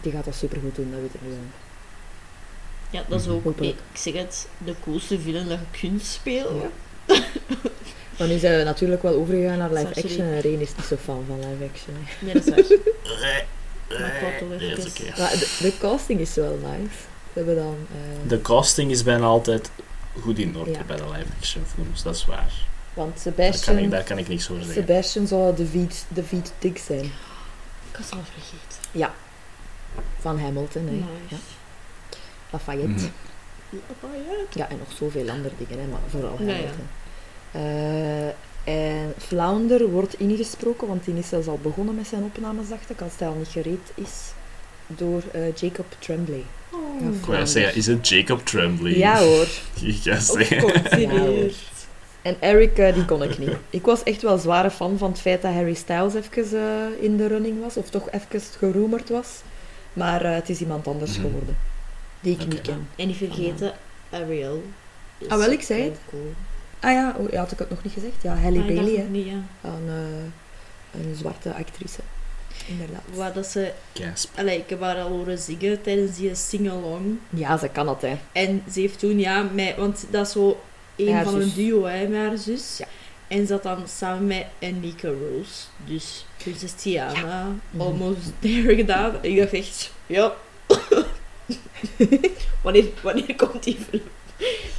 Die 0.00 0.12
gaat 0.12 0.24
dat 0.24 0.34
supergoed 0.34 0.74
doen, 0.74 0.90
dat 0.90 1.00
weet 1.00 1.14
ik 1.14 1.20
nu 1.22 1.28
wel. 1.28 1.38
Ja, 2.90 3.02
dat 3.08 3.20
is 3.20 3.28
ook, 3.28 3.44
Hopelijk. 3.44 3.76
ik 3.92 3.98
zeg 3.98 4.14
het, 4.14 4.48
de 4.64 4.74
coolste 4.84 5.20
villain 5.20 5.48
dat 5.48 5.58
je 5.70 5.78
kunt 5.78 6.02
spelen. 6.02 6.70
Ja. 8.18 8.24
Maar 8.24 8.28
nu 8.28 8.38
zijn 8.38 8.58
we 8.58 8.64
natuurlijk 8.64 9.02
wel 9.02 9.14
overgegaan 9.14 9.58
naar 9.58 9.72
live 9.72 9.86
Sorry. 9.86 10.02
action 10.02 10.26
en 10.26 10.40
Reen 10.40 10.60
is 10.60 10.74
niet 10.76 10.86
zo 10.86 10.96
fan 10.96 11.24
van 11.26 11.36
live 11.38 11.64
action. 11.72 11.94
hè. 11.98 12.24
Nee, 12.26 12.34
dat 12.34 12.46
is 12.46 12.50
waar. 12.50 13.44
Maar 13.88 14.32
ik 14.40 14.58
nee, 14.60 14.68
dat 14.76 14.78
is 14.78 14.84
even- 14.84 15.08
oké. 15.08 15.20
Maar 15.20 15.30
de, 15.30 15.56
de 15.60 15.72
casting 15.78 16.20
is 16.20 16.34
wel 16.34 16.54
nice. 16.62 16.94
We 17.32 17.40
hebben 17.44 17.56
dan... 17.56 17.76
eh, 17.92 18.28
De 18.28 18.40
casting 18.40 18.90
is 18.90 19.02
bijna 19.02 19.26
altijd 19.26 19.70
goed 20.20 20.38
in 20.38 20.56
orde 20.56 20.70
Ja. 20.70 20.82
bij 20.86 20.96
de 20.96 21.02
live-action 21.04 21.64
films, 21.74 22.02
dat 22.02 22.14
is 22.14 22.24
waar. 22.26 22.52
want 22.94 23.24
Daar 23.24 23.32
kan, 23.34 23.44
ik, 23.44 23.52
Sebastian, 23.52 23.90
daar 23.90 24.02
kan 24.04 24.18
ik 24.18 24.28
niks 24.28 24.50
over 24.50 24.64
zeggen. 24.64 24.82
Sebastian 24.86 25.26
zou 25.26 25.56
David, 25.56 26.04
David 26.08 26.52
Dick 26.58 26.78
zijn. 26.78 27.04
Ik 27.90 27.96
was 27.98 28.10
al 28.10 28.18
vergeten. 28.32 29.12
Van 30.20 30.38
Hamilton, 30.40 30.84
hè. 30.86 30.90
Nice. 30.92 31.04
Ja. 31.28 31.36
Lafayette. 32.50 32.88
Mhm. 32.88 33.06
Lafayette. 33.70 34.58
Ja, 34.58 34.68
en 34.68 34.78
nog 34.78 34.88
zoveel 34.98 35.28
andere 35.30 35.54
dingen, 35.58 35.82
hè, 35.84 35.86
maar 35.90 36.00
vooral 36.08 36.36
Ja, 36.42 36.54
ja. 36.54 36.70
Eh, 37.52 38.26
en 38.64 39.12
Flounder 39.18 39.88
wordt 39.90 40.18
ingesproken, 40.20 40.86
want 40.88 41.04
die 41.04 41.14
is 41.18 41.28
zelfs 41.28 41.46
al 41.46 41.58
begonnen 41.62 41.94
met 41.94 42.06
zijn 42.06 42.22
opnames, 42.22 42.68
dacht 42.68 42.90
ik, 42.90 43.00
als 43.00 43.12
hij 43.18 43.28
al 43.28 43.34
niet 43.34 43.48
gereed 43.48 43.92
is, 43.94 44.10
door 44.86 45.22
eh, 45.32 45.54
Jacob 45.54 45.86
Tremblay. 45.98 46.44
Oh, 46.72 47.28
Ja, 47.28 47.44
zeggen, 47.46 47.74
is 47.74 47.86
het 47.86 48.08
Jacob 48.08 48.44
Tremblay? 48.46 48.96
Ja 48.98 49.18
hoor. 49.18 49.46
Ik 49.82 49.96
ga 50.02 50.12
of 50.16 50.20
zeggen. 50.22 50.60
continueert. 50.60 51.56
En 52.22 52.36
Eric, 52.40 52.78
eh, 52.78 52.94
die 52.94 53.04
kon 53.04 53.22
ik 53.22 53.38
niet. 53.38 53.56
Ik 53.70 53.84
was 53.84 54.02
echt 54.02 54.22
wel 54.22 54.38
zware 54.38 54.70
fan 54.70 54.98
van 54.98 55.10
het 55.10 55.20
feit 55.20 55.42
dat 55.42 55.52
Harry 55.52 55.74
Styles 55.74 56.14
even 56.14 56.58
eh, 56.60 57.02
in 57.04 57.16
de 57.16 57.26
running 57.26 57.60
was, 57.62 57.76
of 57.76 57.90
toch 57.90 58.10
even 58.10 58.40
geroemerd 58.58 59.08
was. 59.08 59.28
Maar 59.92 60.24
eh, 60.24 60.34
het 60.34 60.48
is 60.48 60.60
iemand 60.60 60.86
anders 60.86 61.10
Mhm. 61.16 61.20
geworden, 61.20 61.56
die 62.20 62.32
ik 62.40 62.46
niet 62.46 62.60
ken. 62.60 62.88
En 62.96 63.06
niet 63.06 63.16
vergeten, 63.16 63.72
Ariel. 64.10 64.62
is 65.18 65.28
Ah, 65.28 65.38
wel, 65.38 65.50
ik 65.50 65.62
zei 65.62 65.82
het. 65.82 65.98
Cool. 66.10 66.32
Ah 66.80 66.92
ja, 66.92 67.14
oh, 67.18 67.30
ja, 67.30 67.38
had 67.38 67.52
ik 67.52 67.58
het 67.58 67.70
nog 67.70 67.82
niet 67.84 67.92
gezegd? 67.92 68.22
Ja, 68.22 68.36
Halle 68.36 68.58
Ah, 68.60 68.66
Bailey, 68.66 68.96
hè. 68.96 69.02
niet, 69.02 69.26
ja. 69.26 69.40
Een, 69.62 69.88
eh, 69.88 71.00
een 71.00 71.14
zwarte 71.16 71.54
actrice. 71.54 72.00
Inderdaad. 72.66 73.02
Waar 73.14 73.32
dat 73.32 73.46
ze, 73.46 73.72
Gasp. 73.94 74.38
allee, 74.38 74.58
ik 74.58 74.68
heb 74.70 74.80
haar 74.80 74.96
al 75.00 75.08
horen 75.08 75.38
zingen 75.38 75.82
tijdens 75.82 76.16
die 76.16 76.34
sing-along. 76.34 77.18
Ja, 77.30 77.56
ze 77.58 77.68
kan 77.68 77.88
het, 77.88 78.00
hè. 78.02 78.16
En 78.32 78.62
ze 78.72 78.80
heeft 78.80 78.98
toen, 78.98 79.18
ja, 79.18 79.42
met, 79.54 79.76
want 79.76 80.04
dat 80.10 80.26
is 80.26 80.32
zo 80.32 80.60
een 80.96 81.12
Haar 81.12 81.24
van 81.24 81.32
zus. 81.32 81.44
een 81.44 81.54
duo 81.54 81.84
hè, 81.84 82.06
met 82.08 82.18
haar 82.28 82.38
zus. 82.38 82.74
Ja. 82.78 82.86
En 83.28 83.38
ze 83.40 83.46
zat 83.46 83.62
dan 83.62 83.88
samen 83.88 84.26
met 84.26 84.44
Anika 84.62 85.08
Rose. 85.08 85.52
Dus 85.86 86.26
prinses 86.36 86.72
Tiana, 86.72 87.46
Mhm. 87.70 87.80
almost 87.82 88.32
there 88.38 88.74
gedaan. 88.74 89.12
En 89.22 89.30
ik 89.30 89.36
dacht 89.38 89.52
echt, 89.52 89.92
ja. 90.06 90.32
wanneer, 92.62 92.84
wanneer 93.02 93.34
komt 93.36 93.62
die 93.64 93.76
film? 93.90 94.02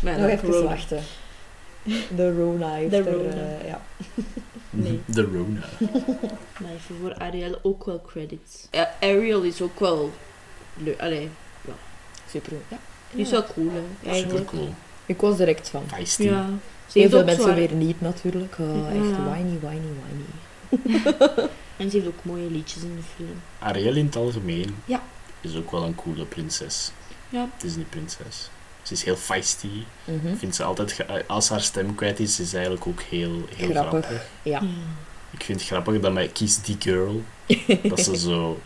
Maar 0.02 0.20
Nog 0.20 0.30
even 0.30 0.64
wachten. 0.64 1.04
De 2.16 2.34
Rona 2.36 2.74
heeft 2.74 2.92
De 2.92 2.98
er, 2.98 3.12
Rona. 3.12 3.30
eh, 3.34 3.68
ja. 3.68 3.82
Nee. 4.70 5.00
De 5.06 5.22
Rona. 5.22 5.60
Maar 6.62 6.72
even 6.72 6.96
voor 7.02 7.14
Ariel 7.16 7.60
ook 7.62 7.86
wel 7.86 8.02
credits. 8.02 8.68
Ja, 8.72 8.92
Ariel 9.02 9.42
is 9.42 9.62
ook 9.62 9.80
wel 9.80 10.12
leuk. 10.78 11.00
Allee, 11.02 11.30
Super. 12.32 12.54
Ja. 12.68 12.78
die 13.12 13.22
is 13.22 13.30
wel 13.32 13.44
cool 13.54 13.70
hè, 14.04 14.14
Super 14.16 14.46
cool. 14.46 14.74
Ik 15.06 15.22
was 15.22 15.38
direct 15.38 15.70
van. 15.70 15.84
Feisty. 15.88 16.24
Ja. 16.24 16.50
Ze 16.88 17.00
Heel 17.00 17.10
veel 17.10 17.24
mensen 17.24 17.44
zwaar- 17.44 17.56
weer 17.56 17.72
niet 17.74 18.02
natuurlijk. 18.02 18.56
Oh, 18.60 18.68
Ja. 18.76 18.88
Echt 18.90 19.18
whiny, 19.18 19.60
whiny, 19.62 19.88
whiny. 20.02 21.50
En 21.78 21.90
ze 21.90 21.96
heeft 21.98 22.08
ook 22.08 22.24
mooie 22.24 22.50
liedjes 22.52 22.84
in 22.84 22.96
de 22.96 23.02
film. 23.16 23.42
Ariel 23.60 23.96
in 23.96 24.06
het 24.06 24.16
algemeen 24.16 24.76
Ja. 24.86 25.02
is 25.42 25.56
ook 25.56 25.72
wel 25.72 25.84
een 25.84 25.96
coole 25.96 26.26
prinses. 26.26 26.92
Ja. 27.30 27.50
Disney-prinses. 27.58 28.50
Ze 28.90 28.96
is 28.96 29.04
heel 29.04 29.16
feisty. 29.16 29.68
Ik 30.06 30.38
vind 30.38 30.56
ze 30.56 30.64
altijd, 30.64 30.96
als 31.28 31.50
haar 31.50 31.62
stem 31.62 31.96
kwijt 31.96 32.20
is, 32.20 32.40
is 32.40 32.50
ze 32.50 32.56
eigenlijk 32.56 32.88
ook 32.88 33.02
heel, 33.02 33.46
heel 33.56 33.70
grappig. 33.70 34.06
Grappig. 34.06 34.28
Ja. 34.44 34.62
Ik 35.32 35.44
vind 35.44 35.60
het 35.60 35.70
grappig 35.70 36.00
dat 36.00 36.14
mij 36.14 36.28
Kies 36.28 36.62
die 36.62 36.76
girl, 36.80 37.22
dat 37.90 38.00
ze 38.00 38.18
zo 38.18 38.60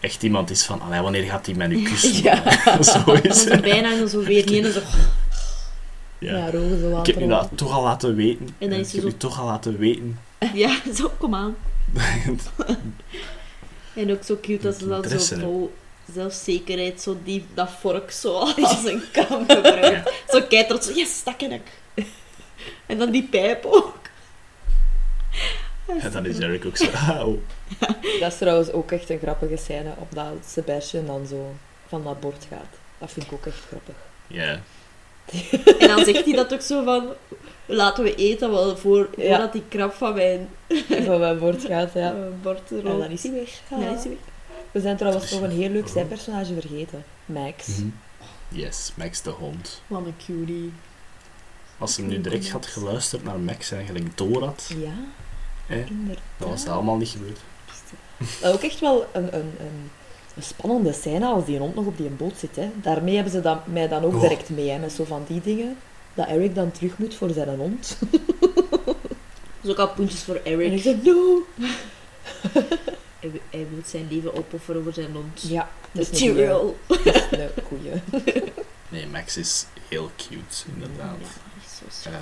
echt 0.00 0.22
iemand 0.22 0.50
is 0.50 0.64
van, 0.64 0.80
allee, 0.80 1.00
wanneer 1.00 1.22
gaat 1.22 1.46
hij 1.46 1.54
mij 1.54 1.66
nu 1.66 1.82
kussen? 1.82 2.22
Ja. 2.22 2.42
zo 2.82 3.12
En 3.12 3.22
is 3.22 3.42
ze. 3.42 3.60
bijna 3.60 4.06
zo 4.06 4.22
weer 4.22 4.50
niet 4.50 4.64
en 4.64 4.72
zo. 4.72 4.80
Ja, 6.18 6.36
Ja. 6.36 6.50
zo 6.50 6.98
Ik 7.00 7.06
heb 7.06 7.18
je 7.18 7.26
dat 7.26 7.48
toch 7.54 7.72
al 7.72 7.82
laten 7.82 8.14
weten. 8.14 8.48
En 8.58 8.70
dan 8.70 8.78
is 8.78 8.86
ik 8.86 8.90
ze 8.90 8.94
heb 8.96 9.04
zo- 9.04 9.10
je 9.10 9.16
toch 9.16 9.40
al 9.40 9.46
laten 9.46 9.78
weten. 9.78 10.18
Ja, 10.54 10.80
zo, 10.94 11.10
kom 11.18 11.34
aan. 11.34 11.56
En 13.94 14.12
ook 14.12 14.22
zo 14.24 14.38
cute 14.42 14.62
dat 14.62 14.78
ze 14.78 14.86
dan 14.88 14.96
Interesse, 15.02 15.34
zo 15.34 15.40
vol 15.40 15.74
zelfzekerheid, 16.14 17.00
zo 17.02 17.16
die, 17.24 17.46
dat 17.54 17.70
vork 17.80 18.10
zo 18.10 18.32
als 18.38 18.84
een 18.84 19.02
kam 19.12 19.44
gebruikt. 19.48 20.12
Zo 20.28 20.42
kijkt 20.42 20.70
er 20.70 20.82
zo, 20.82 20.92
yes, 20.92 21.24
dat 21.24 21.36
ken 21.36 21.52
ik. 21.52 21.62
En 22.86 22.98
dan 22.98 23.10
die 23.10 23.22
pijp 23.30 23.64
ook. 23.64 23.94
En 25.86 26.10
dan 26.12 26.26
is 26.26 26.38
Eric 26.38 26.64
ook 26.66 26.76
zo. 26.76 26.86
Dat 28.20 28.32
is 28.32 28.38
trouwens 28.38 28.70
ook 28.72 28.90
echt 28.92 29.10
een 29.10 29.18
grappige 29.18 29.56
scène, 29.56 29.92
op 29.98 30.14
dat 30.14 30.26
Sebastian 30.46 31.06
dan 31.06 31.26
zo 31.26 31.54
van 31.88 32.04
dat 32.04 32.20
bord 32.20 32.46
gaat. 32.50 32.66
Dat 32.98 33.10
vind 33.12 33.26
ik 33.26 33.32
ook 33.32 33.46
echt 33.46 33.62
grappig. 33.68 33.94
Ja. 34.26 34.60
En 35.78 35.88
dan 35.88 36.04
zegt 36.04 36.24
hij 36.24 36.34
dat 36.34 36.52
ook 36.54 36.60
zo 36.60 36.84
van, 36.84 37.08
laten 37.66 38.04
we 38.04 38.14
eten 38.14 38.50
wel 38.50 38.76
voor, 38.76 39.08
Ja. 39.16 39.28
voordat 39.28 39.52
die 39.52 39.62
krab 39.68 39.94
van 39.94 40.14
mijn 40.14 40.48
Van 41.04 41.20
mijn 41.20 41.38
bord 41.38 41.64
gaat, 41.64 41.92
ja. 41.94 42.10
eh, 42.12 42.16
bord 42.42 42.70
En 42.70 42.82
dan 42.82 43.10
is 43.10 43.22
hij 43.22 43.32
weg. 43.32 43.60
En 43.70 43.80
dan 43.80 43.94
is 43.96 44.02
hij 44.02 44.10
weg. 44.10 44.18
We 44.76 44.82
zijn 44.82 44.96
trouwens 44.96 45.30
nog 45.30 45.40
een 45.40 45.50
heel 45.50 45.68
leuk 45.70 45.88
zijpersonage 45.88 46.54
vergeten. 46.60 47.04
Max. 47.26 47.66
Mhm. 47.66 47.88
Yes, 48.48 48.92
Max 48.94 49.22
de 49.22 49.30
hond. 49.30 49.82
Wat 49.86 50.06
een 50.06 50.14
cutie. 50.26 50.72
Als 51.78 51.94
ze 51.94 52.02
nu 52.02 52.20
direct 52.20 52.50
had 52.50 52.66
geluisterd 52.66 53.24
naar 53.24 53.38
Max 53.38 53.70
en 53.70 53.76
eigenlijk 53.76 54.16
door 54.16 54.44
had, 54.44 54.70
Ja, 54.78 54.92
hè, 55.66 55.84
inderdaad. 55.88 56.22
dat 56.36 56.48
was 56.48 56.66
allemaal 56.66 56.96
niet 56.96 57.08
gebeurd. 57.08 57.38
Maar 58.42 58.52
ook 58.52 58.62
echt 58.62 58.80
wel 58.80 59.06
een, 59.12 59.34
een, 59.34 59.54
een, 59.58 59.90
een 60.36 60.42
spannende 60.42 60.92
scène 60.92 61.26
als 61.26 61.44
die 61.44 61.58
hond 61.58 61.74
nog 61.74 61.86
op 61.86 61.96
die 61.96 62.08
boot 62.08 62.38
zit. 62.38 62.56
Hè. 62.56 62.70
Daarmee 62.82 63.14
hebben 63.14 63.32
ze 63.32 63.40
dan, 63.40 63.60
mij 63.64 63.88
dan 63.88 64.04
ook 64.04 64.14
Oh. 64.14 64.20
direct 64.20 64.48
mee, 64.50 64.70
hè, 64.70 64.78
met 64.78 64.92
zo 64.92 65.04
van 65.04 65.24
die 65.28 65.40
dingen. 65.40 65.76
Dat 66.14 66.26
Eric 66.28 66.54
dan 66.54 66.70
terug 66.70 66.98
moet 66.98 67.14
voor 67.14 67.30
zijn 67.30 67.48
hond. 67.58 67.96
Dus 69.60 69.70
ook 69.70 69.78
al 69.88 69.94
puntjes 69.94 70.22
voor 70.22 70.34
En 70.44 70.52
ik 70.52 70.60
Eric. 70.60 70.82
zeg, 70.82 70.94
no! 71.02 71.42
Hij, 73.26 73.30
wil- 73.40 73.60
hij 73.60 73.66
wil 73.70 73.82
zijn 73.86 74.06
leven 74.10 74.34
opofferen 74.34 74.82
voor 74.82 74.92
zijn 74.92 75.12
hond. 75.12 75.42
Ja, 75.48 75.68
dat 75.92 76.02
is 76.12 76.20
een 76.20 76.34
goeie. 77.68 77.90
Is. 77.90 78.42
Nee, 78.88 79.06
Max 79.06 79.36
is 79.36 79.66
heel 79.88 80.10
cute, 80.16 80.64
inderdaad. 80.74 81.16
Ja, 81.20 81.26
echt 81.62 81.94
zo. 82.02 82.08
Eh, 82.10 82.14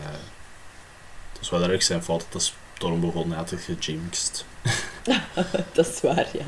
het 1.30 1.38
was 1.38 1.50
wel 1.50 1.62
erg 1.70 1.82
zijn 1.82 2.02
fout 2.02 2.24
dat 2.30 2.42
de 2.42 2.48
storm 2.76 3.00
begon, 3.00 3.28
hij 3.28 3.36
had 3.38 3.50
het 3.50 3.60
gejinxed. 3.60 4.44
Dat 5.72 5.86
is 5.88 6.00
waar, 6.00 6.28
ja. 6.32 6.44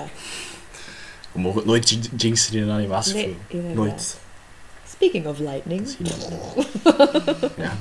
We 1.33 1.41
mogen 1.41 1.57
het 1.59 1.67
nooit 1.67 1.89
jin- 1.89 2.11
jinxen 2.17 2.55
in 2.55 2.63
een 2.63 2.71
animatiefilm. 2.71 3.37
Nee, 3.51 3.63
nooit. 3.75 4.17
Speaking 4.89 5.27
of 5.27 5.39
lightning. 5.39 5.81
Misschien 5.81 6.07
Ja. 7.65 7.77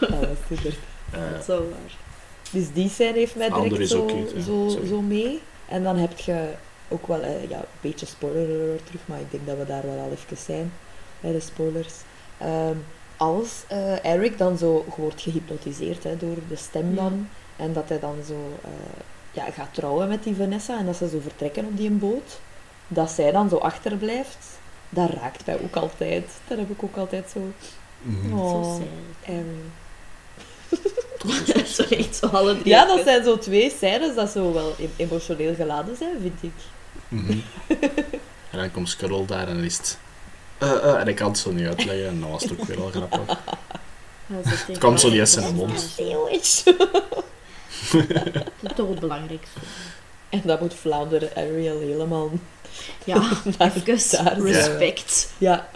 Ah, 0.00 0.20
dat 0.20 0.30
is 0.30 0.38
super. 0.48 0.74
Eh, 1.10 1.30
Dat 1.32 1.40
is 1.40 1.46
wel 1.46 1.68
waar. 1.70 1.96
Dus 2.50 2.72
die 2.72 2.88
scène 2.88 3.18
heeft 3.18 3.36
mij 3.36 3.50
direct 3.50 3.88
zo, 3.88 4.04
cute, 4.06 4.42
zo, 4.42 4.68
zo 4.86 5.00
mee. 5.00 5.40
En 5.68 5.82
dan 5.82 5.96
heb 5.96 6.18
je 6.18 6.48
ook 6.88 7.06
wel 7.06 7.20
eh, 7.22 7.48
ja, 7.48 7.58
een 7.58 7.64
beetje 7.80 8.06
spoiler 8.06 8.82
terug, 8.84 9.00
maar 9.04 9.20
ik 9.20 9.30
denk 9.30 9.46
dat 9.46 9.56
we 9.56 9.66
daar 9.66 9.82
wel 9.86 9.98
al 9.98 10.10
even 10.10 10.36
zijn 10.36 10.72
bij 11.20 11.32
de 11.32 11.40
spoilers. 11.40 11.94
Ehm, 12.38 12.76
als 13.16 13.64
eh, 13.68 14.04
Eric 14.04 14.38
dan 14.38 14.58
zo 14.58 14.84
wordt 14.96 15.20
gehypnotiseerd 15.20 16.04
hè, 16.04 16.16
door 16.16 16.36
de 16.48 16.56
stem 16.56 16.94
dan, 16.94 17.28
en 17.56 17.72
dat 17.72 17.88
hij 17.88 17.98
dan 17.98 18.16
zo 18.26 18.58
eh, 18.64 18.70
ja, 19.32 19.50
gaat 19.50 19.74
trouwen 19.74 20.08
met 20.08 20.22
die 20.22 20.34
Vanessa 20.36 20.78
en 20.78 20.86
dat 20.86 20.96
ze 20.96 21.08
zo 21.08 21.20
vertrekken 21.20 21.64
op 21.64 21.76
die 21.76 21.90
boot, 21.90 22.40
dat 22.88 23.10
zij 23.10 23.30
dan 23.30 23.48
zo 23.48 23.56
achterblijft, 23.56 24.58
dat 24.88 25.10
raakt 25.10 25.46
mij 25.46 25.58
ook 25.62 25.76
altijd. 25.76 26.24
Dat 26.48 26.58
heb 26.58 26.70
ik 26.70 26.82
ook 26.82 26.96
altijd 26.96 27.30
zo. 27.30 27.40
mhm. 28.02 28.38
Oh, 28.38 28.50
Zo 28.50 28.80
sad. 28.80 29.34
Aaron. 31.28 31.66
Zo 31.66 31.82
echt 31.82 32.16
zo 32.16 32.26
alle 32.26 32.52
drie. 32.58 32.68
Ja, 32.68 32.84
dat 32.86 33.00
zijn 33.04 33.24
zo 33.24 33.38
twee 33.38 33.70
scènes 33.76 34.14
dat 34.14 34.30
zo 34.30 34.52
wel 34.52 34.74
em- 34.78 34.92
emotioneel 34.96 35.54
geladen 35.54 35.96
zijn, 35.96 36.16
vind 36.20 36.42
ik. 36.42 36.52
Mhm. 37.08 37.38
En 38.50 38.58
dan 38.58 38.70
komt 38.70 38.88
Scarroll 38.88 39.26
daar 39.26 39.48
en 39.48 39.64
is 39.64 39.76
het... 39.76 39.98
eh, 40.58 40.70
eh, 40.70 41.00
en 41.00 41.08
ik 41.08 41.16
kan 41.16 41.28
het 41.28 41.38
zo 41.38 41.52
niet 41.52 41.66
uitleggen 41.66 42.06
en 42.08 42.20
dan 42.20 42.30
was 42.30 42.42
het 42.42 42.52
ook 42.52 42.64
weer 42.64 42.80
al 42.80 42.90
grappig. 42.90 43.20
Dat 44.26 44.44
Het 44.44 44.78
kwam 44.78 44.96
zo 44.96 45.08
niet 45.08 45.18
eens 45.18 45.36
in 45.36 45.42
dat 45.42 45.50
de 45.50 45.56
mond. 45.56 45.96
Dat 45.96 46.30
is 46.30 46.62
toch 48.76 48.88
het 48.88 49.00
belangrijkste. 49.00 49.58
En 50.28 50.42
dan 50.44 50.58
moet 50.60 50.74
Vlaanderen 50.74 51.30
Ariel 51.36 51.80
helemaal... 51.80 52.30
Ja, 53.04 53.22
even 53.58 54.44
respect. 54.44 55.30
Ja, 55.38 55.68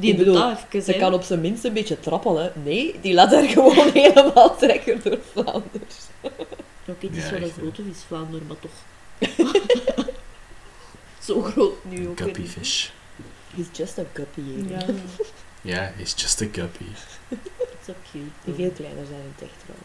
Die 0.00 0.14
doet 0.16 0.24
bedoel, 0.24 0.34
dat 0.34 0.58
even, 0.72 0.92
ze 0.92 0.98
kan 0.98 1.14
op 1.14 1.22
zijn 1.22 1.40
minst 1.40 1.64
een 1.64 1.72
beetje 1.72 2.00
trappelen. 2.00 2.52
Nee, 2.64 2.94
die 3.00 3.14
laat 3.14 3.32
haar 3.32 3.48
gewoon 3.58 3.90
helemaal 3.92 4.56
trekken 4.56 5.00
door 5.04 5.18
Vlaanders. 5.32 5.96
Oké, 6.86 7.06
het 7.06 7.16
is 7.16 7.24
Ja, 7.24 7.30
wel 7.30 7.42
een 7.42 7.50
grote 7.50 7.82
vis, 7.82 8.02
Vlaanderen, 8.06 8.46
maar 8.46 8.56
toch. 8.58 8.70
Zo 11.26 11.42
groot 11.42 11.84
nu 11.84 12.08
ook. 12.08 12.18
Guppy 12.20 12.46
fish. 12.46 12.88
He's 13.54 13.66
just 13.72 13.98
a 13.98 14.04
guppy. 14.12 14.40
Ja, 14.68 14.78
Ja, 15.60 15.92
he's 15.96 16.14
just 16.16 16.42
a 16.42 16.46
guppy. 16.52 16.84
zo 17.86 17.92
cute. 18.12 18.24
Die 18.44 18.54
veel 18.54 18.70
kleiner 18.70 19.06
zijn 19.06 19.20
in 19.20 19.32
het 19.34 19.42
echt 19.42 19.62
wel. 19.66 19.76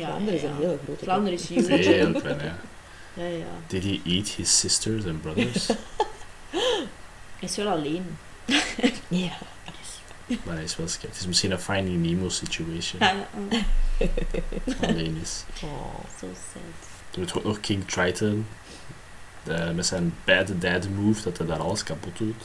Ja, 0.00 0.06
Vlaanderen 0.06 0.34
is 0.34 0.42
ja. 0.42 0.48
een 0.48 0.56
hele 0.56 0.78
grote 0.84 1.04
Vlaanderen 1.04 1.38
is 1.38 1.46
huge. 1.48 1.72
Heel 1.72 2.12
klein, 2.12 2.38
ja. 2.38 2.58
Ja, 3.14 3.26
ja. 3.26 3.46
Did 3.66 3.82
he 3.84 4.00
eat 4.04 4.28
his 4.28 4.58
sisters 4.58 5.04
and 5.06 5.20
brothers? 5.22 5.66
Hij 5.66 7.48
is 7.48 7.56
wel 7.56 7.68
alleen. 7.68 8.18
Ja. 9.08 9.32
maar 10.42 10.54
hij 10.54 10.64
is 10.64 10.76
wel 10.76 10.88
sceptisch. 10.88 11.08
Het 11.10 11.20
is 11.20 11.26
misschien 11.26 11.50
een 11.50 11.58
Finding 11.60 12.06
Nemo 12.06 12.28
situation. 12.28 13.02
Alleen 14.82 15.18
is. 15.22 15.44
Oh. 15.62 15.94
Zo 16.20 16.26
sad. 16.52 16.88
Toen 17.10 17.22
het 17.22 17.34
ook 17.34 17.44
nog 17.44 17.60
King 17.60 17.88
Triton. 17.88 18.46
De, 19.42 19.72
met 19.74 19.86
zijn 19.86 20.14
bad 20.24 20.48
dad 20.60 20.88
move, 20.88 21.22
dat 21.22 21.38
hij 21.38 21.46
daar 21.46 21.58
alles 21.58 21.82
kapot 21.82 22.18
doet. 22.18 22.44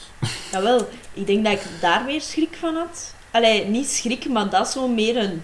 Jawel, 0.52 0.90
ik 1.14 1.28
denk 1.28 1.44
dat 1.46 1.54
ik 1.54 1.62
daar 1.82 2.04
meer 2.04 2.22
schrik 2.22 2.56
van 2.60 2.76
had. 2.76 3.14
Allee, 3.32 3.66
niet 3.66 3.88
schrik, 3.90 4.30
maar 4.30 4.50
dat 4.50 4.68
is 4.68 4.74
zo 4.74 4.88
meer 4.88 5.18
een 5.18 5.44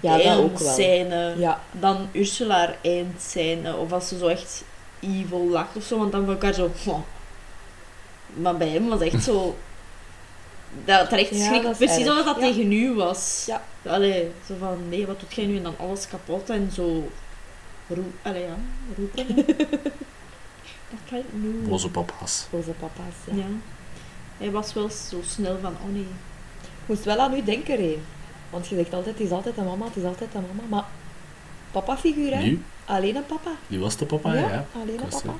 Ja, 0.00 0.16
dat 0.16 0.38
ook 0.38 0.58
wel. 0.58 0.72
scène 0.72 1.34
Ja, 1.38 1.60
dan 1.72 2.08
Ursula 2.12 2.56
haar 2.56 2.76
eindscène. 2.82 3.76
Of 3.76 3.92
als 3.92 4.08
ze 4.08 4.18
zo 4.18 4.26
echt 4.26 4.64
evil 5.00 5.48
lacht 5.48 5.76
of 5.76 5.84
zo, 5.84 5.98
want 5.98 6.12
dan 6.12 6.24
vond 6.24 6.36
ik 6.36 6.42
haar 6.42 6.54
zo... 6.54 6.70
Maar 8.34 8.56
bij 8.56 8.68
hem 8.68 8.88
was 8.88 9.00
echt 9.00 9.24
zo... 9.24 9.56
Dat 10.84 11.12
er 11.12 11.18
echt 11.18 11.30
Ja, 11.30 11.44
schrik... 11.44 11.62
dat 11.62 11.76
Precies 11.76 11.96
erg. 11.96 12.06
zoals 12.06 12.24
dat 12.24 12.36
Ja. 12.36 12.42
tegen 12.42 12.72
u 12.72 12.94
was. 12.94 13.44
Ja. 13.46 13.62
Allee, 13.86 14.30
zo 14.46 14.54
van, 14.58 14.88
nee, 14.88 15.06
wat 15.06 15.20
doet 15.20 15.34
jij 15.34 15.46
nu? 15.46 15.56
En 15.56 15.62
dan 15.62 15.74
alles 15.78 16.08
kapot 16.08 16.50
en 16.50 16.70
zo... 16.74 17.08
Roep, 17.88 18.12
allee, 18.22 18.42
ja, 18.42 18.56
roepen. 18.96 19.36
dat 20.90 21.00
kan 21.10 21.18
ik 21.18 21.24
nu. 21.32 21.48
Boze 21.68 21.88
papa's. 21.90 22.46
boze 22.50 22.70
papa's. 22.70 23.14
Ja. 23.24 23.34
Ja. 23.36 23.44
Hij 24.38 24.50
was 24.50 24.72
wel 24.72 24.90
zo 24.90 25.20
snel 25.26 25.58
van, 25.62 25.72
oh 25.86 25.92
nee. 25.92 26.06
Ik 26.62 26.86
moest 26.86 27.04
wel 27.04 27.18
aan 27.18 27.34
u 27.34 27.42
denken, 27.44 27.76
Reen. 27.76 28.02
Want 28.50 28.68
je 28.68 28.74
zegt 28.76 28.94
altijd, 28.94 29.18
het 29.18 29.26
is 29.26 29.32
altijd 29.32 29.56
een 29.56 29.64
mama, 29.64 29.84
het 29.86 29.96
is 29.96 30.04
altijd 30.04 30.34
een 30.34 30.44
mama. 30.56 30.68
Maar 30.68 30.84
papa-figuur, 31.70 32.36
hè? 32.36 32.42
Nu? 32.42 32.62
Alleen 32.84 33.16
een 33.16 33.26
papa. 33.26 33.50
Die 33.66 33.78
was 33.78 33.96
de 33.96 34.06
papa, 34.06 34.34
ja. 34.34 34.64
alleen 34.82 35.00
een 35.02 35.08
papa. 35.08 35.32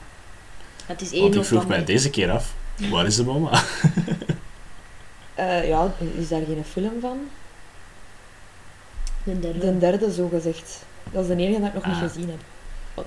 Het 0.86 1.00
is 1.00 1.12
één 1.12 1.22
Want 1.22 1.34
ik 1.34 1.40
of 1.40 1.46
vroeg 1.46 1.60
ander. 1.62 1.76
mij 1.76 1.84
deze 1.86 2.10
keer 2.10 2.30
af, 2.30 2.54
waar 2.90 3.06
is 3.06 3.16
de 3.16 3.24
mama? 3.24 3.50
Eh, 5.34 5.68
ja, 5.68 5.92
is 6.18 6.28
daar 6.28 6.42
geen 6.46 6.64
film 6.70 7.00
van? 7.00 7.18
De 9.24 9.40
derde. 9.40 9.58
De 9.58 9.78
derde, 9.78 10.12
zo 10.12 10.28
gezegd. 10.28 10.82
Dat 11.12 11.22
is 11.22 11.28
de 11.28 11.36
enige 11.42 11.60
dat 11.60 11.68
ik 11.68 11.74
nog 11.74 11.82
Ah. 11.84 11.88
niet 12.02 12.10
gezien 12.10 12.28
heb. 12.30 12.38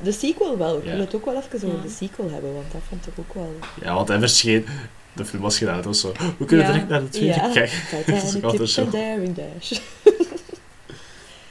De 0.04 0.12
sequel 0.12 0.58
wel. 0.58 0.78
Ik 0.78 0.84
Ja. 0.86 0.92
wil 0.92 1.00
het 1.00 1.16
ook 1.16 1.26
wel 1.26 1.36
even 1.38 1.56
over 1.68 1.78
Ja. 1.78 1.84
de 1.84 1.90
sequel 1.90 2.30
hebben, 2.32 2.54
want 2.54 2.72
dat 2.72 2.82
vond 2.90 3.08
ik 3.08 3.14
ook 3.20 3.34
wel... 3.34 3.56
Ja, 3.82 3.94
want 3.94 4.08
hij 4.08 4.20
verscheen... 4.20 4.66
De 5.14 5.26
film 5.26 5.42
was 5.42 5.58
gedaan, 5.58 5.76
het 5.76 5.86
was 5.86 6.00
zo... 6.00 6.12
We 6.38 6.46
kunnen 6.46 6.66
Ja. 6.66 6.72
direct 6.72 6.90
naar 6.90 7.00
de 7.02 7.10
tweede 7.10 7.34
Ja. 7.34 7.52
kijken. 7.52 7.78
Dat 8.14 8.24
is 8.24 8.34
altijd 8.44 8.56
Tip 8.58 8.68
zo. 8.68 8.90
Daring 8.90 9.36
Dash. 9.36 9.72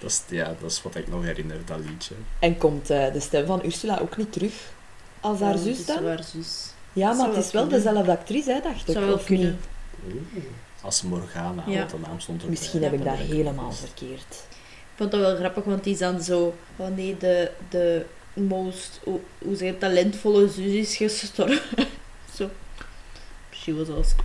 Dat 0.00 0.10
is, 0.10 0.22
ja, 0.28 0.54
dat 0.60 0.70
is 0.70 0.82
wat 0.82 0.94
ik 0.94 1.08
nog 1.08 1.22
herinner, 1.24 1.56
dat 1.64 1.78
liedje. 1.88 2.14
En 2.38 2.58
komt 2.58 2.90
eh, 2.90 3.12
de 3.12 3.20
stem 3.20 3.46
van 3.46 3.60
Ursula 3.64 3.98
ook 3.98 4.16
niet 4.16 4.32
terug 4.32 4.52
als 5.20 5.40
haar 5.40 5.56
Ja, 5.56 5.62
zus 5.62 5.86
dan? 5.86 5.98
is 6.02 6.08
haar 6.08 6.22
zus. 6.24 6.70
Ja, 6.92 7.06
maar 7.06 7.16
Zou 7.16 7.34
het 7.36 7.44
is 7.44 7.52
wel 7.52 7.62
kunnen. 7.66 7.82
dezelfde 7.82 8.10
actrice, 8.12 8.52
hè, 8.52 8.60
dacht 8.60 8.88
ik. 8.88 8.94
Zou 8.94 9.04
wel 9.06 9.14
of 9.14 9.28
niet? 9.28 9.38
kunnen. 9.38 9.58
Als 10.80 11.02
Morgana, 11.02 11.62
Ja. 11.66 11.78
want 11.78 11.90
de 11.90 11.96
naam 11.98 12.20
stond 12.20 12.40
erbij. 12.42 12.56
Misschien 12.58 12.82
heb 12.82 12.92
ik 12.92 13.04
dat 13.04 13.14
helemaal 13.16 13.72
verkeerd. 13.72 14.46
Ik 14.50 14.98
vond 14.98 15.10
dat 15.10 15.20
wel 15.20 15.36
grappig, 15.36 15.64
want 15.64 15.84
die 15.84 15.92
is 15.92 15.98
dan 15.98 16.22
zo... 16.22 16.54
Oh 16.76 16.88
nee, 16.96 17.16
de, 17.16 17.50
de 17.68 18.06
most... 18.34 19.00
Hoe, 19.04 19.20
hoe 19.38 19.56
zeg 19.56 19.68
je 19.68 19.78
talentvolle 19.78 20.48
zus 20.48 20.72
is 21.00 21.18
gestorven. 21.20 21.86
zo. 22.36 22.50
She 23.50 23.74
was 23.74 23.88
awesome. 23.88 24.22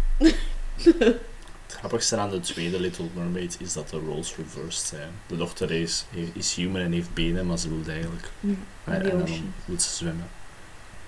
Het 1.67 1.75
grappigste 1.77 2.17
aan 2.17 2.29
de 2.29 2.39
tweede 2.39 2.79
Little 2.79 3.05
Mermaid 3.13 3.57
is 3.59 3.73
dat 3.73 3.89
de 3.89 3.97
roles 3.97 4.35
reversed 4.35 4.87
zijn. 4.87 5.09
De 5.27 5.37
dochter 5.37 5.71
is, 5.71 6.05
is 6.33 6.53
human 6.55 6.81
en 6.81 6.91
heeft 6.91 7.13
benen, 7.13 7.45
maar 7.45 7.57
ze 7.57 7.69
wil 7.69 7.93
eigenlijk... 7.93 8.29
Ja, 8.39 8.53
the 8.85 8.91
en 8.91 9.09
dan 9.09 9.21
ocean. 9.21 9.53
moet 9.65 9.81
ze 9.81 9.95
zwemmen. 9.95 10.27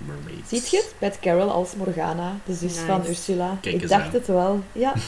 Mermaid. 0.07 0.47
Ziet 0.47 0.69
je 0.69 0.77
het? 0.77 0.93
Beth 0.99 1.19
Carroll 1.19 1.47
als 1.49 1.75
Morgana, 1.75 2.35
de 2.45 2.53
zus 2.53 2.73
Nice. 2.73 2.85
van 2.85 3.05
Ursula. 3.07 3.57
Kijk 3.61 3.81
ik 3.81 3.89
dacht 3.89 4.05
aan. 4.05 4.11
het 4.13 4.27
wel. 4.27 4.63
Ja, 4.71 4.93
Er 4.93 5.01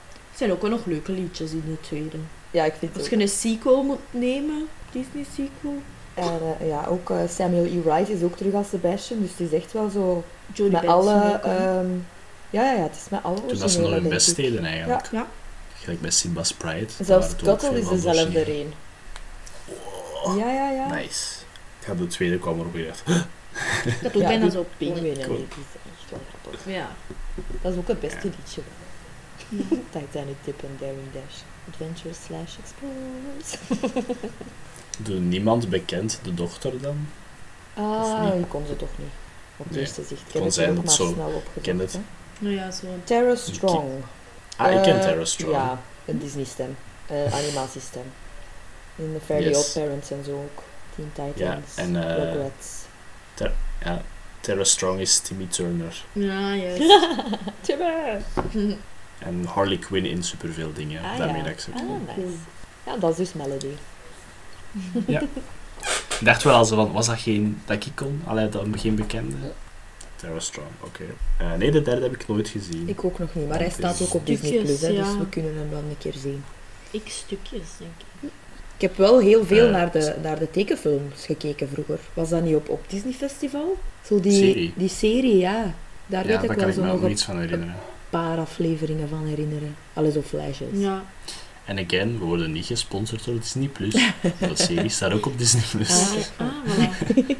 zijn 0.38 0.52
ook 0.52 0.60
wel 0.62 0.70
nog 0.70 0.84
leuke 0.86 1.12
liedjes 1.12 1.50
in 1.50 1.62
de 1.66 1.80
tweede. 1.80 2.16
ja 2.50 2.64
ik 2.64 2.74
vind 2.78 2.92
het 2.94 3.02
Als 3.02 3.12
ook. 3.12 3.18
je 3.18 3.24
een 3.24 3.28
sequel 3.28 3.82
moet 3.82 3.98
nemen, 4.10 4.68
Disney 4.92 5.24
sequel, 5.34 5.82
En 6.14 6.40
eh, 6.60 6.68
ja, 6.68 6.84
ook 6.88 7.10
eh, 7.10 7.16
Samuel 7.28 7.64
E. 7.64 7.82
Wright 7.82 8.08
is 8.08 8.22
ook 8.22 8.36
terug 8.36 8.54
als 8.54 8.68
Sebastian, 8.68 9.20
dus 9.20 9.30
het 9.30 9.40
is 9.40 9.52
echt 9.62 9.72
wel 9.72 9.88
zo 9.90 10.24
Jodie 10.52 10.72
met 10.72 10.80
Benson 10.80 10.98
alle... 10.98 11.40
ehm, 11.42 11.90
ja, 12.50 12.62
ja, 12.64 12.72
ja, 12.72 12.82
het 12.82 12.96
is 12.96 13.08
met 13.10 13.20
alle 13.22 13.34
Toen 13.46 13.46
dat 13.46 13.56
ze 13.56 13.62
nog 13.62 13.66
originele, 13.66 13.92
hun 13.92 14.02
denk 14.02 14.14
best 14.14 14.28
ik. 14.28 14.36
deden 14.36 14.64
eigenlijk. 14.64 15.08
Ja. 15.12 15.26
Gelijk 15.80 16.00
bij 16.00 16.10
Simba's 16.10 16.52
Pride. 16.52 16.86
Zelfs 17.02 17.34
Tuttle 17.36 17.78
is 17.80 17.88
dezelfde 17.88 18.42
reen. 18.42 18.72
Oh, 20.24 20.36
Ja, 20.36 20.52
ja, 20.52 20.70
ja. 20.70 20.94
Nice. 20.94 21.34
Ja, 21.86 21.94
de 21.94 22.06
tweede 22.06 22.38
kwam 22.38 22.60
erop 22.60 22.72
weer 22.72 22.86
uit. 23.06 23.26
Ik 23.84 23.92
had 24.02 24.06
ook 24.16 24.22
Ja, 24.22 24.28
bijna 24.28 24.42
die- 24.42 24.50
zo 24.50 24.66
Ik 24.78 24.94
wel 26.10 26.20
grappig. 26.40 26.72
Ja. 26.72 26.88
Dat 27.62 27.72
is 27.72 27.78
ook 27.78 27.88
het 27.88 28.00
beste 28.00 28.26
Ja. 28.28 28.32
liedje. 28.38 28.60
Titanic 30.00 30.36
Tip 30.44 30.62
and 30.70 30.80
Daring 30.80 31.12
Dash. 31.12 31.36
Adventure 31.70 32.14
slash 32.26 32.54
Explorers. 32.62 34.06
Doe 34.98 35.18
niemand 35.20 35.68
bekend 35.68 36.18
de 36.22 36.34
dochter 36.34 36.80
dan? 36.80 37.08
Ah, 37.74 38.32
die 38.32 38.44
kon 38.46 38.66
ze 38.66 38.76
toch 38.76 38.88
niet. 38.96 39.08
Op 39.56 39.64
het 39.64 39.70
Nee. 39.74 39.80
eerste 39.80 40.02
zicht. 40.02 40.20
Ik 40.20 40.26
Kon 40.32 40.42
heb 40.42 40.54
het 40.54 40.76
dat 40.76 40.84
maar 40.84 40.94
zo. 40.94 41.12
snel 41.12 41.32
het. 41.78 41.92
hè. 41.92 41.98
Nou 42.38 42.54
ja, 42.54 42.70
zo. 42.70 42.86
Tara 43.04 43.34
Strong. 43.34 43.90
Ah, 44.56 44.72
ik 44.74 44.82
ken 44.82 44.94
Eh, 44.98 45.00
Tara 45.00 45.24
Strong. 45.24 45.52
Ja, 45.54 45.80
een 46.04 46.18
Disney-stem. 46.18 46.76
Eh 47.06 47.34
animatiestem. 47.38 48.02
In 48.96 49.14
The 49.18 49.24
Fairly 49.24 49.48
Yes. 49.48 49.58
Odd 49.58 49.72
Parents 49.72 50.10
en 50.10 50.24
zo 50.24 50.32
ook. 50.32 50.62
Teen 50.94 51.10
Titans, 51.12 51.38
Ja, 51.76 51.82
en, 51.82 51.96
eh, 51.96 52.44
Rugrats. 53.38 53.54
Ja, 53.84 54.02
Tara 54.40 54.64
Strong 54.64 55.00
is 55.00 55.18
Timmy 55.18 55.46
Turner. 55.46 56.04
Ja, 56.12 56.54
juist. 56.54 56.82
Timmer! 57.60 58.22
En 59.18 59.44
Harley 59.44 59.76
Quinn 59.76 60.06
in 60.06 60.22
superveel 60.22 60.72
dingen. 60.72 61.02
Ah, 61.02 61.18
Daarmee 61.18 61.36
ja. 61.36 61.42
dat 61.42 61.52
ik 61.52 61.60
ze 61.60 61.70
Ah, 61.74 62.16
nice. 62.16 62.36
Ja, 62.86 62.96
dat 62.96 63.10
is 63.10 63.16
dus 63.16 63.32
Melody. 63.32 63.72
Ik 66.18 66.24
dacht 66.24 66.42
wel 66.42 66.64
zo 66.64 66.76
van, 66.76 66.92
was 66.92 67.06
dat 67.06 67.18
geen, 67.18 67.62
dat 67.64 67.86
ik 67.86 67.92
kon? 67.94 68.22
Allee, 68.26 68.48
dat 68.48 68.66
geen 68.76 68.94
bekende? 68.94 69.36
Tara 70.16 70.40
Strong, 70.40 70.68
oké. 70.80 71.04
Eh, 71.38 71.54
nee, 71.54 71.70
de 71.70 71.82
derde 71.82 72.02
heb 72.02 72.14
ik 72.14 72.28
nooit 72.28 72.48
gezien. 72.48 72.88
Ik 72.88 73.04
ook 73.04 73.18
nog 73.18 73.34
niet, 73.34 73.48
maar 73.48 73.58
hij 73.58 73.70
staat 73.70 74.02
ook 74.02 74.14
op 74.14 74.26
Disney 74.26 74.62
Plus, 74.62 74.80
hè, 74.80 74.88
dus 74.88 74.96
ja. 74.96 75.18
we 75.18 75.26
kunnen 75.28 75.56
hem 75.56 75.70
wel 75.70 75.78
een 75.78 75.98
keer 75.98 76.14
zien. 76.14 76.44
Ik 76.90 77.02
stukjes, 77.08 77.68
denk 77.78 77.90
ik. 78.22 78.30
Ik 78.78 78.84
heb 78.84 78.96
wel 78.96 79.18
heel 79.18 79.44
veel 79.44 79.66
Eh, 79.66 79.72
naar, 79.72 79.92
de, 79.92 80.14
naar 80.22 80.38
de 80.38 80.50
tekenfilms 80.50 81.24
gekeken 81.26 81.68
vroeger. 81.68 81.98
Was 82.14 82.28
dat 82.28 82.42
niet 82.42 82.54
op, 82.54 82.68
op 82.68 82.84
Disney 82.88 83.12
Festival? 83.12 83.76
Zo 84.04 84.20
die 84.20 84.32
Serie. 84.32 84.72
Die 84.76 84.88
serie, 84.88 85.36
ja. 85.38 85.74
Daar 86.06 86.26
ja, 86.28 86.40
weet 86.40 86.50
ik 86.50 86.56
daar 86.56 86.66
wel 86.66 86.74
zo 86.74 86.84
nog 86.84 87.02
een 87.02 87.08
niets 87.08 87.22
van 87.24 87.38
herinneren. 87.40 87.74
paar 88.10 88.38
afleveringen 88.38 89.08
van 89.08 89.26
herinneren. 89.26 89.76
Alles 89.92 90.16
op 90.16 90.24
flashes. 90.24 90.68
Ja. 90.72 91.04
En 91.64 91.78
again, 91.78 92.18
we 92.18 92.24
worden 92.24 92.52
niet 92.52 92.66
gesponsord 92.66 93.24
door 93.24 93.34
Disney+. 93.40 93.68
Plus. 93.68 93.92
De 94.38 94.50
serie 94.54 94.88
staat 94.88 95.12
ook 95.12 95.26
op 95.26 95.38
Disney+. 95.38 95.62
Plus. 95.70 95.90
Ah, 95.90 96.46
Ah, 96.46 96.46
ah, 96.46 96.54
voilà. 96.76 97.10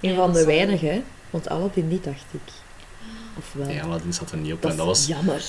Een 0.00 0.10
Ja, 0.10 0.14
van 0.14 0.32
de 0.32 0.44
weinigen, 0.44 0.88
hè. 0.92 1.02
Want 1.30 1.48
Aladdin 1.48 1.88
niet, 1.88 2.04
dacht 2.04 2.24
ik. 2.30 2.40
Of 3.38 3.52
wel? 3.52 3.66
Nee, 3.66 3.82
Aladdin 3.82 4.12
zat 4.12 4.30
er 4.32 4.38
niet 4.38 4.52
op. 4.52 4.62
dat 4.62 4.70
en 4.70 4.76
dat 4.76 4.86
is 4.86 4.92
was, 4.92 5.06
jammer. 5.16 5.44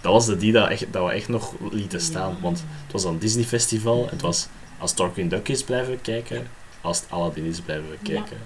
Dat 0.00 0.12
was 0.12 0.26
de 0.26 0.36
die 0.36 0.52
dat, 0.52 0.68
echt, 0.68 0.92
dat 0.92 1.04
we 1.06 1.12
echt 1.12 1.28
nog 1.28 1.54
lieten 1.70 2.00
staan. 2.00 2.30
Ja. 2.34 2.40
Want 2.40 2.64
het 2.82 2.92
was 2.92 3.04
een 3.04 3.18
Disney 3.18 3.44
Festival. 3.44 4.06
Het 4.10 4.20
was 4.20 4.48
als 4.78 4.94
Darkwing 4.94 5.30
Duck 5.30 5.48
is 5.48 5.62
blijven 5.62 6.00
kijken, 6.00 6.48
als 6.80 7.00
het 7.00 7.10
Aladdin 7.10 7.44
is 7.44 7.60
blijven 7.60 7.98
kijken. 8.02 8.38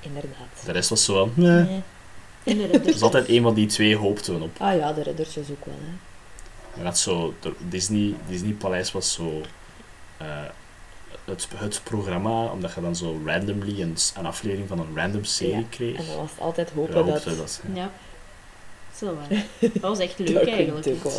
Inderdaad. 0.00 0.64
De 0.64 0.72
rest 0.72 0.88
was 0.90 1.04
zo 1.04 1.14
van, 1.14 1.32
nee. 1.34 1.62
Nee. 1.64 1.82
En 2.44 2.56
de 2.56 2.62
Het 2.62 2.72
redders. 2.72 2.92
was 2.92 3.02
altijd 3.02 3.28
een 3.28 3.42
van 3.42 3.54
die 3.54 3.66
twee 3.66 3.96
hoopten 3.96 4.38
we 4.38 4.44
op. 4.44 4.56
Ah 4.58 4.76
ja, 4.76 4.92
de 4.92 5.02
reddertjes 5.02 5.50
ook 5.50 5.64
wel, 5.64 5.74
hè. 5.80 5.92
Maar 6.74 6.84
dat 6.84 6.98
zo, 6.98 7.34
de 7.40 7.52
Disney, 7.68 8.14
Disney 8.28 8.52
Paleis 8.52 8.92
was 8.92 9.12
zo 9.12 9.40
eh, 10.16 10.26
het, 11.24 11.48
het 11.56 11.80
programma, 11.84 12.44
omdat 12.44 12.74
je 12.74 12.80
dan 12.80 12.96
zo 12.96 13.20
randomly 13.24 13.80
een, 13.82 13.96
een 14.16 14.26
aflevering 14.26 14.68
van 14.68 14.78
een 14.78 14.96
random 14.96 15.24
serie 15.24 15.54
Ja, 15.56 15.62
kreeg. 15.70 15.96
En 15.98 16.06
dan 16.06 16.16
was 16.16 16.30
het 16.30 16.40
altijd 16.40 16.70
hopen 16.70 17.06
dat 17.06 17.24
dat, 17.24 17.60
ja. 17.74 17.74
Ja. 17.74 17.90
Zo 18.98 19.14
waar. 19.14 19.28
Dat 19.72 19.80
was 19.82 19.98
echt 19.98 20.18
leuk 20.18 20.48
eigenlijk. 20.48 20.82
Duck 20.84 21.02
was. 21.02 21.14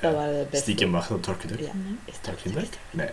Dat 0.00 0.14
waren 0.14 0.38
de 0.38 0.46
beste. 0.50 0.62
Stiekem 0.64 0.90
wacht 0.92 1.10
op 1.10 1.24
Darkwing 1.24 1.50
Duck. 1.52 1.60
Ja. 1.60 1.66
Ja. 1.66 1.72
Is 2.04 2.14
Darkwing 2.20 2.54
Duck? 2.54 2.68
Nee, 2.90 3.08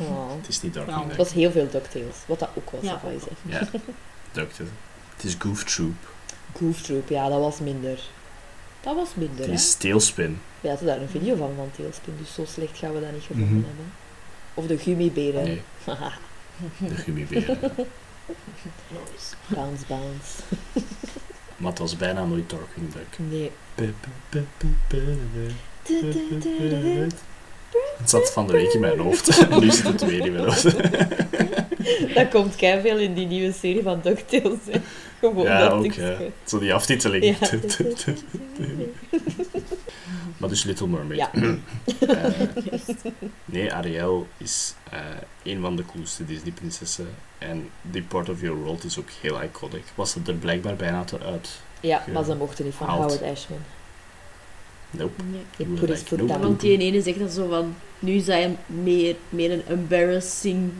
Oh. 0.00 0.30
het 0.36 0.48
is 0.48 0.62
niet 0.62 0.74
Darkwing 0.74 0.98
Het 0.98 1.08
Duck. 1.08 1.16
was 1.16 1.32
heel 1.32 1.50
veel 1.50 1.68
DuckTales, 1.70 2.16
wat 2.26 2.38
dat 2.38 2.48
ook 2.54 2.70
was. 2.70 2.82
Ja, 2.82 3.00
dat 3.02 3.12
ook. 3.12 3.28
Ja, 3.46 3.68
Duck. 4.32 4.48
Het 4.56 4.68
het 5.16 5.24
is 5.24 5.34
Goof 5.38 5.64
Troop. 5.64 5.94
Goof 6.56 6.80
Troop, 6.82 7.08
ja, 7.08 7.28
dat 7.28 7.38
was 7.40 7.58
minder. 7.58 8.00
Dat 8.80 8.94
was 8.94 9.08
minder, 9.14 9.44
Het 9.44 9.54
is 9.60 9.74
Tailspin. 9.74 10.40
We 10.60 10.68
hadden 10.68 10.86
daar 10.86 11.00
een 11.00 11.08
video 11.08 11.36
van, 11.36 11.52
van 11.56 11.70
Tailspin, 11.76 12.14
dus 12.18 12.34
zo 12.34 12.44
slecht 12.44 12.78
gaan 12.78 12.92
we 12.92 13.00
dat 13.00 13.12
niet 13.12 13.22
gevonden 13.22 13.48
Mhm. 13.56 13.66
hebben. 13.66 13.92
Of 14.54 14.66
de 14.66 14.78
gummiberen. 14.78 15.44
Nee, 15.44 15.62
de 16.88 16.94
gummiberen. 16.94 17.58
bounce, 19.48 19.84
bounce. 19.86 20.42
Maar 21.62 21.70
het 21.70 21.80
was 21.80 21.96
bijna 21.96 22.24
nooit 22.24 22.50
Darkwing 22.50 22.92
Duck. 22.92 23.18
Nee. 23.30 23.50
Het 27.98 28.10
zat 28.10 28.32
van 28.32 28.46
de 28.46 28.52
week 28.52 28.72
in 28.72 28.80
mijn 28.80 28.98
hoofd. 28.98 29.48
nu 29.60 29.70
zit 29.70 29.84
het 29.84 30.04
weer 30.04 30.26
in 30.26 30.32
mijn 30.32 30.44
hoofd. 30.44 30.62
Dat 32.14 32.28
komt 32.30 32.54
veel 32.56 32.98
in 32.98 33.14
die 33.14 33.26
nieuwe 33.26 33.52
serie 33.52 33.82
van 33.82 34.00
DuckTales, 34.02 34.58
hè. 34.70 34.80
Gewoon 35.20 35.44
Ja, 35.44 35.68
dat 35.68 35.72
ook. 35.72 35.94
Zo 36.44 36.58
die 36.58 36.74
aftiteling. 36.74 37.24
Ja. 37.24 37.36
Maar 40.36 40.48
dus 40.48 40.64
Little 40.64 40.86
Mermaid. 40.86 41.18
Ja. 41.18 41.30
Eh, 42.08 42.26
nee, 43.44 43.72
Ariel 43.72 44.26
is 44.36 44.74
eh, 44.90 44.98
een 45.42 45.60
van 45.60 45.76
de 45.76 45.84
coolste 45.84 46.24
Disney-prinsessen. 46.24 47.08
En 47.38 47.68
die 47.82 48.02
Part 48.02 48.28
of 48.28 48.40
Your 48.40 48.56
World 48.58 48.84
is 48.84 48.98
ook 48.98 49.08
heel 49.20 49.42
iconic. 49.42 49.84
Was 49.94 50.14
het 50.14 50.28
er 50.28 50.34
blijkbaar 50.34 50.76
bijna 50.76 51.04
te 51.04 51.18
uit? 51.20 51.48
Ja, 51.80 52.04
maar 52.12 52.24
ze 52.24 52.34
mochten 52.34 52.64
niet 52.64 52.74
van. 52.74 52.86
Howard 52.88 53.22
Ashman. 53.22 53.58
Nope. 54.90 55.22
Nee. 55.30 55.66
Put 55.68 56.10
nope. 56.18 56.38
Want 56.38 56.60
die 56.60 56.78
ene 56.78 57.02
zegt 57.02 57.18
dan 57.18 57.30
zo 57.30 57.48
van, 57.48 57.74
nu 57.98 58.18
zijn 58.18 58.56
meer, 58.66 59.16
meer 59.28 59.50
een 59.52 59.62
embarrassing 59.66 60.70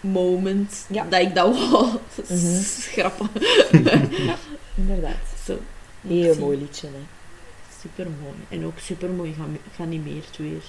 moment, 0.00 0.84
Ja. 0.88 1.04
dat 1.10 1.20
ik 1.20 1.34
dat 1.34 1.58
wou 1.70 1.86
Mhm. 2.28 2.62
schrappen. 2.62 3.28
Inderdaad. 4.76 5.16
Zo. 5.44 5.58
Heel 6.06 6.38
mooi 6.38 6.58
liedje, 6.58 6.86
hè. 6.86 7.02
Super 7.82 8.06
mooi. 8.22 8.34
En 8.48 8.64
ook 8.66 8.78
super 8.78 9.08
mooi 9.10 9.34
geanimeerd 9.74 10.36
weer. 10.36 10.62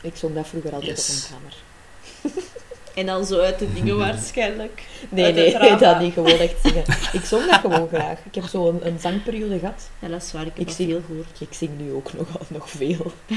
Ik 0.00 0.16
zong 0.16 0.34
dat 0.34 0.46
vroeger 0.46 0.72
altijd 0.72 0.96
Yes. 0.96 1.24
op 1.24 1.30
mijn 1.30 1.42
kamer. 1.42 2.46
En 2.94 3.06
dan 3.06 3.24
zo 3.26 3.40
uit 3.40 3.58
de 3.58 3.72
dingen 3.72 3.96
waarschijnlijk. 4.06 4.82
Nee, 5.08 5.32
nee, 5.32 5.76
dat 5.76 6.00
niet 6.00 6.12
gewoon 6.12 6.38
echt 6.38 6.60
zingen. 6.62 6.84
Ik 7.12 7.24
zong 7.24 7.50
dat 7.50 7.60
gewoon 7.60 7.88
graag. 7.88 8.18
Ik 8.24 8.34
heb 8.34 8.44
zo 8.44 8.68
een, 8.68 8.86
een 8.86 9.00
zangperiode 9.00 9.58
gehad. 9.58 9.90
Ja, 9.98 10.08
dat 10.08 10.22
is 10.22 10.32
waar. 10.32 10.46
Ik 10.46 10.52
heb 10.56 10.68
Ik 10.68 10.74
veel 10.74 11.02
gehoord. 11.06 11.40
Ik 11.40 11.52
zing 11.52 11.78
nu 11.78 11.92
ook 11.92 12.12
nog, 12.12 12.28
nog 12.50 12.70
veel. 12.70 13.12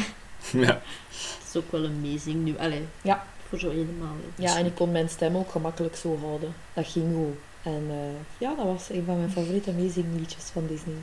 Ja. 0.52 0.82
Het 1.10 1.48
is 1.50 1.56
ook 1.56 1.72
wel 1.72 1.84
een 1.84 2.02
meezing 2.02 2.44
nu. 2.44 2.58
Allee, 2.58 2.86
Ja. 3.02 3.26
voor 3.50 3.60
zo 3.60 3.70
helemaal. 3.70 4.16
hè. 4.36 4.44
Ja, 4.44 4.58
en 4.58 4.66
ik 4.66 4.76
kon 4.76 4.92
mijn 4.92 5.10
stem 5.10 5.36
ook 5.38 5.52
gemakkelijk 5.52 5.96
zo 5.96 6.18
houden. 6.22 6.54
Dat 6.74 6.88
ging 6.88 7.16
goed. 7.16 7.38
En 7.74 7.86
eh, 7.90 7.98
ja, 8.38 8.56
dat 8.56 8.66
was 8.66 8.90
een 8.90 9.04
van 9.06 9.18
mijn 9.18 9.32
favoriete 9.32 9.70
amazing 9.70 10.06
liedjes 10.18 10.44
van 10.44 10.68
Disney. 10.68 10.96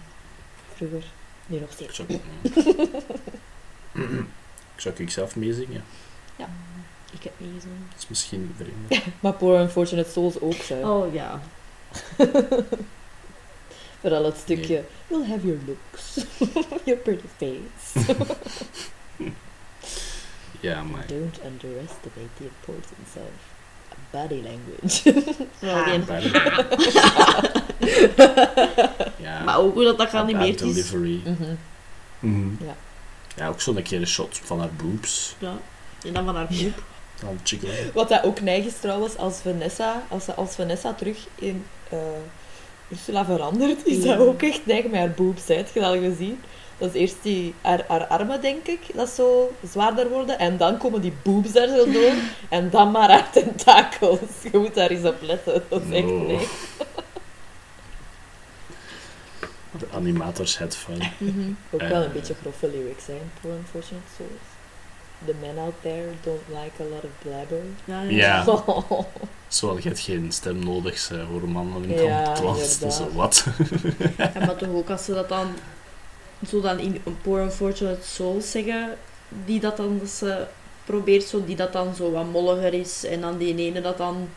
Vroeger. 0.74 1.04
Nu 1.48 1.58
nog 1.60 1.68
Ik 1.70 1.74
steeds. 1.74 1.96
zou, 1.96 2.08
ik 4.76 4.80
zou 4.80 4.94
ik 4.96 5.10
zelf 5.10 5.36
meezingen. 5.36 5.84
Ik 7.12 7.22
heb 7.22 7.32
meegezongen. 7.36 7.86
Dat 7.90 7.98
is 8.02 8.08
misschien 8.08 8.54
vreemd. 8.56 9.04
Maar 9.20 9.32
Poor 9.32 9.60
Unfortunate 9.60 10.10
Souls 10.10 10.40
ook, 10.40 10.52
zo. 10.54 10.74
Oh 10.74 11.14
ja. 11.14 11.40
Vooral 14.00 14.24
het 14.24 14.36
stukje... 14.36 14.84
We'll 15.06 15.26
have 15.26 15.46
your 15.46 15.60
looks. 15.66 16.26
your 16.84 17.00
pretty 17.00 17.26
face. 17.36 18.14
Ja, 20.60 20.82
maar... 20.82 21.06
Don't 21.06 21.38
underestimate 21.44 22.28
the 22.36 22.44
importance 22.44 22.88
of 23.02 23.12
body 24.10 24.42
language. 24.42 25.24
Ja, 29.16 29.42
Maar 29.44 29.58
ook 29.58 29.74
hoe 29.74 29.84
dat, 29.84 29.98
dat 29.98 30.08
geanimeerd 30.08 30.60
is. 30.60 30.74
delivery. 30.74 31.20
Mhm. 31.24 31.54
Mhm. 32.18 32.64
Ja. 32.64 32.76
Ja, 33.36 33.48
ook 33.48 33.60
zo'n 33.60 33.82
keer 33.82 34.00
een 34.00 34.06
shot 34.06 34.40
van 34.44 34.58
haar 34.58 34.70
boobs. 34.82 35.34
Ja. 35.38 35.52
En 36.06 36.12
dan 36.12 36.24
van 36.24 36.36
haar. 36.36 36.48
Dan 37.20 37.40
chicken. 37.44 37.68
Wat 37.94 38.08
dat 38.08 38.24
ook 38.24 38.40
neig 38.40 38.64
is 38.64 38.78
trouwens, 38.80 39.16
als 39.16 39.36
Vanessa, 39.42 40.02
als, 40.08 40.36
als 40.36 40.54
Vanessa 40.54 40.92
terug 40.92 41.18
in 41.34 41.64
eh, 41.90 41.98
Ursula 42.88 43.24
verandert, 43.24 43.86
is 43.86 44.02
Ja. 44.04 44.16
dat 44.16 44.26
ook 44.26 44.42
echt 44.42 44.66
neig 44.66 44.84
met 44.84 44.94
haar 44.94 45.10
boobs. 45.10 45.46
hè. 45.48 45.54
Heb 45.54 45.68
je 45.74 45.80
dat 45.80 45.94
al 45.94 46.00
gezien? 46.00 46.40
Dat 46.78 46.94
is 46.94 47.00
eerst 47.00 47.16
die, 47.22 47.54
haar, 47.60 47.84
haar 47.88 48.06
armen, 48.06 48.40
denk 48.40 48.66
ik, 48.66 48.80
dat 48.94 49.08
zo 49.08 49.52
zwaarder 49.70 50.08
worden. 50.08 50.38
En 50.38 50.56
dan 50.56 50.76
komen 50.78 51.00
die 51.00 51.12
boobs 51.22 51.52
daar 51.52 51.68
zo 51.68 51.90
door. 51.92 52.12
En 52.48 52.70
dan 52.70 52.90
maar 52.90 53.10
haar 53.10 53.30
tentakels. 53.30 54.20
Je 54.52 54.58
moet 54.58 54.74
daar 54.74 54.90
eens 54.90 55.04
op 55.06 55.16
letten. 55.20 55.62
Dat 55.68 55.82
is 55.88 55.94
echt 55.94 56.06
nee. 56.06 56.46
De 59.78 59.86
animators 59.94 60.58
had 60.58 60.76
fun. 60.76 61.02
Mhm. 61.18 61.50
Ook 61.70 61.80
wel 61.82 62.02
een 62.02 62.12
beetje 62.12 62.34
grove 62.40 62.68
lyrics 62.70 63.04
zijn, 63.04 63.30
Poor 63.40 63.52
Unfortunate 63.52 64.06
Souls. 64.16 64.30
The 65.26 65.34
men 65.40 65.58
out 65.58 65.74
there 65.82 66.06
don't 66.22 66.40
like 66.48 66.82
a 66.82 66.84
lot 66.94 67.04
of 67.04 67.10
blabber. 67.22 67.62
Ja, 67.84 68.02
Ja. 68.02 68.44
Zo, 69.48 69.74
je 69.76 69.88
hebt 69.88 70.00
geen 70.00 70.32
stem 70.32 70.64
nodig 70.64 70.98
ze, 70.98 71.24
voor 71.30 71.48
mannen 71.48 71.84
in 71.84 72.02
Ja, 72.04 72.28
het 72.30 72.40
land. 72.42 72.58
Dus 72.80 72.80
inderdaad. 72.80 73.12
wat? 73.14 73.46
En 74.16 74.46
maar 74.46 74.56
toch 74.56 74.68
ook 74.68 74.90
als 74.90 75.04
ze 75.04 75.14
dat 75.14 75.28
dan 75.28 75.46
zo 76.48 76.60
dan 76.60 76.78
in 76.78 77.00
een 77.04 77.16
Poor 77.22 77.40
Unfortunate 77.40 78.06
Soul 78.06 78.40
zeggen, 78.40 78.96
die 79.44 79.60
dat 79.60 79.76
dan 79.76 79.98
dat 79.98 80.08
ze 80.08 80.46
probeert, 80.84 81.22
zo, 81.24 81.44
die 81.44 81.56
dat 81.56 81.72
dan 81.72 81.94
zo 81.94 82.10
wat 82.10 82.30
molliger 82.30 82.74
is 82.74 83.04
en 83.04 83.20
dan 83.20 83.38
die 83.38 83.54
ene 83.56 83.80
dat 83.80 83.98
dan 83.98 84.28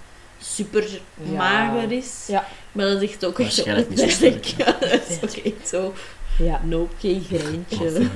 super 0.41 0.99
Ja. 1.23 1.37
mager 1.37 1.91
is. 1.91 2.25
Ja. 2.27 2.47
Maar 2.71 2.87
zegt 2.99 3.13
het 3.13 3.25
ook 3.25 3.39
echt 3.39 3.55
Waarschijnlijk 3.55 3.89
niet 3.89 3.99
zo 3.99 4.05
opmerkelijk. 4.05 4.45
sterk, 4.45 4.67
Ja, 4.81 4.87
dat 4.89 5.09
is 5.09 5.17
ook 5.23 5.45
echt 5.45 5.67
zo, 5.67 5.93
Ja. 6.37 6.61
nope, 6.63 6.93
geen 6.99 7.23
greintje 7.29 7.91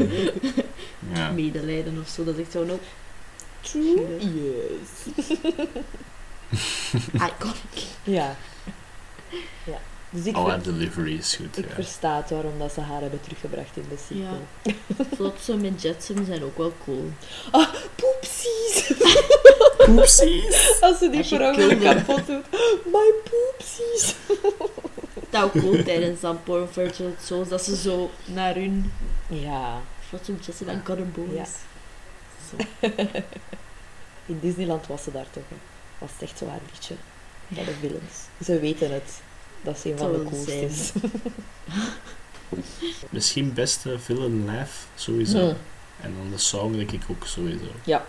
Ja. 1.13 1.31
medelijden 1.31 1.97
of 2.01 2.09
zo. 2.09 2.23
Dat 2.23 2.35
is 2.35 2.41
echt 2.41 2.51
zo, 2.51 2.63
nope, 2.65 2.83
True? 3.61 4.05
Yes. 4.19 5.25
iconic. 7.13 7.83
Ja. 8.03 8.35
Ja. 9.63 9.79
Dus 10.15 10.25
ik, 10.25 10.35
haar 10.35 10.61
delivery 10.63 11.17
is 11.17 11.35
goed. 11.35 11.57
ik 11.57 11.67
Ja. 11.67 11.73
versta 11.73 12.17
het 12.17 12.29
waarom 12.29 12.59
dat 12.59 12.71
ze 12.73 12.81
haar 12.81 13.01
hebben 13.01 13.21
teruggebracht 13.21 13.77
in 13.77 13.85
de 13.89 13.97
sequel. 14.07 14.75
Zodat 15.17 15.41
ze 15.41 15.55
met 15.57 15.81
Jetson 15.81 16.25
zijn 16.25 16.43
ook 16.43 16.57
wel 16.57 16.73
cool. 16.83 17.11
Poepsies! 17.95 18.93
Oepsies! 19.89 20.77
Als 20.81 20.97
ze 20.97 21.09
die 21.09 21.19
Als 21.19 21.55
per 21.55 21.77
kapot 21.77 22.27
doet. 22.27 22.45
My 22.85 23.11
poepsies! 23.23 24.15
Dat 25.29 25.43
ook 25.43 25.51
cool 25.51 25.83
tijdens 25.83 26.19
dan 26.21 26.43
Poor 26.43 26.59
Unfortunate 26.61 27.25
Souls, 27.25 27.49
dat 27.49 27.63
ze 27.63 27.75
zo 27.75 28.09
naar 28.25 28.53
hun 28.55 28.91
Ja. 29.27 29.81
Zo'n 30.25 30.39
Jessie 30.45 30.65
dan 30.65 30.83
Cotton 30.83 31.11
Boys. 31.15 31.33
Ja. 31.33 31.45
Zo. 32.49 32.87
In 34.25 34.39
Disneyland 34.41 34.87
was 34.87 35.03
ze 35.03 35.11
daar 35.11 35.25
toch. 35.31 35.43
Hè. 35.49 35.55
Was 35.97 36.09
het 36.13 36.21
echt 36.21 36.37
zo 36.37 36.47
haar 36.47 36.59
liedje. 36.71 36.95
Bij 37.47 37.63
de 37.63 37.71
villains. 37.79 38.15
Ze 38.43 38.59
weten 38.59 38.93
het. 38.93 39.21
Dat 39.65 39.75
is 39.77 39.83
een 39.91 39.97
van 39.97 40.11
de 40.11 40.23
coolstes. 40.29 40.91
Misschien 43.09 43.53
beste 43.53 43.99
villain 43.99 44.45
laugh, 44.45 44.71
sowieso. 44.95 45.39
Hm. 45.49 45.55
En 46.01 46.13
dan 46.17 46.29
de 46.31 46.37
song 46.37 46.75
denk 46.75 46.91
ik 46.91 47.01
ook 47.09 47.25
sowieso. 47.25 47.65
Ja. 47.83 48.05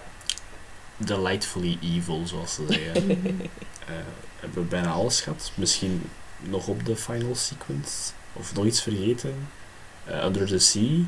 Delightfully 0.97 1.79
evil, 1.83 2.23
zoals 2.27 2.55
ze 2.55 2.65
zeggen. 2.69 3.05
Eh, 3.87 3.93
hebben 4.41 4.63
we 4.63 4.69
bijna 4.69 4.91
alles 4.91 5.21
gehad. 5.21 5.53
Misschien 5.55 6.03
nog 6.41 6.69
op 6.69 6.87
de 6.87 6.97
final 6.97 7.35
sequence. 7.35 8.13
Of 8.33 8.55
nog 8.55 8.65
iets 8.65 8.83
vergeten. 8.83 9.35
Eh, 10.05 10.25
Under 10.25 10.47
the 10.47 10.59
Sea 10.59 10.99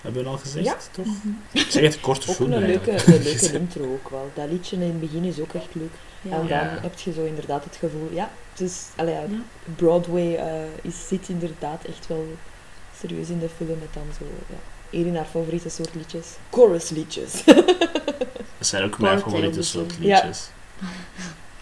hebben 0.00 0.22
we 0.22 0.28
al 0.28 0.38
gezegd, 0.38 0.64
Ja. 0.64 0.76
toch? 0.90 1.06
Ik 1.52 1.66
zeg 1.70 1.82
het, 1.82 2.00
korte 2.00 2.28
Ook 2.30 2.34
film 2.36 2.52
een 2.52 2.62
leuke, 2.66 2.90
een 3.12 3.22
leuke 3.22 3.52
intro 3.52 3.84
ook 3.92 4.08
wel. 4.08 4.30
Dat 4.34 4.48
liedje 4.50 4.76
in 4.76 4.82
het 4.82 5.00
begin 5.00 5.24
is 5.24 5.38
ook 5.40 5.54
echt 5.54 5.68
leuk. 5.74 5.92
Ja. 6.22 6.30
En 6.30 6.38
dan 6.38 6.46
Ja. 6.48 6.78
heb 6.82 6.98
je 6.98 7.12
zo 7.12 7.24
inderdaad 7.24 7.64
het 7.64 7.76
gevoel, 7.76 8.08
ja, 8.12 8.30
dus 8.58 8.82
allee, 8.96 9.14
ja, 9.14 9.20
Ja. 9.20 9.26
Broadway 9.76 10.34
eh, 10.34 10.52
is, 10.82 11.08
zit 11.08 11.28
inderdaad 11.28 11.84
echt 11.84 12.06
wel 12.06 12.26
serieus 12.98 13.28
in 13.28 13.38
de 13.38 13.48
film 13.56 13.78
met 13.78 13.88
dan 13.94 14.02
zo, 14.18 14.24
ja, 14.48 14.98
een 14.98 15.06
in 15.06 15.16
haar 15.16 15.24
favoriete 15.30 15.68
soort 15.68 15.94
liedjes. 15.94 16.26
Chorus 16.50 16.90
liedjes. 16.90 17.44
Dat 18.58 18.66
zijn 18.66 18.84
ook 18.84 18.98
mijn 18.98 19.12
Part 19.20 19.24
favoriete 19.30 19.62
soort 19.62 19.98
liedjes. 19.98 20.50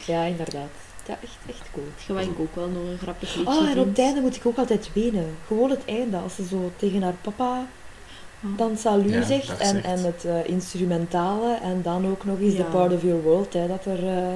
ja, 0.07 0.23
inderdaad. 0.23 0.69
Ja, 1.07 1.19
echt, 1.23 1.37
echt 1.49 1.71
cool. 1.73 2.17
Dat 2.19 2.27
ik 2.27 2.39
ook 2.41 2.55
wel 2.55 2.69
nog 2.69 2.83
een 2.83 2.99
grappig 2.99 3.35
liedje 3.35 3.53
Oh, 3.53 3.69
en 3.71 3.79
op 3.79 3.87
het 3.89 3.99
einde 3.99 4.21
moet 4.21 4.37
ik 4.37 4.47
ook 4.47 4.57
altijd 4.59 4.91
wenen. 4.93 5.37
Gewoon 5.47 5.71
het 5.71 5.85
einde, 5.85 6.17
als 6.17 6.35
ze 6.35 6.47
zo 6.47 6.71
tegen 6.77 7.03
haar 7.03 7.15
papa 7.21 7.67
Oh. 8.45 8.59
dan 8.59 8.77
salut 8.77 9.11
Ja, 9.13 9.23
zegt 9.23 9.49
dat 9.49 9.59
en, 9.59 9.85
en 9.85 10.05
het 10.05 10.25
eh, 10.25 10.49
instrumentale 10.49 11.59
en 11.63 11.83
dan 11.83 12.07
ook 12.11 12.25
nog 12.25 12.39
eens 12.41 12.53
Ja. 12.55 12.59
de 12.59 12.65
part 12.71 12.93
of 12.93 13.03
your 13.03 13.23
world 13.23 13.53
hè, 13.53 13.67
dat 13.67 13.85
er 13.85 14.09
eh, 14.09 14.29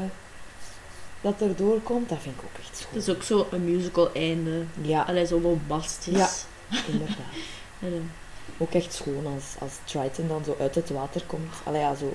dat 1.20 1.40
er 1.40 1.56
doorkomt, 1.56 2.08
dat 2.08 2.18
vind 2.20 2.34
ik 2.36 2.42
ook 2.42 2.58
echt 2.66 2.76
schoon. 2.76 2.92
Het 2.94 3.02
is 3.08 3.14
ook 3.14 3.22
zo 3.22 3.46
een 3.50 3.64
musical 3.64 4.12
einde. 4.12 4.62
Ja, 4.80 5.02
Allee, 5.02 5.26
zo 5.26 5.38
bombastisch. 5.38 6.16
Ja. 6.16 6.28
inderdaad. 6.92 7.16
En, 7.80 7.92
eh, 7.92 8.00
Ook 8.62 8.72
echt 8.72 8.92
schoon 8.94 9.26
als, 9.34 9.44
als 9.58 9.72
Triton 9.84 10.28
dan 10.28 10.44
zo 10.44 10.56
uit 10.60 10.74
het 10.74 10.90
water 10.90 11.22
komt. 11.26 11.54
Allee, 11.64 11.80
ja, 11.80 11.94
zo 11.94 12.12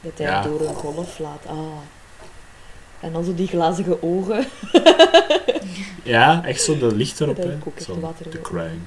dat 0.00 0.12
hij 0.18 0.26
Ja. 0.26 0.42
door 0.42 0.60
een 0.60 0.74
golf 0.74 1.18
laat. 1.18 1.46
Ah. 1.46 1.56
En 3.00 3.12
dan 3.12 3.24
zo 3.24 3.34
die 3.34 3.48
glazige 3.48 4.02
ogen. 4.02 4.46
Ja, 6.04 6.44
echt 6.44 6.62
zo 6.62 6.78
de 6.78 6.94
licht 6.94 7.20
erop. 7.20 7.36
Dat 7.36 7.44
ook 7.66 7.76
echt 7.76 7.84
Zo, 7.84 8.00
water 8.00 8.26
wil. 8.30 8.40
Crown. 8.42 8.86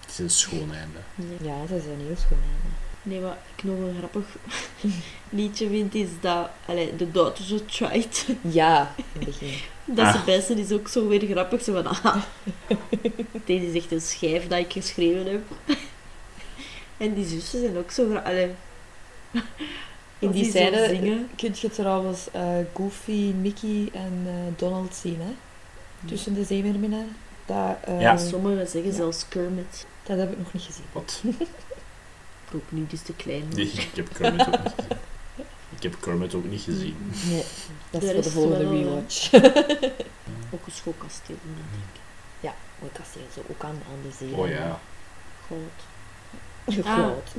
Het 0.00 0.10
is 0.10 0.18
een 0.18 0.30
schoon 0.30 0.72
einde. 0.74 0.98
Ja, 1.44 1.54
ze 1.68 1.80
zijn 1.80 2.00
heel 2.06 2.16
schoon. 2.16 2.38
hè. 2.42 2.77
Nee, 3.08 3.20
wat 3.20 3.36
ik 3.56 3.64
nog 3.64 3.78
een 3.78 3.94
grappig 3.98 4.24
liedje 5.38 5.68
vind, 5.68 5.94
is 5.94 6.08
dat... 6.20 6.48
Allee, 6.66 6.96
de 6.96 7.10
Daughters 7.10 7.52
of 7.52 7.60
Triton. 7.60 8.38
Ja, 8.40 8.92
in 8.96 9.04
het 9.12 9.24
begin. 9.24 9.52
Dat 9.84 10.06
Ah. 10.06 10.14
Sebastian 10.18 10.58
is 10.58 10.72
ook 10.72 10.88
zo 10.88 11.08
weer 11.08 11.26
grappig. 11.26 11.62
Zo 11.62 11.72
van, 11.72 11.86
ah, 11.86 12.16
deze 13.44 13.66
is 13.66 13.74
echt 13.74 13.92
een 13.92 14.00
schijf 14.00 14.48
dat 14.48 14.58
ik 14.58 14.72
geschreven 14.72 15.26
heb. 15.26 15.40
En 16.96 17.14
die 17.14 17.26
zussen 17.26 17.60
zijn 17.60 17.78
ook 17.78 17.90
zo 17.90 18.08
grappig. 18.10 18.48
In 20.18 20.30
die 20.30 20.44
zo 20.44 20.50
scène 20.50 20.86
zingen. 20.88 21.28
kun 21.36 21.54
je 21.60 21.70
trouwens 21.70 22.30
eh, 22.32 22.42
Goofy, 22.74 23.32
Mickey 23.40 23.88
en 23.92 24.22
eh, 24.26 24.32
Donald 24.56 24.94
zien, 24.94 25.18
hè? 25.20 25.34
Tussen 26.08 26.34
de 26.34 26.44
zeemerminnen. 26.44 27.16
Dat, 27.46 27.76
eh, 27.84 28.00
Ja. 28.00 28.16
Sommigen 28.16 28.68
zeggen 28.68 28.90
Ja. 28.90 28.96
zelfs 28.96 29.28
Kermit. 29.28 29.86
dat 30.02 30.18
heb 30.18 30.32
ik 30.32 30.38
nog 30.38 30.52
niet 30.52 30.62
gezien. 30.62 30.84
Wat? 30.92 31.22
Ik 32.48 32.54
ook 32.54 32.62
niet, 32.72 32.92
is 32.92 33.02
te 33.02 33.12
klein. 33.12 33.44
Nee, 33.54 33.66
ik 33.66 33.88
heb 33.94 34.08
Kermit 34.12 34.46
ook 34.46 34.52
niet 34.62 34.72
gezien. 34.76 34.96
Ik 35.76 35.82
heb 35.82 35.96
Kermit 36.00 36.34
ook 36.34 36.44
niet 36.44 36.60
gezien. 36.60 36.96
Nee, 37.28 37.44
dat 37.90 38.02
is 38.02 38.10
voor 38.12 38.22
de 38.22 38.30
volgende 38.30 38.68
rewatch. 38.68 39.32
Ook 40.54 40.66
een 40.66 40.72
schoolkasteel, 40.72 41.36
denk 41.42 41.84
ik. 41.94 42.00
ja, 42.40 42.54
mooi 42.80 42.92
kasteel, 42.92 43.22
zo 43.34 43.40
ook 43.50 43.64
aan, 43.64 43.70
aan 43.88 44.02
de 44.02 44.10
zee. 44.18 44.34
Oh 44.34 44.48
ja. 44.48 44.80
Groot. 45.46 45.86
Groot. 46.84 47.32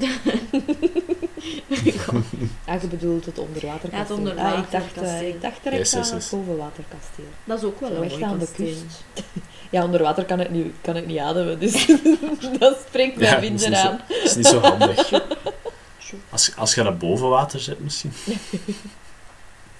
Ah, 2.65 2.81
je 2.81 2.87
bedoelt 2.87 3.25
het 3.25 3.37
onderwaterkasteel. 3.39 4.17
Ja, 4.25 4.29
het 4.29 4.39
Ah, 4.39 4.57
ik 4.59 4.71
dacht, 4.71 4.89
onderwaterkasteel. 4.97 5.27
ik 5.27 5.41
dacht 5.41 5.63
direct 5.63 5.81
Yes, 5.81 5.91
yes, 5.91 6.09
aan 6.11 6.15
yes. 6.17 6.29
het 6.31 6.39
bovenwaterkasteel. 6.39 7.25
Dat 7.43 7.57
is 7.57 7.63
ook 7.63 7.79
wel 7.79 7.89
Zo 7.89 8.01
een 8.01 8.07
mooi 8.09 8.23
aan 8.23 8.39
de 8.39 8.45
kasteel. 8.45 8.65
kust. 8.65 9.03
Ja, 9.69 9.83
onder 9.83 10.01
water 10.03 10.25
kan 10.25 10.39
ik 10.39 10.49
niet, 10.49 10.73
kan 10.81 10.95
ik 10.95 11.05
niet 11.05 11.19
ademen, 11.19 11.59
dus 11.59 11.85
dat 12.59 12.77
spreekt 12.87 13.15
mij 13.17 13.27
Ja, 13.27 13.33
dat 13.33 13.43
is 13.43 13.49
minder 13.49 13.69
niet 13.69 13.77
zo- 13.77 13.87
aan. 13.87 13.99
Dat 14.07 14.23
is 14.23 14.35
niet 14.35 14.45
zo 14.47 14.59
handig. 14.59 15.11
Als, 16.29 16.55
als 16.55 16.75
je 16.75 16.83
dat 16.83 16.99
boven 16.99 17.29
water 17.29 17.59
zet, 17.59 17.79
misschien. 17.79 18.11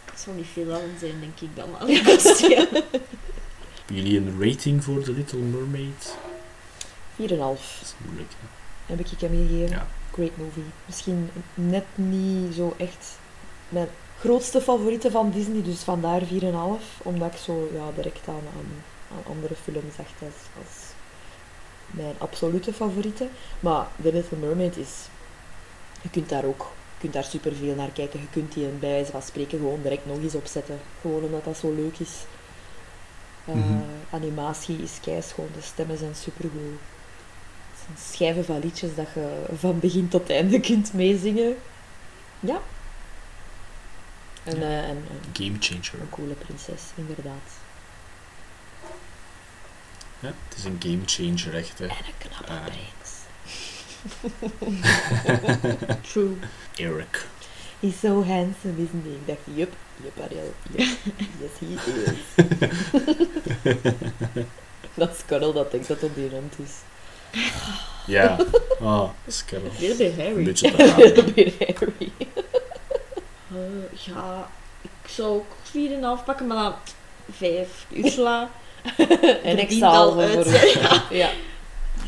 Dat 0.06 0.20
zal 0.20 0.34
niet 0.34 0.46
veel 0.54 0.74
aan 0.74 0.80
zijn, 1.00 1.20
denk 1.20 1.40
ik 1.40 1.50
dan. 1.56 1.70
Kasteel. 2.06 2.68
Hebben 2.72 4.04
jullie 4.04 4.18
een 4.18 4.36
rating 4.44 4.84
voor 4.84 5.02
The 5.04 5.12
Little 5.12 5.40
Mermaid? 5.40 6.16
4,5 7.18 7.18
Dat 7.18 7.58
is 7.82 7.94
moeilijk. 8.06 8.32
Hè? 8.40 8.48
heb 8.96 9.00
ik 9.00 9.20
hem 9.20 9.48
gegeven. 9.48 9.70
Ja. 9.70 9.88
Great 10.14 10.38
movie. 10.38 10.64
Misschien 10.86 11.30
net 11.54 11.86
niet 11.96 12.54
zo 12.56 12.74
echt 12.78 13.18
mijn 13.70 13.88
grootste 14.20 14.62
favoriete 14.62 15.12
van 15.12 15.32
Disney, 15.32 15.64
dus 15.64 15.80
vandaar 15.80 16.22
4,5. 16.22 16.28
Omdat 17.04 17.32
ik 17.34 17.40
zo 17.40 17.70
ja, 17.74 17.84
direct 17.96 18.28
aan, 18.28 18.34
aan, 18.36 18.84
aan 19.12 19.34
andere 19.34 19.55
films 19.55 19.95
dacht 19.97 20.14
als, 20.22 20.64
als 20.66 20.76
mijn 21.88 22.16
absolute 22.18 22.74
favoriete. 22.74 23.28
Maar 23.60 23.88
The 24.01 24.12
Little 24.14 24.38
Mermaid 24.38 24.78
is... 24.78 25.07
Je 26.01 26.10
kunt 26.10 26.30
daar 26.30 26.43
ook 26.45 26.72
je 26.99 27.05
kunt 27.05 27.14
daar 27.24 27.32
superveel 27.32 27.76
naar 27.76 27.89
kijken. 27.91 28.20
Je 28.20 28.28
kunt 28.32 28.53
die 28.53 28.68
bij 28.68 28.89
wijze 28.89 29.12
van 29.12 29.22
spreken 29.22 29.57
gewoon 29.60 29.82
direct 29.82 30.05
nog 30.05 30.18
eens 30.22 30.36
opzetten. 30.36 30.80
Gewoon 31.01 31.24
omdat 31.24 31.43
dat 31.43 31.57
zo 31.57 31.74
leuk 31.74 31.99
is. 31.99 32.12
Uh. 33.47 33.55
Animatie 34.10 34.82
is 34.82 34.91
keischoon, 35.01 35.47
de 35.55 35.62
stemmen 35.62 35.97
zijn 35.97 36.16
supergoed. 36.16 36.80
Het 37.72 37.80
zijn 37.86 37.97
schijven 38.14 38.45
van 38.45 38.60
liedjes 38.60 38.95
dat 38.95 39.07
je 39.14 39.45
van 39.57 39.80
begin 39.80 40.07
tot 40.07 40.30
einde 40.30 40.60
kunt 40.60 40.93
meezingen. 40.93 41.55
Ja. 42.39 42.60
En, 44.43 44.60
Ja. 44.60 44.84
eh, 44.84 44.95
Game 45.34 45.55
changer. 45.60 46.01
een 46.01 46.10
coole 46.10 46.34
prinses, 46.34 46.82
inderdaad. 46.95 47.59
Ja, 50.20 50.28
het 50.50 50.58
is 50.58 50.64
een 50.64 50.78
game 50.80 51.00
changer, 51.06 51.56
echt. 51.60 51.80
Hè. 51.80 51.86
En 51.86 51.92
een 51.92 52.18
knappe 52.30 52.52
Ah. 52.52 52.66
prins. 52.66 53.18
True. 56.12 56.36
Eric. 56.76 57.26
He's 57.80 58.00
so 58.00 58.24
handsome, 58.24 58.74
isn't 58.84 59.04
he? 59.06 59.10
Ik 59.12 59.28
dacht, 59.28 59.40
yup, 59.56 59.74
yup, 60.04 60.20
Ariel. 60.24 60.54
Yes, 60.76 60.96
he 61.60 61.66
is. 61.74 62.46
dat 64.94 65.10
is 65.12 65.26
dat 65.54 65.72
denkt 65.72 65.88
dat 65.88 66.04
op 66.04 66.16
die 66.16 66.30
rand 66.30 66.54
is. 66.64 66.72
Ja. 68.08 68.38
Ah. 68.82 69.10
Dit 69.80 69.98
bij 69.98 70.08
Een 70.08 70.20
Harry. 70.26 70.44
beetje 70.44 70.72
te 70.72 70.86
raar. 70.86 71.34
Weer 71.34 71.54
Harry. 71.60 72.12
Eh, 73.52 74.06
ja, 74.06 74.50
ik 74.82 75.10
zou 75.10 75.30
ook 75.30 75.52
4,5 75.64 76.24
pakken, 76.26 76.48
maar 76.48 76.58
dan 76.64 76.74
5. 77.32 77.86
Ursula, 77.94 78.50
En 79.44 79.60
ik 79.60 79.72
zal 79.72 79.94
al 79.94 80.12
voor... 80.12 80.22
uit. 80.22 81.02
Ja, 81.10 81.30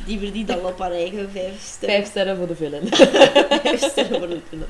die 0.05 0.19
verdient 0.19 0.51
al 0.51 0.59
op 0.59 0.80
haar 0.80 0.91
eigen 0.91 1.30
5 1.32 1.51
sterren. 1.61 1.95
vijf 1.95 2.07
sterren 2.07 2.38
voor 2.38 2.47
de 2.47 2.55
villain. 2.55 2.88
Vijf 3.63 3.82
sterren 3.84 4.19
voor 4.19 4.28
de 4.30 4.39
film. 4.49 4.63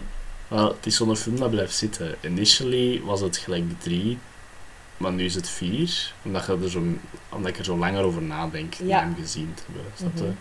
Wel, 0.48 0.68
het 0.68 0.86
is 0.86 0.96
zo'n 0.96 1.16
film 1.16 1.40
dat 1.40 1.50
blijft 1.50 1.76
zitten. 1.76 2.16
Initially 2.22 3.02
was 3.04 3.22
het 3.22 3.38
gelijk 3.38 3.64
drie, 3.80 4.18
maar 4.98 5.12
nu 5.12 5.24
is 5.26 5.36
het 5.36 5.50
vier. 5.50 6.14
Omdat, 6.24 6.46
je 6.46 6.58
er 6.64 6.70
zo, 6.70 6.84
omdat 7.30 7.50
ik 7.52 7.58
er 7.58 7.64
zo 7.66 7.78
langer 7.78 8.04
over 8.04 8.22
nadenk 8.22 8.74
Ja. 8.74 9.00
hem 9.00 9.16
gezien 9.20 9.54
te 9.56 9.62
hebben. 9.66 10.24
Mhm. 10.26 10.34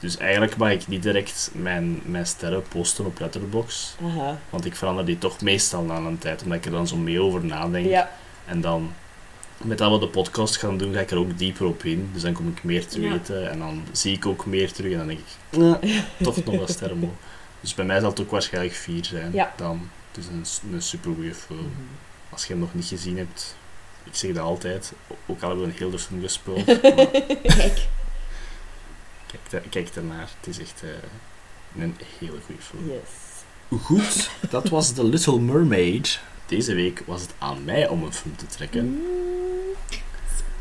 Dus 0.00 0.16
eigenlijk 0.16 0.56
mag 0.56 0.70
ik 0.70 0.86
niet 0.88 1.02
direct 1.02 1.50
mijn, 1.52 2.00
mijn 2.04 2.26
sterren 2.26 2.62
posten 2.68 3.04
op 3.06 3.20
Letterboxd. 3.20 3.96
Aha. 4.04 4.38
Want 4.50 4.64
ik 4.64 4.76
verander 4.76 5.04
die 5.04 5.18
toch 5.18 5.40
meestal 5.40 5.82
na 5.82 5.96
een 5.96 6.18
tijd, 6.18 6.42
omdat 6.42 6.58
ik 6.58 6.64
er 6.64 6.70
dan 6.70 6.86
zo 6.88 6.96
mee 6.96 7.20
over 7.20 7.44
nadenk. 7.44 7.86
Ja, 7.86 8.10
En 8.44 8.60
dan, 8.60 8.92
met 9.64 9.78
dat 9.78 9.92
we 9.92 9.98
de 9.98 10.08
podcast 10.08 10.56
gaan 10.56 10.78
doen, 10.78 10.92
ga 10.94 11.00
ik 11.00 11.10
er 11.10 11.18
ook 11.18 11.38
dieper 11.38 11.66
op 11.66 11.84
in. 11.84 12.10
Dus 12.12 12.22
dan 12.22 12.32
kom 12.32 12.48
ik 12.48 12.64
meer 12.64 12.86
te 12.86 13.00
Ja. 13.00 13.10
weten 13.10 13.50
en 13.50 13.58
dan 13.58 13.82
zie 13.92 14.14
ik 14.14 14.26
ook 14.26 14.46
meer 14.46 14.72
terug. 14.72 14.92
En 14.92 14.98
dan 14.98 15.06
denk 15.06 15.18
ik, 15.18 15.58
"Nee, 15.58 16.02
toch 16.22 16.44
nog 16.44 16.56
wat 16.56 16.70
sterren 16.70 16.98
mogen. 16.98 17.16
Dus 17.60 17.74
bij 17.74 17.84
mij 17.84 18.00
zal 18.00 18.10
het 18.10 18.20
ook 18.20 18.30
waarschijnlijk 18.30 18.74
vier 18.74 19.04
zijn. 19.04 19.32
Ja. 19.32 19.52
Dan, 19.56 19.88
het 20.12 20.24
is 20.24 20.26
een, 20.26 20.72
een 20.74 20.82
super 20.82 21.14
goede 21.14 21.34
film. 21.34 21.58
Mhm. 21.58 21.70
Als 22.30 22.42
je 22.44 22.52
hem 22.52 22.58
nog 22.62 22.74
niet 22.74 22.84
gezien 22.86 23.16
hebt, 23.18 23.56
ik 24.04 24.14
zeg 24.14 24.32
dat 24.32 24.44
altijd, 24.44 24.92
ook 25.26 25.42
al 25.42 25.48
hebben 25.48 25.66
we 25.66 25.72
een 25.72 25.78
hele 25.78 25.98
film 25.98 26.20
gespeeld, 26.20 26.66
maar 26.82 27.06
Kijk, 29.26 29.40
kijk, 29.48 29.66
kijk 29.70 29.88
ernaar. 29.94 30.28
Het 30.40 30.46
is 30.56 30.58
echt 30.58 30.82
eh, 30.82 31.82
een 31.82 31.96
hele 32.18 32.36
goede 32.46 32.62
film. 32.62 32.90
yes. 32.90 33.80
Goed, 33.82 34.30
dat 34.50 34.68
was 34.68 34.92
The 34.92 35.04
Little 35.04 35.38
Mermaid. 35.40 36.20
Deze 36.48 36.74
week 36.74 37.02
was 37.06 37.20
het 37.20 37.30
aan 37.38 37.64
mij 37.64 37.88
om 37.88 38.02
een 38.02 38.12
film 38.12 38.36
te 38.36 38.46
trekken. 38.46 38.84
Mm. 38.84 38.96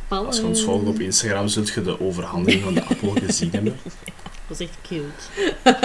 spannend. 0.06 0.28
Als 0.28 0.38
je 0.38 0.46
ons 0.46 0.62
volgt 0.64 0.88
op 0.88 1.00
Instagram, 1.00 1.48
zult 1.48 1.70
je 1.70 1.82
de 1.82 2.00
overhandiging 2.02 2.64
van 2.64 2.74
de 2.74 2.84
appel 2.90 3.10
gezien 3.26 3.52
hebben. 3.52 3.76
Dat 4.48 4.60
is 4.60 4.68
echt 4.68 4.78
cute. 4.88 5.82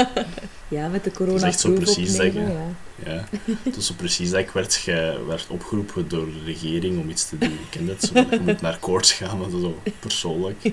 Ja, 0.68 0.88
met 0.88 1.04
de 1.04 1.10
is 1.10 1.16
corona 1.16 1.46
echt 1.46 1.60
zo 1.60 1.72
precies 1.72 2.16
dat 2.16 2.32
ja. 2.32 2.40
je- 2.40 2.58
Ja, 3.04 3.24
het 3.62 3.76
was 3.76 3.86
zo 3.86 3.94
precies 3.96 4.30
dat 4.30 4.40
ik 4.40 4.50
werd, 4.50 4.74
ge, 4.74 5.24
werd 5.26 5.46
opgeroepen 5.48 6.08
door 6.08 6.26
de 6.26 6.42
regering 6.44 6.98
om 7.00 7.10
iets 7.10 7.28
te 7.28 7.38
doen. 7.38 7.52
Ik 7.52 7.66
ken 7.70 7.86
dat 7.86 8.02
zo, 8.02 8.12
je 8.30 8.40
moet 8.44 8.60
naar 8.60 8.78
koorts 8.78 9.12
gaan, 9.12 9.38
maar 9.38 9.50
zo 9.50 9.78
persoonlijk. 9.98 10.64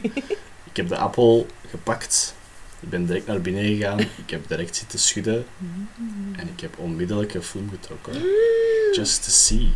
Ik 0.63 0.75
heb 0.75 0.87
de 0.87 0.97
appel 0.97 1.47
gepakt, 1.69 2.35
ik 2.81 2.89
ben 2.89 3.05
direct 3.05 3.27
naar 3.27 3.41
binnen 3.41 3.63
gegaan, 3.63 3.99
ik 3.99 4.07
heb 4.29 4.47
direct 4.47 4.75
zitten 4.75 4.99
schudden 4.99 5.45
en 6.35 6.47
ik 6.53 6.59
heb 6.61 6.77
onmiddellijk 6.77 7.33
een 7.33 7.43
film 7.43 7.69
getrokken. 7.69 8.13
Just 8.93 9.23
to 9.23 9.29
see. 9.31 9.73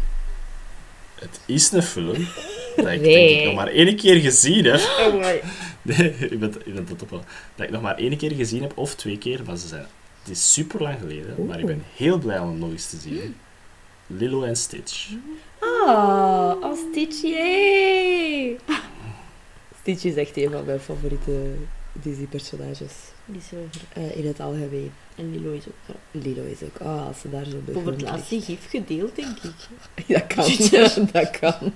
Het 1.16 1.39
is 1.45 1.72
een 1.72 1.84
film 1.84 2.28
dat 2.76 2.86
ik 2.86 2.86
denk 2.86 3.01
Nee. 3.01 3.39
ik 3.39 3.45
nog 3.45 3.56
maar 3.56 3.68
één 3.68 3.95
keer 3.95 4.16
gezien 4.22 4.66
heb. 4.66 4.80
Oh 4.99 5.14
my. 5.20 5.41
Nee, 5.82 6.38
bent, 6.38 6.58
je 6.66 6.72
bent 6.72 6.88
dat 6.88 7.01
op. 7.01 7.10
Dat 7.56 7.66
ik 7.66 7.70
nog 7.70 7.82
maar 7.82 7.97
één 7.97 8.18
keer 8.18 8.32
gezien 8.32 8.62
heb, 8.62 8.78
of 8.78 8.95
twee 8.95 9.18
keer, 9.18 9.41
maar 9.45 9.58
ze 9.58 9.68
zijn... 9.68 9.86
Het 10.22 10.32
is 10.32 10.54
super 10.54 10.82
lang 10.82 10.99
geleden, 10.99 11.45
maar 11.45 11.60
ik 11.60 11.66
ben 11.66 11.84
heel 11.95 12.18
blij 12.18 12.39
om 12.39 12.49
het 12.49 12.60
nog 12.60 12.70
eens 12.72 12.89
te 12.89 12.97
zien. 12.97 13.36
Lilo 14.08 14.43
en 14.43 14.56
Stitch. 14.56 15.10
Ah, 15.60 16.54
oh, 16.62 16.78
Stitch, 16.91 17.22
yay! 17.22 18.58
Stitch 19.82 20.04
is 20.04 20.16
echt 20.16 20.38
een 20.38 20.51
van 20.51 20.66
mijn 20.66 20.80
favoriete 20.80 21.56
Disney-personages. 22.01 22.93
Die 23.25 23.37
is 23.37 23.49
eh, 23.93 24.17
in 24.17 24.27
het 24.27 24.39
algemeen. 24.39 24.91
En 25.15 25.31
Lilo 25.31 25.51
is 25.51 25.67
ook 25.67 25.73
grappig. 25.83 26.23
Lilo 26.23 26.43
is 26.43 26.63
ook, 26.63 26.77
ah, 26.87 27.07
als 27.07 27.19
ze 27.19 27.29
daar 27.29 27.45
zo 27.45 27.57
bij 27.65 27.75
Over 27.75 27.91
het 27.91 28.01
grond 28.01 28.15
laatst 28.15 28.29
die 28.29 28.41
gif 28.41 28.69
gedeeld, 28.69 29.15
denk 29.15 29.37
ik. 29.37 29.51
Dat 30.07 30.27
kan, 30.27 31.07
dat 31.11 31.29
kan. 31.39 31.71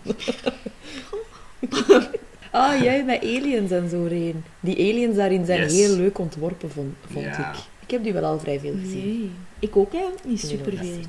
Ah, 2.52 2.82
jij 2.82 3.04
met 3.04 3.22
aliens 3.24 3.72
en 3.72 3.90
zo, 3.90 4.06
Reen. 4.06 4.44
Die 4.60 4.76
aliens 4.78 5.16
daarin 5.16 5.46
zijn 5.46 5.62
Yes. 5.62 5.74
heel 5.74 5.96
leuk 5.96 6.18
ontworpen, 6.20 6.72
vond, 6.72 6.96
vond 7.12 7.26
Ja. 7.26 7.52
ik. 7.54 7.58
Ik 7.84 7.92
heb 7.92 8.04
die 8.04 8.14
wel 8.14 8.24
al 8.24 8.40
vrij 8.40 8.60
veel 8.60 8.76
gezien. 8.82 9.06
Nee. 9.20 9.32
Ik 9.60 9.76
ook 9.78 9.94
eigenlijk 9.94 10.26
niet 10.26 10.40
superveel. 10.42 11.00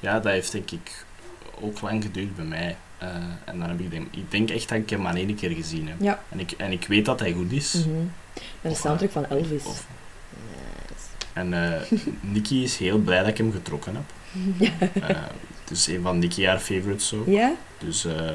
Ja, 0.00 0.20
dat 0.20 0.32
heeft 0.32 0.52
denk 0.52 0.70
ik 0.70 1.04
ook 1.60 1.80
lang 1.80 2.02
geduurd 2.02 2.36
bij 2.36 2.44
mij. 2.44 2.76
Eh, 2.98 3.14
en 3.44 3.58
dan 3.58 3.68
heb 3.68 3.80
ik 3.80 3.90
denk, 3.90 4.06
ik 4.14 4.30
denk 4.30 4.50
echt 4.50 4.68
dat 4.68 4.78
ik 4.78 4.90
hem 4.90 5.00
maar 5.00 5.14
één 5.14 5.34
keer 5.34 5.50
gezien 5.50 5.88
heb. 5.88 5.96
Ja. 6.00 6.22
En, 6.28 6.40
ik, 6.40 6.50
en 6.50 6.72
ik 6.72 6.86
weet 6.86 7.04
dat 7.04 7.20
hij 7.20 7.32
goed 7.32 7.52
is. 7.52 7.74
Mhm. 7.74 7.88
Of, 8.62 8.78
soundtrack 8.78 9.10
van 9.10 9.26
Elvis. 9.26 9.64
of- 9.64 9.86
en 11.32 11.72
eh 11.74 11.80
Nicky 12.20 12.54
is 12.54 12.76
heel 12.76 12.98
blij 12.98 13.18
dat 13.18 13.28
ik 13.28 13.36
hem 13.36 13.52
getrokken 13.52 13.94
heb. 13.94 14.04
Eh, 15.02 15.08
het 15.62 15.70
is 15.70 15.86
een 15.86 16.02
van 16.02 16.18
Nicky 16.18 16.44
haar 16.44 16.58
favorites 16.58 17.08
zo. 17.08 17.22
Ja? 17.26 17.52
Dus 17.78 18.04
eh, 18.04 18.30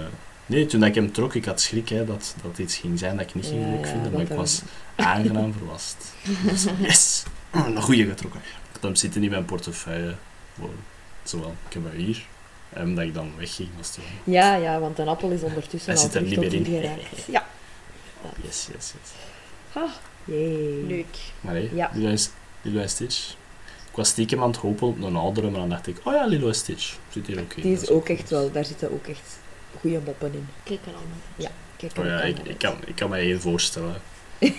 nee, 0.46 0.66
toen 0.66 0.84
ik 0.84 0.96
hem 0.96 1.12
trok, 1.12 1.34
ik 1.36 1.46
had 1.46 1.62
schrik 1.62 1.90
hè, 1.90 2.06
dat 2.06 2.36
dat 2.42 2.58
iets 2.58 2.76
ging 2.78 3.00
zijn 3.00 3.18
dat 3.18 3.26
ik 3.28 3.36
niet 3.36 3.46
ging 3.46 3.62
Ja, 3.64 3.70
leuk 3.70 3.86
ja, 3.86 3.92
vinden, 3.92 4.12
maar 4.12 4.22
dat 4.22 4.30
ik 4.30 4.36
was 4.38 4.62
aangenaam 4.96 5.54
verrast. 5.54 6.14
Dus, 6.44 6.66
yes! 6.88 7.24
Een 7.52 7.82
goede 7.82 8.06
getrokken. 8.06 8.40
Ik 8.40 8.70
had 8.72 8.82
hem 8.82 8.96
zitten 8.96 9.24
in 9.24 9.30
mijn 9.30 9.46
portefeuille. 9.46 10.16
Zowel, 11.24 11.56
ik 11.68 11.74
heb 11.74 11.84
hem 11.92 12.00
hier. 12.02 12.26
En 12.70 12.84
omdat 12.88 13.04
ik 13.04 13.14
dan 13.14 13.32
wegging, 13.38 13.70
was 13.78 13.96
wel... 13.98 14.06
Ja, 14.36 14.56
ja, 14.56 14.80
want 14.80 15.00
een 15.00 15.08
appel 15.08 15.30
is 15.32 15.42
ondertussen 15.42 15.92
Hij 15.94 16.02
al 16.02 16.10
zit 16.10 16.16
er 16.16 16.22
niet 16.22 16.38
meer 16.40 16.54
in. 16.54 16.66
geraakt. 16.66 17.02
Ja. 17.32 17.46
Yes, 18.42 18.68
yes, 18.74 18.94
yes. 19.02 19.12
Ah, 19.74 19.92
jee. 20.26 20.84
Leuk. 20.88 21.18
Maar 21.42 21.54
hé, 21.56 21.70
Ja. 21.74 21.92
Lilo, 21.94 22.10
en, 22.10 22.18
Lilo 22.62 22.82
en 22.82 22.90
Stitch. 22.90 23.30
Ik 23.90 23.98
was 23.98 24.10
stiekem 24.10 24.42
aan 24.42 24.48
het 24.50 24.58
hopen 24.58 24.88
op 24.88 25.02
een 25.04 25.16
oudere, 25.16 25.50
maar 25.50 25.60
dan 25.60 25.70
dacht 25.70 25.88
ik, 25.88 25.98
oh 26.04 26.14
ja, 26.14 26.26
Lilo 26.26 26.48
en 26.48 26.56
Stitch. 26.56 26.98
Zit 27.10 27.28
hier 27.28 27.40
ook 27.40 27.54
in. 27.54 27.62
Die 27.62 27.74
is 27.74 27.90
ook 27.90 28.10
echt 28.10 28.30
wel, 28.30 28.52
daar 28.52 28.66
zitten 28.66 28.92
ook 28.92 29.08
echt 29.08 29.38
goede 29.80 30.00
moppen 30.06 30.34
in. 30.34 30.48
Kijk 30.64 30.80
er 30.86 30.94
allemaal. 30.94 31.52
Kijk, 31.78 31.98
Oh 31.98 32.06
er 32.06 32.12
ja, 32.12 32.18
ook 32.18 32.24
ik, 32.24 32.36
allemaal 32.38 32.52
ik, 32.54 32.58
kan, 32.60 32.76
ik 32.86 32.96
kan 32.96 33.10
me 33.10 33.18
één 33.18 33.42
voorstellen. 33.42 33.96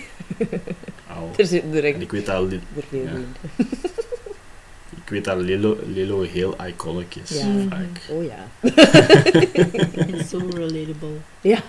Er 1.37 1.45
zitten 1.45 1.73
er 1.73 1.83
echt 1.83 1.95
En 1.95 2.01
ik 2.01 2.11
weet 2.11 2.27
er 2.27 2.83
veel 2.89 3.03
Ja. 3.03 3.09
in. 3.11 3.35
ik 5.03 5.09
weet 5.09 5.25
dat 5.25 5.37
Lilo, 5.37 5.77
Lilo 5.85 6.21
heel 6.21 6.55
iconic 6.65 7.15
is. 7.15 7.29
Ja. 7.29 7.45
Vaak. 7.69 8.01
Oh 8.09 8.23
ja. 8.23 8.47
Zo 10.29 10.37
relatable. 10.49 11.17
Ja. 11.41 11.59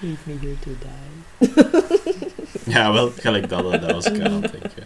Leave 0.00 0.18
me 0.30 0.36
here 0.40 0.58
to 0.58 0.70
die. 0.80 1.66
Ja, 2.74 2.92
wel, 2.92 3.10
gelijk 3.16 3.48
dat, 3.48 3.72
dat 3.72 3.92
was 3.92 4.06
ik 4.06 4.20
aan 4.20 4.42
het 4.42 4.52
denken. 4.52 4.82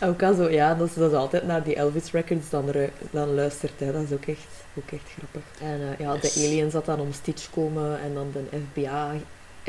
Ook 0.00 0.22
al 0.22 0.34
zo, 0.34 0.50
ja, 0.50 0.74
dat 0.74 0.90
ze 0.92 0.98
dat 0.98 1.14
altijd 1.14 1.46
naar 1.46 1.62
die 1.64 1.74
Elvis 1.74 2.10
records 2.10 2.50
dan, 2.50 2.72
dan 3.10 3.34
luistert. 3.34 3.72
Hè. 3.80 3.92
Dat 3.92 4.02
is 4.02 4.12
ook 4.12 4.24
echt, 4.26 4.46
ook 4.74 4.90
echt 4.90 5.10
grappig. 5.16 5.42
En 5.60 5.80
eh, 5.80 5.98
ja, 6.06 6.14
Yes. 6.14 6.34
de 6.34 6.46
aliens 6.46 6.72
dat 6.72 6.84
dan 6.84 7.00
om 7.00 7.12
Stitch 7.12 7.50
komen 7.50 8.00
en 8.00 8.14
dan 8.14 8.30
de 8.32 8.58
FBI, 8.70 9.24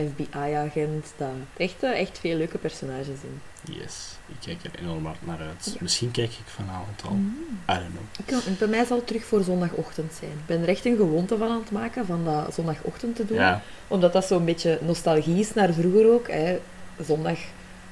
FBI-agent. 0.10 1.14
Dat 1.18 1.30
echt, 1.58 1.84
eh, 1.84 2.00
echt 2.00 2.20
veel 2.20 2.38
leuke 2.38 2.58
personages 2.58 3.08
in. 3.08 3.42
Yes, 3.74 4.18
ik 4.30 4.36
kijk 4.46 4.74
er 4.74 4.80
enorm 4.82 5.06
hard 5.06 5.26
naar 5.26 5.40
uit. 5.40 5.66
Ja. 5.74 5.78
Misschien 5.80 6.12
kijk 6.12 6.30
ik 6.32 6.46
vanavond 6.46 7.02
al. 7.06 7.12
Mm. 7.12 7.36
I 7.70 7.74
don't 7.74 7.80
know. 7.92 8.04
Ik 8.20 8.26
kan- 8.26 8.56
bij 8.60 8.68
mij 8.68 8.86
zal 8.86 8.98
het 8.98 9.08
terug 9.08 9.24
voor 9.26 9.44
zondagochtend 9.44 10.14
zijn. 10.20 10.32
Ik 10.32 10.46
ben 10.46 10.62
er 10.62 10.68
echt 10.68 10.86
een 10.86 10.96
gewoonte 10.98 11.38
van 11.38 11.50
aan 11.50 11.60
het 11.60 11.72
maken 11.72 12.06
van 12.06 12.26
dat 12.26 12.54
zondagochtend 12.54 13.16
te 13.16 13.26
doen. 13.26 13.38
Ja, 13.38 13.62
Omdat 13.88 14.14
dat 14.14 14.26
zo'n 14.26 14.46
beetje 14.46 14.80
nostalgie 14.82 15.40
is 15.40 15.54
naar 15.54 15.74
vroeger 15.74 16.12
ook. 16.14 16.28
Hè. 16.28 16.60
Zondag 17.06 17.38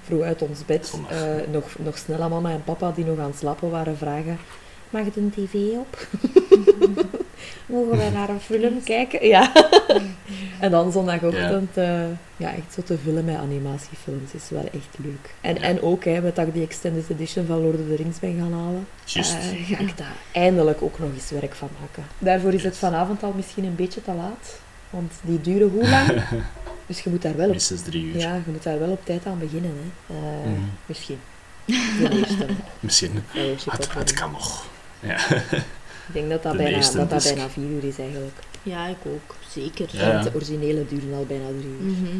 vroeg 0.03 0.21
uit 0.21 0.41
ons 0.41 0.65
bed. 0.65 0.93
Eh, 1.09 1.19
nog, 1.51 1.65
nog 1.79 1.97
snel 1.97 2.21
aan 2.21 2.29
mama 2.29 2.51
en 2.51 2.63
papa 2.63 2.91
die 2.91 3.05
nog 3.05 3.19
aan 3.19 3.25
het 3.29 3.37
slapen 3.37 3.69
waren 3.69 3.97
vragen. 3.97 4.37
Mag 4.89 5.05
het 5.05 5.15
een 5.15 5.31
tv 5.35 5.53
op? 5.77 6.07
Mogen 7.65 7.97
we 7.97 8.09
naar 8.13 8.29
een 8.29 8.39
film 8.39 8.83
kijken? 8.83 9.27
Ja. 9.27 9.51
en 10.59 10.71
dan 10.71 10.91
zondagochtend, 10.91 11.69
ja. 11.75 12.07
ja, 12.37 12.53
echt 12.53 12.73
zo 12.73 12.81
te 12.83 12.97
vullen 13.03 13.25
met 13.25 13.35
animatiefilms 13.35 14.33
is 14.33 14.49
wel 14.49 14.63
echt 14.73 14.97
leuk. 14.97 15.33
En, 15.41 15.55
Ja. 15.55 15.61
en 15.61 15.81
ook, 15.81 16.03
hè, 16.03 16.21
met 16.21 16.35
dat 16.35 16.47
ik 16.47 16.53
die 16.53 16.63
extended 16.63 17.09
edition 17.09 17.45
van 17.45 17.61
Lord 17.61 17.79
of 17.79 17.87
the 17.87 17.95
Rings 17.95 18.19
ben 18.19 18.37
gaan 18.39 18.53
halen, 18.53 18.87
eh, 19.13 19.23
ga 19.75 19.79
ik 19.83 19.97
daar 19.97 20.15
eindelijk 20.31 20.81
ook 20.81 20.99
nog 20.99 21.09
eens 21.13 21.29
werk 21.29 21.55
van 21.55 21.69
maken. 21.81 22.03
Daarvoor 22.19 22.53
is 22.53 22.63
het 22.63 22.77
vanavond 22.77 23.23
al 23.23 23.33
misschien 23.35 23.63
een 23.63 23.75
beetje 23.75 24.01
te 24.01 24.11
laat. 24.13 24.59
Want 24.89 25.13
die 25.21 25.41
duren 25.41 25.69
hoe 25.69 25.89
lang? 25.89 26.07
Dus 26.87 26.99
je 27.01 27.09
moet 27.09 27.21
daar 27.21 27.35
wel 27.35 27.49
op, 27.49 27.55
uur. 27.93 28.17
ja, 28.17 28.33
je 28.35 28.41
moet 28.51 28.63
daar 28.63 28.79
wel 28.79 28.89
op 28.89 29.05
tijd 29.05 29.25
aan 29.25 29.39
beginnen. 29.39 29.71
Hè. 30.07 30.13
Eh, 30.15 30.51
Mhm. 30.51 30.61
Misschien. 30.85 31.17
De. 31.65 32.25
Misschien. 32.79 33.11
het 33.93 34.13
kan 34.13 34.31
nog. 34.31 34.65
Ja. 34.99 35.17
Ik 36.07 36.13
denk 36.13 36.29
dat 36.29 36.43
dat, 36.43 36.51
De 36.51 36.57
bijna, 36.57 36.91
dat 36.91 37.09
dat 37.09 37.23
bijna 37.23 37.49
vier 37.49 37.69
uur 37.69 37.83
is 37.83 37.99
eigenlijk. 37.99 38.35
Ja, 38.63 38.87
ik 38.87 38.97
ook. 39.05 39.35
Zeker. 39.49 39.87
Ja. 39.91 40.11
Want 40.11 40.23
de 40.23 40.31
originele 40.35 40.85
duren 40.87 41.13
al 41.13 41.25
bijna 41.25 41.47
drie 41.47 41.77
uur. 41.81 41.91
Mhm. 41.91 42.17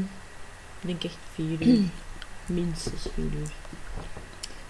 Ik 0.82 0.88
denk 0.88 1.04
echt 1.04 1.18
vier 1.34 1.68
uur. 1.68 1.80
Minstens 2.46 3.02
vier 3.14 3.26
uur. 3.40 3.50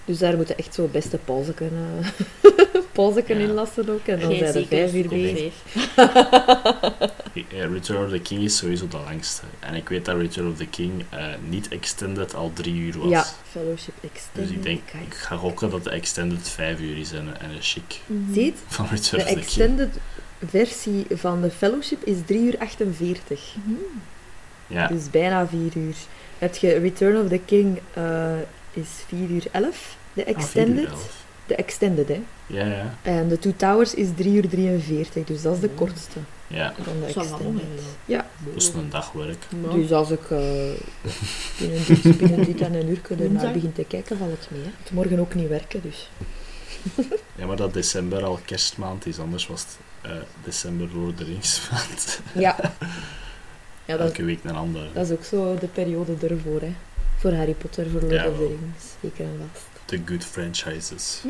Dus 0.05 0.17
daar 0.17 0.35
moeten 0.35 0.57
echt 0.57 0.73
zo 0.73 0.87
beste 0.91 1.17
pauze 1.17 1.53
kunnen, 1.53 2.03
pauze 2.97 3.21
kunnen 3.21 3.43
Ja. 3.43 3.49
inlassen 3.49 3.89
ook. 3.89 4.07
En 4.07 4.19
dan 4.19 4.35
zijn 4.35 4.53
er 4.55 4.65
vijf 4.67 4.93
uur 4.93 5.07
bezig. 5.07 5.53
Eh, 7.33 7.71
Return 7.71 8.03
of 8.05 8.09
the 8.11 8.19
King 8.19 8.43
is 8.43 8.57
sowieso 8.57 8.87
de 8.87 8.97
langste. 9.05 9.41
En 9.59 9.73
ik 9.75 9.89
weet 9.89 10.05
dat 10.05 10.15
Return 10.17 10.49
of 10.51 10.57
the 10.57 10.65
King 10.67 11.03
eh, 11.09 11.25
niet 11.49 11.67
extended 11.67 12.35
al 12.35 12.51
drie 12.53 12.75
uur 12.75 12.97
was. 12.97 13.09
Ja, 13.09 13.25
fellowship 13.51 13.93
Dus 14.01 14.09
extended. 14.11 14.51
ik 14.55 14.63
denk, 14.63 14.79
Kijk. 14.91 15.03
ik 15.03 15.13
ga 15.13 15.35
gokken 15.35 15.69
dat 15.69 15.83
de 15.83 15.89
extended 15.89 16.49
vijf 16.49 16.79
uur 16.79 16.97
is 16.97 17.11
en, 17.11 17.39
en 17.41 17.49
een 17.49 17.61
chic 17.61 17.99
Mhm. 18.05 18.33
Ziet, 18.33 18.57
van 18.67 18.87
Return 18.89 19.17
de 19.17 19.23
of 19.23 19.29
the 19.29 19.33
King. 19.35 19.45
extended 19.45 19.89
versie 20.47 21.05
van 21.09 21.41
de 21.41 21.49
fellowship 21.51 22.03
is 22.03 22.17
3 22.25 22.39
uur 22.45 22.55
48. 22.59 23.55
Mhm. 23.63 23.73
Ja, 24.67 24.87
Dus 24.87 25.09
bijna 25.09 25.47
4 25.47 25.71
uur. 25.77 25.95
Heb 26.37 26.55
je 26.55 26.77
Return 26.77 27.21
of 27.23 27.29
the 27.29 27.39
King 27.45 27.79
eh, 27.93 28.31
is 28.73 28.87
4 29.07 29.29
uur 29.29 29.43
11. 29.51 29.97
De 30.13 30.21
Ah, 30.25 30.27
extended. 30.35 30.87
elf. 30.89 31.25
De 31.47 31.55
extended, 31.55 32.07
hè. 32.07 32.21
Ja, 32.47 32.65
ja. 32.65 32.93
En 33.01 33.27
de 33.27 33.39
Two 33.39 33.53
Towers 33.55 33.93
is 33.93 34.07
3 34.15 34.33
uur 34.33 34.49
43. 34.49 35.23
Dus 35.23 35.41
dat 35.41 35.53
is 35.53 35.59
de 35.59 35.69
kortste 35.69 36.19
Ja, 36.47 36.73
van 36.81 36.93
de 36.99 37.05
extended. 37.05 37.63
Ja. 38.05 38.27
is 38.55 38.73
een 38.73 38.89
dagwerk. 38.89 39.43
Ja. 39.63 39.73
Dus 39.73 39.91
als 39.91 40.09
ik 40.11 40.31
eh, 40.31 40.39
binnen, 41.59 41.85
dit, 41.87 42.17
binnen 42.17 42.45
dit 42.45 42.61
en 42.61 42.73
een 42.73 42.89
uur 42.89 43.01
ernaar 43.19 43.53
begin 43.53 43.73
te 43.73 43.83
kijken, 43.83 44.17
valt 44.17 44.31
het 44.31 44.47
mee. 44.51 44.61
Hè. 44.61 44.69
Het 44.83 44.91
morgen 44.91 45.19
ook 45.19 45.35
niet 45.35 45.47
werken, 45.47 45.81
dus. 45.81 46.09
Ja, 47.35 47.45
maar 47.45 47.55
dat 47.55 47.73
december 47.73 48.23
al 48.23 48.39
kerstmaand 48.45 49.05
is, 49.05 49.19
anders 49.19 49.47
was 49.47 49.61
het 49.61 49.77
eh, 50.01 50.17
december 50.43 50.87
Lord 50.93 51.09
of 51.11 51.15
the 51.15 51.23
Rings 51.23 51.69
maand. 51.71 52.21
Ja. 52.33 52.55
Ja, 53.85 53.97
dat, 53.97 54.07
Elke 54.07 54.23
week 54.23 54.39
een 54.43 54.55
andere. 54.55 54.87
dat 54.93 55.05
is 55.05 55.11
ook 55.11 55.23
zo 55.23 55.55
de 55.59 55.67
periode 55.67 56.27
ervoor, 56.27 56.61
hè. 56.61 56.73
Voor 57.17 57.33
Harry 57.33 57.53
Potter, 57.53 57.89
voor 57.89 58.01
Lord 58.01 58.13
Ja, 58.13 58.27
of 58.27 58.37
the. 58.37 58.47
Rings. 58.47 58.85
Zeker 59.01 59.25
en 59.25 59.39
vast. 59.53 59.67
The 59.87 59.99
good 60.05 60.23
franchises. 60.23 61.21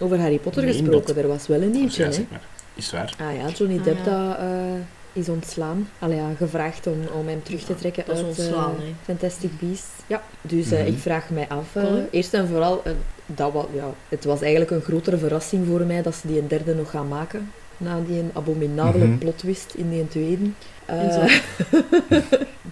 Over 0.00 0.18
Harry 0.20 0.38
Potter 0.38 0.62
Meen 0.64 0.72
gesproken, 0.72 1.06
dat? 1.14 1.16
er 1.24 1.28
was 1.28 1.46
wel 1.46 1.62
een 1.62 1.70
nieuwtje, 1.70 2.04
Ja, 2.04 2.10
zeg 2.10 2.24
maar. 2.30 2.40
Is 2.74 2.84
het 2.90 2.94
waar? 2.94 3.14
Ah 3.28 3.34
ja, 3.36 3.48
Johnny 3.48 3.78
Ah, 3.78 3.84
Depp 3.84 4.04
ja. 4.04 4.28
dat, 4.28 4.38
eh, 4.38 4.80
is 5.12 5.28
ontslaan. 5.28 5.88
Allee, 5.98 6.16
ja, 6.16 6.30
gevraagd 6.36 6.86
om, 6.86 6.98
om 7.18 7.28
hem 7.28 7.42
terug 7.42 7.60
te 7.64 7.72
Ja, 7.72 7.78
trekken 7.78 8.04
uit 8.06 8.24
ontslaan, 8.24 8.74
eh, 8.74 8.80
hè. 8.82 8.92
Fantastic 9.04 9.50
Beasts. 9.60 9.88
Ja, 10.06 10.22
dus 10.42 10.70
eh, 10.70 10.78
Mhm. 10.78 10.88
ik 10.88 10.98
vraag 10.98 11.30
mij 11.30 11.48
af, 11.48 11.76
eh, 11.76 11.82
Cool. 11.82 12.08
eerst 12.10 12.34
en 12.34 12.48
vooral, 12.48 12.82
dat 13.26 13.52
was, 13.52 13.64
ja, 13.74 13.94
het 14.08 14.24
was 14.24 14.40
eigenlijk 14.40 14.70
een 14.70 14.80
grotere 14.82 15.18
verrassing 15.18 15.66
voor 15.66 15.80
mij 15.80 16.02
dat 16.02 16.14
ze 16.14 16.26
die 16.26 16.40
een 16.40 16.48
derde 16.48 16.74
nog 16.74 16.90
gaan 16.90 17.08
maken. 17.08 17.52
Na 17.76 18.00
die 18.06 18.18
een 18.18 18.30
abominabele 18.34 19.04
Mhm. 19.06 19.18
plot 19.18 19.38
twist 19.38 19.74
in 19.76 19.90
die 19.90 20.08
tweede. 20.08 20.44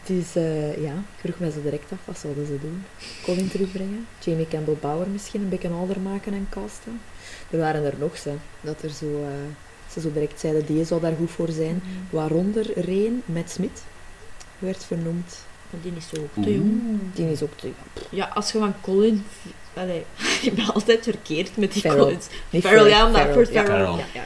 Dus 0.06 0.32
ja, 0.86 0.92
ik 0.92 1.18
vroeg 1.20 1.38
mij 1.38 1.50
zo 1.50 1.62
direct 1.62 1.92
af, 1.92 1.98
wat 2.04 2.18
zouden 2.18 2.46
ze 2.46 2.58
doen? 2.60 2.84
Colin 3.22 3.48
terugbrengen? 3.48 4.06
Jamie 4.18 4.48
Campbell 4.48 4.76
Bower 4.80 5.08
misschien 5.08 5.42
een 5.42 5.48
beetje 5.48 5.68
ouder 5.68 6.00
maken 6.00 6.32
en 6.32 6.46
casten? 6.50 7.00
Er 7.50 7.58
waren 7.58 7.84
er 7.84 7.94
nog, 7.98 8.16
ze. 8.16 8.32
Dat 8.60 8.82
er 8.82 8.90
zo, 8.90 9.22
eh, 9.22 9.28
ze 9.92 10.00
zo 10.00 10.12
direct 10.12 10.40
zeiden, 10.40 10.66
die 10.66 10.84
zou 10.84 11.00
daar 11.00 11.14
goed 11.18 11.30
voor 11.30 11.50
zijn. 11.50 11.82
Waaronder 12.10 12.80
Reen 12.80 13.22
Matt 13.24 13.50
Smith 13.50 13.82
werd 14.58 14.84
vernoemd. 14.84 15.44
Maar 15.70 15.80
die 15.82 15.92
is 15.96 16.08
zo 16.08 16.42
te 16.42 16.54
jong. 16.54 16.80
Die 17.14 17.30
is 17.30 17.42
ook 17.42 17.56
te 17.56 17.70
Ja, 18.10 18.30
als 18.34 18.52
je 18.52 18.58
van 18.58 18.74
Colin... 18.80 19.24
Allee, 19.74 20.04
ik 20.42 20.54
ben 20.54 20.72
altijd 20.72 21.02
verkeerd 21.02 21.56
met 21.56 21.72
die 21.72 21.82
Farrell. 21.82 22.02
Collins. 22.02 22.26
Farrell, 22.50 22.88
ja, 22.88 23.06
omdat 23.06 23.32
voor. 23.32 23.46
Farrell. 23.46 23.76
Ja, 23.76 23.96
ja, 23.96 24.04
ja. 24.14 24.24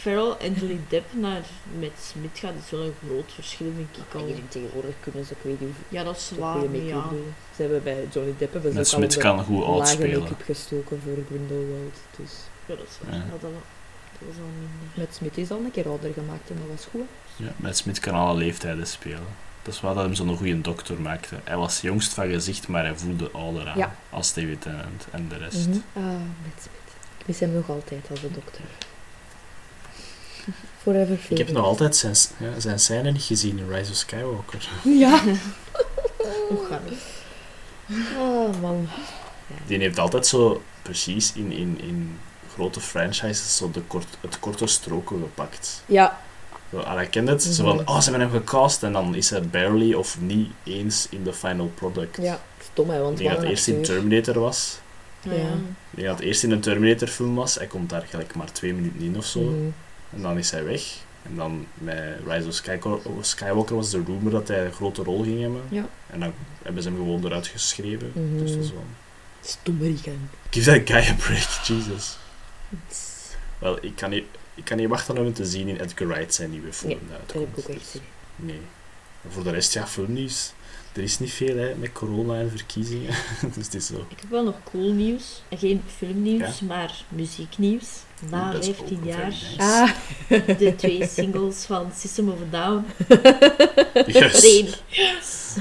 Farrell 0.00 0.34
en 0.40 0.52
Johnny 0.54 0.78
Depp 0.88 1.06
naar 1.14 1.42
met 1.78 1.90
Smith 2.10 2.38
gaat, 2.38 2.52
is 2.64 2.70
wel 2.70 2.80
een 2.80 2.94
groot 3.06 3.32
verschil, 3.34 3.66
ik 3.66 3.98
Maar 4.12 4.22
al. 4.22 4.26
hier 4.28 4.48
tegenwoordig 4.48 4.94
kunnen 5.00 5.24
ze, 5.24 5.32
ik 5.32 5.38
weet 5.42 5.60
niet 5.60 5.74
Ja, 5.88 6.04
dat 6.04 6.16
is 6.16 6.30
waar, 6.38 6.56
ja. 6.76 7.08
doen. 7.10 7.34
Ze 7.56 7.62
hebben 7.62 7.82
bij 7.82 8.06
Johnny 8.12 8.34
Depp 8.38 8.52
hebben 8.52 8.72
ze 8.72 8.78
ook 8.78 8.84
Smith 8.84 9.16
kan 9.16 9.44
goed 9.44 9.58
lage 9.66 9.78
uitspelen. 9.80 10.20
make-up 10.20 10.42
gestoken 10.44 11.00
voor 11.04 11.16
Grindelwald. 11.28 11.96
Dus 12.16 12.30
Ja, 12.66 12.74
dat 12.76 12.86
is 12.88 12.96
waar. 13.08 13.16
Ja. 13.16 13.24
Ja, 13.24 13.30
dat, 13.30 13.40
wa- 13.40 13.48
dat 14.18 14.28
was 14.28 14.36
al 14.36 14.50
minder. 14.58 14.88
met 14.94 15.14
Smith 15.14 15.38
is 15.38 15.50
al 15.50 15.58
een 15.64 15.70
keer 15.70 15.88
ouder 15.88 16.12
gemaakt 16.12 16.50
en 16.50 16.56
dat 16.56 16.76
was 16.76 16.86
goed. 16.90 17.08
Ja, 17.36 17.52
met 17.56 17.76
Smith 17.76 17.98
kan 18.00 18.14
alle 18.14 18.34
leeftijden 18.38 18.86
spelen. 18.86 19.26
Dat 19.62 19.74
is 19.74 19.80
wel 19.80 19.94
dat 19.94 20.04
hem 20.04 20.14
zo'n 20.14 20.36
goede 20.36 20.60
dokter 20.60 21.00
maakte. 21.00 21.36
Hij 21.44 21.56
was 21.56 21.80
jongst 21.80 22.12
van 22.14 22.28
gezicht, 22.28 22.68
maar 22.68 22.84
hij 22.84 22.94
voelde 22.96 23.30
ouder 23.30 23.68
aan. 23.68 23.78
Ja. 23.78 23.94
Als 24.10 24.34
David 24.34 24.60
Tennant 24.62 25.06
en 25.10 25.28
de 25.28 25.36
rest. 25.36 25.66
Mhm. 25.68 25.78
Ah, 25.92 26.04
met 26.42 26.56
Smith. 26.58 26.92
Ik 27.18 27.26
mis 27.26 27.40
hem 27.40 27.52
nog 27.52 27.68
altijd 27.70 28.06
als 28.10 28.20
de 28.20 28.30
dokter. 28.30 28.60
Forever 30.82 31.18
Ik 31.28 31.38
heb 31.38 31.50
nog 31.50 31.64
altijd 31.64 31.96
zijn, 31.96 32.14
ja, 32.38 32.60
zijn 32.60 32.78
scène 32.78 33.10
niet 33.12 33.22
gezien 33.22 33.58
in 33.58 33.68
Rise 33.72 33.90
of 33.90 33.96
Skywalker. 33.96 34.68
Ja. 34.84 35.20
Oh 38.18 38.60
man. 38.60 38.88
Die 39.66 39.78
heeft 39.78 39.98
altijd 39.98 40.26
zo 40.26 40.62
precies 40.82 41.32
in, 41.32 41.52
in, 41.52 41.80
in 41.82 42.18
grote 42.54 42.80
franchises 42.80 43.56
zo 43.56 43.70
de 43.70 43.80
kort, 43.80 44.06
het 44.20 44.38
korte 44.38 44.66
stroken 44.66 45.18
gepakt. 45.18 45.82
Ja. 45.86 46.18
Zo, 46.70 46.78
allee, 46.78 47.06
ken 47.06 47.26
het? 47.26 47.42
Zo 47.42 47.64
Mhm. 47.64 47.76
van, 47.76 47.88
oh, 47.88 48.00
ze 48.00 48.10
hebben 48.10 48.28
hem 48.30 48.38
gecast 48.38 48.82
en 48.82 48.92
dan 48.92 49.14
is 49.14 49.30
hij 49.30 49.42
barely 49.42 49.92
of 49.94 50.20
niet 50.20 50.50
eens 50.64 51.06
in 51.10 51.24
de 51.24 51.32
final 51.32 51.70
product. 51.74 52.16
Ja. 52.22 52.40
Stom 52.72 52.90
hè, 52.90 52.98
want 53.00 53.12
Ik 53.12 53.18
denk 53.18 53.30
dat 53.30 53.40
het 53.40 53.50
eerst 53.50 53.68
in. 53.68 53.82
Terminator 53.82 54.38
was. 54.40 54.78
Ja. 55.22 55.30
Ik 55.32 55.40
denk 55.90 56.06
dat 56.08 56.16
het 56.18 56.26
eerst 56.26 56.42
in 56.42 56.50
een 56.50 56.60
Terminator 56.60 57.08
film 57.08 57.34
was. 57.34 57.54
Hij 57.54 57.66
komt 57.66 57.90
daar 57.90 58.06
gelijk 58.10 58.34
maar 58.34 58.52
twee 58.52 58.74
minuten 58.74 59.00
in 59.00 59.16
of 59.16 59.24
zo. 59.26 59.40
Mhm. 59.40 59.54
En 60.14 60.22
dan 60.22 60.38
is 60.38 60.50
hij 60.50 60.64
weg. 60.64 60.96
En 61.22 61.36
dan 61.36 61.66
met 61.74 62.16
Rise 62.26 62.48
of 62.48 62.54
Skywalker, 62.54 63.10
Skywalker 63.20 63.76
was 63.76 63.90
de 63.90 64.02
rumor 64.06 64.30
dat 64.30 64.48
hij 64.48 64.64
een 64.64 64.72
grote 64.72 65.02
rol 65.02 65.22
ging 65.22 65.40
hebben. 65.40 65.62
Ja. 65.68 65.88
En 66.06 66.20
dan 66.20 66.32
hebben 66.62 66.82
ze 66.82 66.88
hem 66.88 66.98
gewoon 66.98 67.24
eruit 67.24 67.46
geschreven. 67.46 68.12
Mhm. 68.14 68.38
Dus 68.38 68.52
dat 68.52 68.64
is 68.64 68.72
wel... 68.72 68.84
Give 70.50 70.70
that 70.70 70.90
guy 70.90 71.10
a 71.10 71.14
break, 71.14 71.48
Jesus. 71.62 72.16
Wel, 73.58 73.84
ik 73.84 73.96
kan 73.96 74.10
niet, 74.10 74.24
ik 74.54 74.64
kan 74.64 74.76
niet 74.76 74.88
wachten 74.88 75.18
om 75.18 75.24
hem 75.24 75.32
te 75.32 75.44
zien 75.44 75.68
in 75.68 75.76
Edgar 75.76 76.06
Wright 76.08 76.34
zijn 76.34 76.50
nieuwe 76.50 76.72
film. 76.72 76.98
Nee, 77.08 77.18
Dat 77.26 77.32
heb 77.34 77.42
ik 77.42 77.58
ook 77.58 77.76
echt 77.76 77.92
Dus. 77.92 78.02
Nee. 78.36 78.60
En 79.22 79.32
voor 79.32 79.42
de 79.42 79.50
rest, 79.50 79.72
ja, 79.72 79.86
filmnieuws. 79.86 80.52
Er 80.92 81.02
is 81.02 81.18
niet 81.18 81.32
veel 81.32 81.56
hè, 81.56 81.74
met 81.74 81.92
corona 81.92 82.38
en 82.38 82.50
verkiezingen. 82.50 83.14
dus 83.54 83.64
het 83.64 83.74
is 83.74 83.86
zo. 83.86 84.06
Ik 84.08 84.20
heb 84.20 84.30
wel 84.30 84.44
nog 84.44 84.56
cool 84.64 84.92
nieuws. 84.92 85.42
Geen 85.50 85.82
filmnieuws, 85.96 86.60
maar 86.60 87.04
muzieknieuws. 87.08 87.88
Na 88.28 88.42
Oeh, 88.42 88.52
dat 88.52 88.62
is 88.62 88.68
ook 88.68 88.76
15 88.76 89.00
wel 89.04 89.14
jaar. 89.14 89.34
Ah. 89.56 89.90
De 90.58 90.74
twee 90.76 91.08
singles 91.08 91.64
van 91.64 91.90
System 91.96 92.28
of 92.28 92.38
a 92.40 92.50
Down. 92.50 92.84
Yes. 94.06 95.54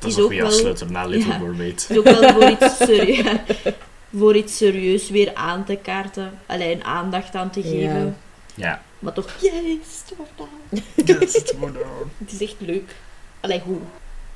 Dat 0.00 0.08
is 0.08 0.08
is 0.08 0.16
een 0.16 0.22
ook 0.22 0.28
goede 0.28 0.44
afsluiter 0.44 0.90
na 0.90 1.04
Little 1.06 1.32
Ja. 1.32 1.38
Mermaid. 1.38 1.88
Het 1.88 1.90
is 1.96 1.96
ook 1.96 2.04
wel 2.04 2.32
voor 2.32 2.50
iets, 2.50 2.76
serieus, 2.76 3.36
voor 4.18 4.36
iets 4.36 4.56
serieus 4.56 5.10
weer 5.10 5.34
aan 5.34 5.64
te 5.64 5.76
kaarten. 5.76 6.38
Alleen 6.46 6.84
aandacht 6.84 7.34
aan 7.34 7.50
te 7.50 7.62
geven. 7.62 8.04
Ja. 8.04 8.14
Ja. 8.54 8.82
Maar 8.98 9.12
toch, 9.12 9.36
yes, 9.40 9.52
System 9.92 10.16
of 10.18 10.28
a 10.28 10.32
Down. 10.36 11.20
Yes, 11.20 11.34
it's 11.34 11.52
more 11.52 11.72
down. 11.72 12.10
Het 12.18 12.32
is 12.32 12.40
echt 12.40 12.56
leuk. 12.58 12.96
Allee, 13.40 13.60
goed. 13.60 13.82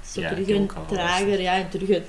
Zo 0.06 0.20
terug 0.20 0.48
een 0.48 0.70
trager, 0.86 1.40
ja, 1.40 1.54
en 1.54 1.68
terug 1.68 1.88
een... 1.88 2.04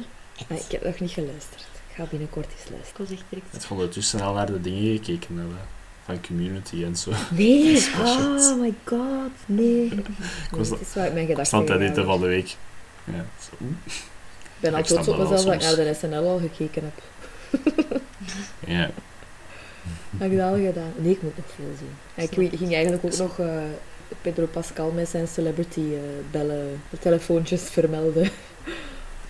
Ik 0.47 0.71
heb 0.71 0.83
nog 0.83 0.99
niet 0.99 1.11
geluisterd. 1.11 1.65
Ik 1.95 2.01
ga 2.01 2.07
binnenkort 2.09 2.45
eens 2.45 2.69
luisteren. 2.71 2.89
Ik 2.91 2.97
was 2.97 3.09
echt 3.11 3.23
direct... 3.29 3.47
Het 3.51 3.67
ondertussen 3.69 4.21
al 4.21 4.33
naar 4.33 4.45
de 4.45 4.61
dingen 4.61 4.95
gekeken 4.95 5.37
hebben. 5.37 5.57
Van 6.05 6.21
community 6.27 6.83
en 6.83 6.95
zo. 6.95 7.11
Nee, 7.31 7.77
oh 8.05 8.59
my 8.59 8.73
god, 8.83 9.31
nee. 9.45 9.65
nee 9.89 10.03
was- 10.51 10.69
het 10.69 10.81
is 10.81 10.93
waar 10.93 11.05
ik 11.05 11.13
mijn 11.13 11.23
Ik 11.29 11.31
gedachten 11.35 11.65
dat 11.65 11.79
dit 11.79 11.95
heb. 11.95 12.05
van 12.05 12.19
de 12.21 12.27
week. 12.27 12.55
Ja, 13.03 13.25
zo. 13.39 13.65
Ik 13.85 14.01
ben 14.59 14.73
al 14.73 14.79
Ik 14.79 14.85
trots 14.85 15.07
op 15.07 15.17
dat 15.17 15.29
mezelf 15.29 15.43
dat 15.45 15.53
ik 15.53 15.61
naar 15.61 15.75
de 15.85 15.93
SNL 15.93 16.27
al 16.29 16.39
gekeken 16.39 16.83
heb. 16.83 17.03
ja. 18.67 18.89
Heb 20.17 20.31
ik 20.31 20.37
dat 20.37 20.49
al 20.49 20.55
gedaan? 20.55 20.93
Nee, 20.97 21.11
ik 21.11 21.21
moet 21.21 21.37
nog 21.37 21.45
veel 21.55 21.73
zien. 21.77 21.91
En 22.15 22.23
ik 22.23 22.31
weet- 22.31 22.57
ging 22.57 22.73
eigenlijk 22.73 23.05
ook 23.05 23.17
nog 23.17 23.39
eh, 23.39 23.57
Pedro 24.21 24.45
Pascal 24.45 24.91
met 24.91 25.09
zijn 25.09 25.27
celebrity 25.27 25.79
eh, 25.79 25.99
bellen, 26.31 26.81
de 26.89 26.99
telefoontjes 26.99 27.61
vermelden. 27.61 28.29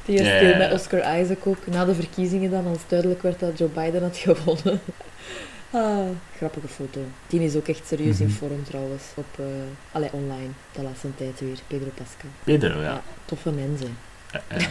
Die 0.06 0.18
Ja, 0.18 0.26
speelde 0.26 0.47
ja, 0.47 0.58
met 0.58 0.68
ja. 0.68 0.74
Oscar 0.74 1.20
Isaac 1.22 1.47
ook, 1.47 1.68
na 1.68 1.86
de 1.86 1.95
verkiezingen 1.95 2.51
dan, 2.51 2.66
als 2.68 2.78
duidelijk 2.88 3.22
werd 3.22 3.39
dat 3.39 3.58
Joe 3.58 3.68
Biden 3.70 4.01
had 4.01 4.18
gewonnen. 4.18 4.80
Ah, 5.72 6.08
grappige 6.38 6.68
foto. 6.68 6.99
Die 7.28 7.41
is 7.43 7.56
ook 7.56 7.68
echt 7.68 7.88
serieus 7.88 8.20
in 8.20 8.28
Mhm. 8.28 8.36
vorm 8.36 8.64
trouwens, 8.64 9.03
op, 9.16 9.26
eh 9.39 9.45
allee, 9.91 10.10
online, 10.12 10.49
de 10.72 10.82
laatste 10.82 11.16
tijd 11.16 11.39
weer, 11.39 11.58
Pedro 11.68 11.89
Pascal. 11.95 12.30
Pedro, 12.43 12.82
ja. 12.82 13.01
toffe 13.26 13.51
mensen. 13.51 13.97
Ja, 14.49 14.57
ja. 14.59 14.65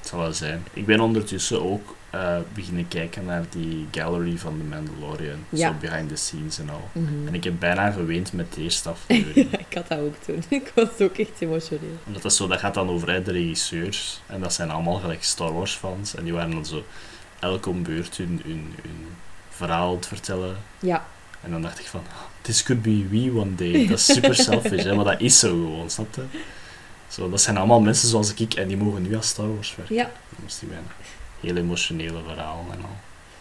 Het 0.00 0.08
zal 0.10 0.18
wel 0.18 0.32
zijn. 0.32 0.66
Ik 0.72 0.86
ben 0.86 1.00
ondertussen 1.00 1.62
ook 1.62 1.96
eh, 2.10 2.36
beginnen 2.54 2.88
kijken 2.88 3.24
naar 3.24 3.44
die 3.50 3.86
gallery 3.90 4.38
van 4.38 4.58
The 4.58 4.64
Mandalorian. 4.64 5.38
Ja. 5.48 5.68
Zo 5.68 5.74
behind 5.80 6.08
the 6.08 6.16
scenes 6.16 6.58
en 6.58 6.70
al. 6.70 6.88
Mhm. 6.92 7.26
En 7.26 7.34
ik 7.34 7.44
heb 7.44 7.54
bijna 7.58 7.90
geweend 7.90 8.32
met 8.32 8.52
de 8.52 8.62
eerste 8.62 8.88
aflevering. 8.94 9.52
ik 9.52 9.74
had 9.74 9.88
dat 9.88 9.98
ook 9.98 10.14
toen. 10.24 10.42
Ik 10.60 10.72
was 10.74 10.88
ook 11.00 11.16
echt 11.18 11.30
emotioneel. 11.40 11.96
Omdat 12.06 12.22
dat, 12.22 12.34
zo, 12.34 12.46
dat 12.46 12.58
gaat 12.58 12.74
dan 12.74 12.88
over 12.88 13.24
de 13.24 13.32
regisseurs. 13.32 14.20
En 14.26 14.40
dat 14.40 14.52
zijn 14.52 14.70
allemaal 14.70 14.98
gelijk 14.98 15.24
Star 15.24 15.52
Wars 15.52 15.72
fans. 15.74 16.14
En 16.14 16.24
die 16.24 16.32
waren 16.32 16.50
dan 16.50 16.66
zo 16.66 16.84
elk 17.40 17.66
om 17.66 17.82
beurt 17.82 18.16
hun, 18.16 18.40
hun, 18.44 18.74
hun 18.82 19.06
verhaal 19.50 19.94
het 19.94 20.06
vertellen. 20.06 20.56
Ja, 20.78 21.06
En 21.40 21.50
dan 21.50 21.62
dacht 21.62 21.78
ik 21.78 21.86
van, 21.86 22.00
"Oh, 22.00 22.22
this 22.40 22.62
could 22.62 22.82
be 22.82 23.06
we 23.10 23.32
one 23.40 23.54
day. 23.54 23.86
Dat 23.86 23.98
is 23.98 24.04
super 24.04 24.34
selfish, 24.34 24.82
hè, 24.84 24.94
maar 24.94 25.04
dat 25.04 25.20
is 25.20 25.38
zo 25.38 25.48
gewoon, 25.48 25.90
snap 25.90 26.14
je? 26.14 26.22
Zo, 27.12 27.30
dat 27.30 27.40
zijn 27.40 27.56
allemaal 27.56 27.80
mensen 27.80 28.08
zoals 28.08 28.34
ik 28.34 28.54
en 28.54 28.68
die 28.68 28.76
mogen 28.76 29.02
nu 29.02 29.16
als 29.16 29.28
Star 29.28 29.54
Wars 29.54 29.76
werken. 29.76 29.94
ja. 29.94 30.10
Was 30.42 30.58
die. 30.58 30.68
Heel 31.40 31.56
emotionele 31.56 32.20
verhaal 32.26 32.66
en 32.72 32.82
al. 32.82 32.96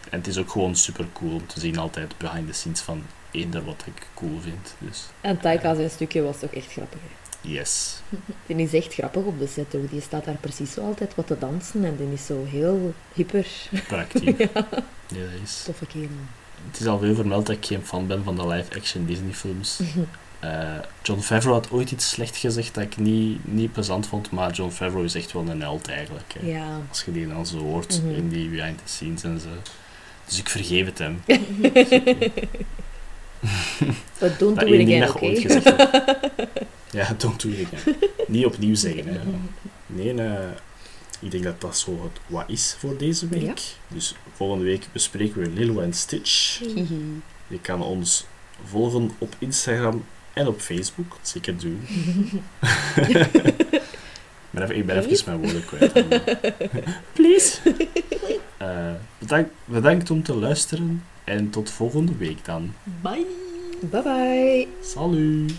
En 0.09 0.17
het 0.17 0.27
is 0.27 0.37
ook 0.37 0.51
gewoon 0.51 0.75
super 0.75 1.05
cool 1.13 1.33
om 1.33 1.47
te 1.47 1.59
zien 1.59 1.77
altijd 1.77 2.17
behind 2.17 2.47
the 2.47 2.53
scenes 2.53 2.79
van 2.81 3.03
eender 3.31 3.65
wat 3.65 3.83
ik 3.85 4.07
cool 4.13 4.39
vind. 4.41 4.73
Dus 4.77 5.05
En 5.21 5.39
Taika 5.39 5.75
zijn 5.75 5.89
stukje 5.89 6.21
was 6.21 6.39
toch 6.39 6.51
echt 6.51 6.71
grappig. 6.71 6.99
hè? 7.01 7.49
yes. 7.49 8.01
Die 8.45 8.55
is 8.55 8.73
echt 8.73 8.93
grappig 8.93 9.23
op 9.23 9.39
de 9.39 9.47
set 9.47 9.75
ook. 9.75 9.89
Die 9.89 10.01
staat 10.01 10.25
daar 10.25 10.35
precies 10.35 10.71
zo 10.73 10.81
altijd 10.81 11.15
wat 11.15 11.27
te 11.27 11.37
dansen 11.39 11.85
en 11.85 11.95
die 11.97 12.13
is 12.13 12.25
zo 12.25 12.45
heel 12.45 12.93
hyper. 13.13 13.47
Praktisch. 13.87 14.35
Ja, 15.13 15.17
dat 15.19 15.41
is. 15.43 15.63
Toffe 15.65 15.85
kerel. 15.85 16.07
Het 16.71 16.79
is 16.79 16.85
al 16.87 16.99
veel 16.99 17.15
vermeld 17.15 17.45
dat 17.45 17.55
ik 17.55 17.65
geen 17.65 17.85
fan 17.85 18.07
ben 18.07 18.23
van 18.23 18.35
de 18.35 18.47
live-action 18.47 19.05
Disney-films. 19.05 19.79
Eh, 20.41 20.75
John 21.01 21.19
Favreau 21.21 21.55
had 21.61 21.71
ooit 21.71 21.91
iets 21.91 22.09
slecht 22.09 22.37
gezegd 22.37 22.73
dat 22.73 22.83
ik 22.83 22.97
niet, 22.97 23.39
niet 23.53 23.71
plezant 23.71 24.07
vond, 24.07 24.31
maar 24.31 24.51
John 24.51 24.71
Favreau 24.71 25.05
is 25.05 25.15
echt 25.15 25.31
wel 25.31 25.47
een 25.49 25.61
held 25.61 25.87
eigenlijk. 25.87 26.33
Hè. 26.39 26.47
Ja. 26.47 26.79
Als 26.89 27.03
je 27.03 27.11
die 27.11 27.27
dan 27.27 27.45
zo 27.45 27.57
hoort 27.57 28.01
Mhm. 28.03 28.13
in 28.15 28.29
die 28.29 28.49
behind 28.49 28.77
the 28.77 28.83
scenes 28.93 29.23
en 29.23 29.39
zo. 29.39 29.47
Dus 30.25 30.39
ik 30.39 30.49
vergeef 30.49 30.85
het 30.85 30.97
hem. 30.97 31.21
But 34.19 34.39
don't 34.39 34.55
Dat 34.59 34.67
do 34.67 34.73
it 34.73 35.03
again, 35.03 35.41
gezegd. 35.41 35.73
Ja, 36.91 37.13
don't 37.17 37.41
do 37.41 37.49
it 37.49 37.67
again. 37.73 37.95
Niet 38.27 38.45
opnieuw 38.45 38.75
zeggen. 38.75 39.07
Hè. 39.07 39.19
Nee, 39.87 40.13
eh, 40.13 40.33
ik 41.19 41.31
denk 41.31 41.43
dat 41.43 41.61
dat 41.61 41.77
zo 41.77 41.91
het 42.03 42.21
wat 42.27 42.43
is 42.49 42.75
voor 42.79 42.97
deze 42.97 43.27
week. 43.27 43.41
Ja. 43.41 43.53
Dus 43.87 44.15
volgende 44.33 44.63
week 44.65 44.85
bespreken 44.91 45.41
we 45.41 45.49
Lilo 45.49 45.79
en 45.79 45.93
Stitch. 45.93 46.59
Je 47.47 47.59
kan 47.61 47.81
ons 47.81 48.25
volgen 48.65 49.11
op 49.17 49.35
Instagram 49.39 50.05
en 50.33 50.47
op 50.47 50.59
Facebook. 50.59 51.17
Zeker 51.21 51.57
doen. 51.57 51.81
maar 54.49 54.63
even, 54.63 54.75
ik 54.75 54.85
ben 54.85 54.97
even 54.97 55.23
mijn 55.25 55.37
woorden 55.37 55.65
kwijt. 55.65 55.93
Please. 57.13 57.57
Eh, 58.57 58.91
bedankt, 59.17 59.51
bedankt 59.65 60.11
om 60.11 60.23
te 60.23 60.35
luisteren. 60.35 61.03
En 61.23 61.49
tot 61.49 61.69
volgende 61.69 62.15
week 62.17 62.45
dan. 62.45 62.73
Bye! 63.01 63.25
Bye 63.81 64.01
bye. 64.01 64.67
Salut. 64.81 65.53